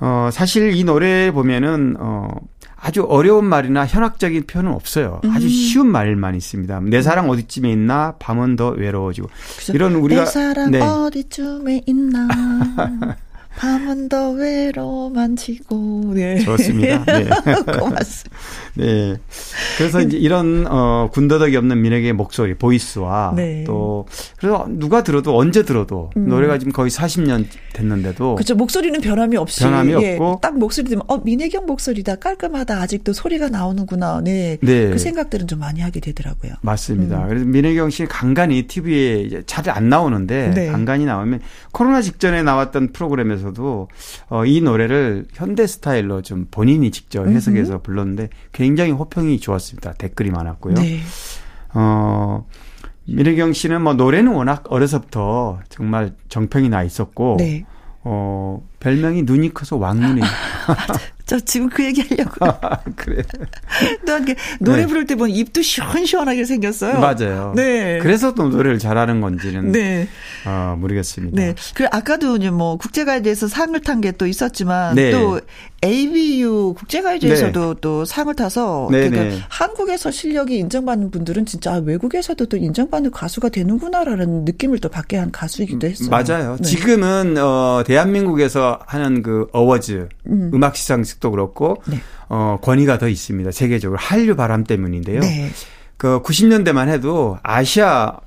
어, 0.00 0.30
사실 0.32 0.74
이 0.74 0.84
노래 0.84 1.30
보면은 1.30 1.96
어, 1.98 2.28
아주 2.76 3.02
어려운 3.02 3.44
말이나 3.44 3.86
현학적인 3.86 4.44
표현은 4.46 4.72
없어요. 4.72 5.20
아주 5.32 5.46
음. 5.46 5.48
쉬운 5.48 5.86
말만 5.88 6.34
있습니다. 6.34 6.80
내 6.84 7.02
사랑 7.02 7.30
어디쯤에 7.30 7.70
있나? 7.72 8.14
밤은 8.18 8.56
더 8.56 8.68
외로워지고. 8.70 9.28
이런 9.74 9.94
우리가 9.94 10.24
내 10.24 10.30
사랑 10.30 10.70
네. 10.70 10.80
어디쯤에 10.80 11.82
있나? 11.86 12.28
밤은 13.58 14.08
더 14.08 14.30
외로만지고 14.30 16.12
네. 16.14 16.38
좋습니다. 16.40 17.04
네. 17.06 17.24
고맙습니다. 17.78 18.36
네. 18.74 19.16
그래서 19.76 20.00
이제 20.00 20.16
이런 20.16 20.66
어 20.68 21.08
군더더기 21.12 21.56
없는 21.56 21.80
민혁의 21.80 22.12
목소리, 22.14 22.54
보이스와 22.54 23.32
네. 23.36 23.64
또 23.66 24.06
그래서 24.38 24.66
누가 24.68 25.02
들어도 25.02 25.36
언제 25.36 25.62
들어도 25.62 26.10
음. 26.16 26.28
노래가 26.28 26.58
지금 26.58 26.72
거의 26.72 26.90
40년 26.90 27.46
됐는데도 27.72 28.34
그렇죠. 28.36 28.54
목소리는 28.54 29.00
변함이 29.00 29.36
없이 29.36 29.62
변함이 29.62 29.92
예, 30.02 30.12
없고 30.14 30.40
딱 30.42 30.58
목소리 30.58 30.86
들으면 30.86 31.04
어 31.08 31.18
민혜경 31.18 31.66
목소리다 31.66 32.16
깔끔하다 32.16 32.80
아직도 32.80 33.12
소리가 33.12 33.48
나오는구나. 33.48 34.20
네. 34.24 34.58
네. 34.60 34.90
그 34.90 34.98
생각들은 34.98 35.46
좀 35.46 35.60
많이 35.60 35.80
하게 35.80 36.00
되더라고요. 36.00 36.54
맞습니다. 36.62 37.22
음. 37.24 37.28
그래서 37.28 37.44
민혜경 37.44 37.90
씨 37.90 38.06
간간히 38.06 38.62
TV에 38.66 39.42
잘 39.46 39.68
안 39.68 39.88
나오는데 39.88 40.50
네. 40.54 40.66
간간히 40.66 41.04
나오면 41.04 41.40
코로나 41.72 42.00
직전에 42.00 42.42
나왔던 42.42 42.92
프로그램에서 42.92 43.47
중에서도 43.48 43.88
어, 44.28 44.44
이 44.44 44.60
노래를 44.60 45.26
현대 45.32 45.66
스타일로 45.66 46.22
좀 46.22 46.46
본인이 46.50 46.90
직접 46.90 47.26
해석해서 47.26 47.74
음흠. 47.74 47.82
불렀는데 47.82 48.28
굉장히 48.52 48.92
호평이 48.92 49.40
좋았습니다. 49.40 49.94
댓글이 49.94 50.30
많았고요. 50.30 50.74
네. 50.74 51.00
어, 51.74 52.46
민혜경 53.06 53.52
씨는 53.52 53.82
뭐 53.82 53.94
노래는 53.94 54.32
워낙 54.32 54.64
어려서부터 54.68 55.60
정말 55.68 56.14
정평이 56.28 56.68
나 56.68 56.82
있었고 56.82 57.36
네. 57.38 57.64
어, 58.04 58.62
별명이 58.80 59.22
눈이 59.22 59.54
커서 59.54 59.76
왕눈이. 59.76 60.20
저 61.28 61.38
지금 61.38 61.68
그 61.68 61.84
얘기 61.84 62.00
하려고. 62.02 62.44
아, 62.66 62.80
그래. 62.96 63.22
또 64.04 64.18
노래 64.58 64.80
네. 64.80 64.86
부를 64.86 65.06
때 65.06 65.14
보면 65.14 65.30
입도 65.30 65.62
시원시원하게 65.62 66.44
생겼어요. 66.44 66.98
맞아요. 66.98 67.52
네. 67.54 68.00
그래서 68.02 68.34
또 68.34 68.48
노래를 68.48 68.80
잘하는 68.80 69.20
건지는 69.20 69.70
네. 69.70 70.08
어, 70.44 70.76
모르겠습니다. 70.78 71.40
네. 71.40 71.54
그리고 71.74 71.90
아까도 71.94 72.36
뭐 72.50 72.76
국제가요제에서 72.76 73.46
상을 73.46 73.78
탄 73.80 74.00
게 74.00 74.08
또 74.18 74.26
있었지만 74.26 74.94
네. 74.94 75.10
또 75.10 75.40
ABU 75.84 76.74
국제가요제에서도 76.74 77.74
네. 77.74 77.80
또 77.80 78.04
상을 78.04 78.34
타서 78.34 78.88
네, 78.90 79.08
그러니까 79.08 79.36
네. 79.36 79.42
한국에서 79.48 80.10
실력이 80.10 80.58
인정받는 80.58 81.10
분들은 81.10 81.46
진짜 81.46 81.74
외국에서도 81.76 82.44
또 82.46 82.56
인정받는 82.56 83.10
가수가 83.12 83.50
되는구나라는 83.50 84.44
느낌을 84.44 84.78
또 84.80 84.88
받게 84.88 85.16
한 85.16 85.30
가수이기도 85.30 85.86
음, 85.86 85.90
했어요. 85.90 86.10
맞아요. 86.10 86.56
네. 86.56 86.62
지금은 86.64 87.36
어 87.38 87.82
대한민국에서 87.86 88.80
하는 88.86 89.22
그 89.22 89.46
어워즈 89.52 90.08
음. 90.26 90.50
악 90.62 90.74
시상 90.76 91.04
식도 91.18 91.30
그렇고 91.30 91.82
네. 91.86 92.00
어 92.28 92.58
권위가 92.62 92.98
더 92.98 93.08
있습니다. 93.08 93.50
세계적으로 93.50 93.98
한류 93.98 94.36
바람 94.36 94.64
때문인데요. 94.64 95.20
네. 95.20 95.50
그 95.96 96.22
90년대만 96.22 96.88
해도 96.88 97.38
아시아 97.42 98.18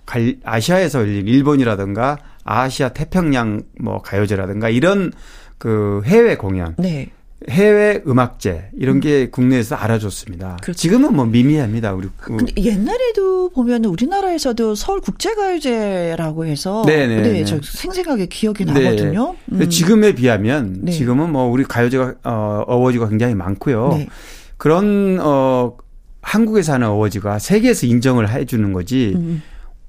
아시아에서 0.44 1.00
열린 1.00 1.28
일본이라든가 1.28 2.18
아시아 2.44 2.90
태평양 2.90 3.64
뭐 3.80 4.02
가요제라든가 4.02 4.70
이런 4.70 5.12
그 5.58 6.02
해외 6.06 6.36
공연 6.36 6.76
네. 6.78 7.10
해외 7.50 8.02
음악제 8.06 8.70
이런 8.78 9.00
게 9.00 9.24
음. 9.24 9.32
국내에서 9.32 9.76
알아줬습니다. 9.76 10.58
그렇죠. 10.62 10.78
지금은 10.78 11.16
뭐 11.16 11.26
미미합니다. 11.26 11.94
우리 11.94 12.08
근데 12.18 12.54
옛날에도 12.58 13.50
보면 13.50 13.86
우리나라에서도 13.86 14.76
서울 14.76 15.02
국제가요제라고 15.02 16.46
해서 16.46 16.84
네네 16.86 17.22
네, 17.22 17.46
저 17.46 17.60
생생하게 17.64 18.28
기억이 18.28 18.66
네. 18.66 18.74
나거든요. 18.74 19.36
음. 19.52 19.70
지금에 19.70 20.14
비하면 20.14 20.82
네. 20.84 20.92
지금은 20.92 21.32
뭐 21.32 21.46
우리 21.46 21.64
가요제가 21.64 22.16
어 22.24 22.64
어워즈가 22.68 23.10
굉장히 23.10 23.34
많고요. 23.34 23.96
네. 23.98 24.08
그런 24.58 25.18
어 25.20 25.76
한국에서 26.22 26.74
하는 26.74 26.90
어워즈가 26.90 27.40
세계에서 27.40 27.88
인정을 27.88 28.30
해주는 28.30 28.72
거지. 28.74 29.14
음. 29.16 29.42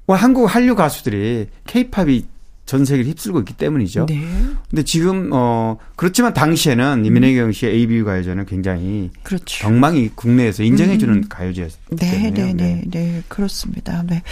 뭐 0.07 0.17
한국 0.17 0.47
한류 0.47 0.75
가수들이 0.75 1.49
케이팝이 1.67 2.25
전 2.73 2.87
세계를 2.87 3.11
휩쓸고 3.11 3.41
있기 3.41 3.53
때문이죠. 3.53 4.07
네. 4.07 4.23
근데 4.71 4.83
지금 4.83 5.29
어 5.35 5.77
그렇지만 5.95 6.33
당시에는 6.33 7.05
이민혜경 7.05 7.49
음. 7.49 7.53
씨의 7.53 7.71
ABU 7.75 8.07
가요제는 8.07 8.47
굉장히 8.47 9.11
그렇죠. 9.23 9.63
경망이 9.63 10.09
국내에서 10.15 10.63
인정해 10.63 10.97
주는 10.97 11.17
음. 11.17 11.25
가요제였기 11.29 11.77
네, 11.91 12.11
때문에 12.11 12.31
네, 12.31 12.55
네, 12.55 12.83
네, 12.91 13.23
그렇습니다. 13.29 14.03
네. 14.09 14.23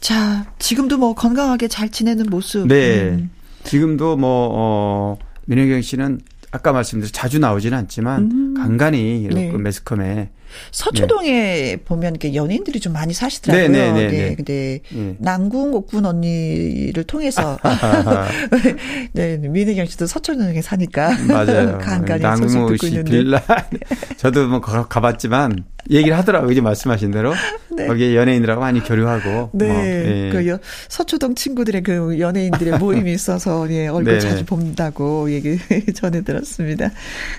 자, 0.00 0.44
지금도 0.58 0.98
뭐 0.98 1.14
건강하게 1.14 1.68
잘 1.68 1.88
지내는 1.88 2.26
모습. 2.28 2.68
네. 2.68 3.04
음. 3.04 3.30
지금도 3.64 4.18
뭐 4.18 4.50
어, 4.52 5.18
민혜경 5.46 5.80
씨는 5.80 6.20
아까 6.50 6.72
말씀드린 6.72 7.10
자주 7.10 7.38
나오지는 7.38 7.78
않지만 7.78 8.30
음. 8.30 8.54
간간히 8.54 9.22
이렇게 9.22 9.50
네. 9.50 9.56
매스컴에 9.56 10.28
서초동에 10.70 11.30
네. 11.30 11.76
보면 11.76 12.12
이렇게 12.12 12.34
연예인들이 12.34 12.80
좀 12.80 12.92
많이 12.92 13.12
사시더라고요. 13.12 13.68
네, 13.68 13.92
네, 13.92 14.08
네. 14.08 14.08
네. 14.08 14.34
근데 14.34 14.80
네. 14.90 15.16
남궁 15.18 15.74
옥분 15.74 16.06
언니를 16.06 17.04
통해서 17.04 17.58
네, 19.12 19.36
민혜경 19.36 19.86
씨도 19.86 20.06
서초동에 20.06 20.62
사니까 20.62 21.16
맞아요. 21.26 21.78
간간히 21.82 22.22
소식 22.42 22.66
듣고 22.66 22.86
있는데. 22.86 23.10
빌라. 23.10 23.42
저도 24.16 24.48
뭐 24.48 24.60
가봤지만 24.60 25.64
얘기를 25.90 26.16
하더라고요. 26.16 26.50
이제 26.50 26.60
말씀하신 26.60 27.10
대로. 27.10 27.34
네. 27.74 27.86
거기에 27.86 28.14
연예인들하고 28.14 28.60
많이 28.60 28.82
교류하고. 28.82 29.50
네. 29.54 29.66
뭐, 29.66 29.84
예. 29.84 30.30
그 30.32 30.58
서초동 30.88 31.34
친구들의 31.34 31.82
그 31.82 32.18
연예인들의 32.18 32.78
모임이 32.78 33.12
있어서 33.14 33.70
예, 33.70 33.88
얼굴 33.88 34.14
네. 34.14 34.20
자주 34.20 34.44
본다고 34.44 35.30
얘기 35.30 35.58
전해 35.94 36.22
들었습니다. 36.22 36.90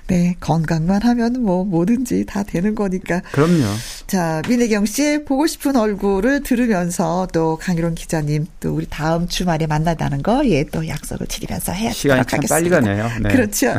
네. 0.07 0.35
건강만 0.39 1.01
하면 1.03 1.41
뭐 1.41 1.63
뭐든지 1.63 2.25
다 2.25 2.43
되는 2.43 2.75
거니까. 2.75 3.21
그럼요. 3.31 3.63
자, 4.07 4.41
민혜경 4.47 4.85
씨의 4.85 5.25
보고 5.25 5.47
싶은 5.47 5.75
얼굴을 5.75 6.43
들으면서 6.43 7.27
또 7.31 7.57
강희론 7.57 7.95
기자님 7.95 8.47
또 8.59 8.73
우리 8.75 8.85
다음 8.89 9.27
주말에 9.27 9.67
만나다는 9.67 10.23
거 10.23 10.45
예, 10.47 10.63
또 10.65 10.87
약속을 10.87 11.27
드리면서 11.27 11.71
해야 11.71 11.91
시간이 11.91 12.23
참 12.25 12.39
빨리 12.49 12.69
가네요. 12.69 13.09
네. 13.21 13.29
그렇죠. 13.29 13.73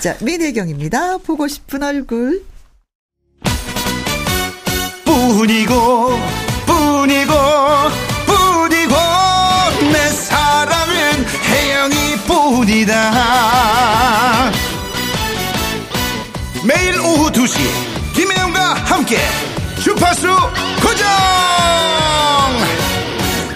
자, 0.00 0.16
민혜경입니다. 0.22 1.18
보고 1.18 1.48
싶은 1.48 1.82
얼굴. 1.82 2.42
뿐이고 5.28 6.18
뿐이고 6.64 7.32
뿐이고 8.26 8.94
내 9.92 10.08
사랑은 10.08 11.26
혜영이 11.44 12.16
뿐이다. 12.26 13.12
매일 16.66 16.98
오후 17.00 17.30
2시 17.30 17.58
김혜영과 18.14 18.72
함께 18.74 19.18
주파수 19.82 20.28
고정! 20.82 21.06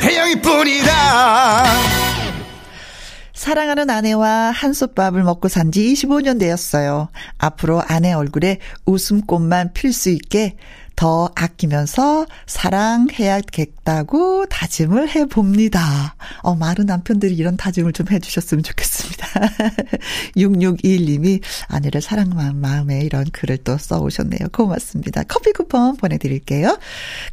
혜영이 0.03 0.43
뿐이다. 0.43 1.65
사랑하는 3.33 3.89
아내와 3.91 4.51
한솥밥을 4.53 5.23
먹고 5.25 5.49
산 5.49 5.73
지 5.73 5.95
25년 5.95 6.39
되었어요. 6.39 7.09
앞으로 7.39 7.83
아내 7.89 8.13
얼굴에 8.13 8.59
웃음꽃만 8.85 9.73
필 9.73 9.93
수 9.95 10.11
있게 10.11 10.55
더 11.03 11.29
아끼면서 11.35 12.27
사랑해야겠다고 12.47 14.47
다짐을 14.47 15.13
해봅니다. 15.13 16.15
어, 16.43 16.55
많은 16.55 16.87
남편들이 16.87 17.35
이런 17.35 17.57
다짐을 17.57 17.93
좀 17.93 18.07
해주셨으면 18.09 18.63
좋겠습니다. 18.63 19.03
고맙습니다. 19.03 19.27
6621님이 20.37 21.41
아내를 21.69 22.01
사랑한 22.01 22.61
마음에 22.61 23.01
이런 23.01 23.25
글을 23.25 23.59
또 23.59 23.79
써오셨네요. 23.79 24.49
고맙습니다. 24.53 25.23
커피 25.25 25.53
쿠폰 25.53 25.97
보내드릴게요. 25.97 26.79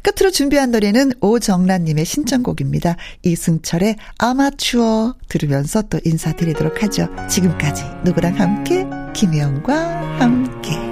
끝으로 0.02 0.30
준비한 0.30 0.70
노래는 0.70 1.12
오정란님의 1.20 2.04
신청곡입니다. 2.04 2.96
이승철의 3.22 3.96
아마추어 4.18 5.14
들으면서 5.28 5.82
또 5.82 6.00
인사드리도록 6.04 6.82
하죠. 6.82 7.08
지금까지 7.28 7.84
누구랑 8.04 8.38
함께 8.38 8.86
김혜영과 9.14 10.18
함께 10.18 10.89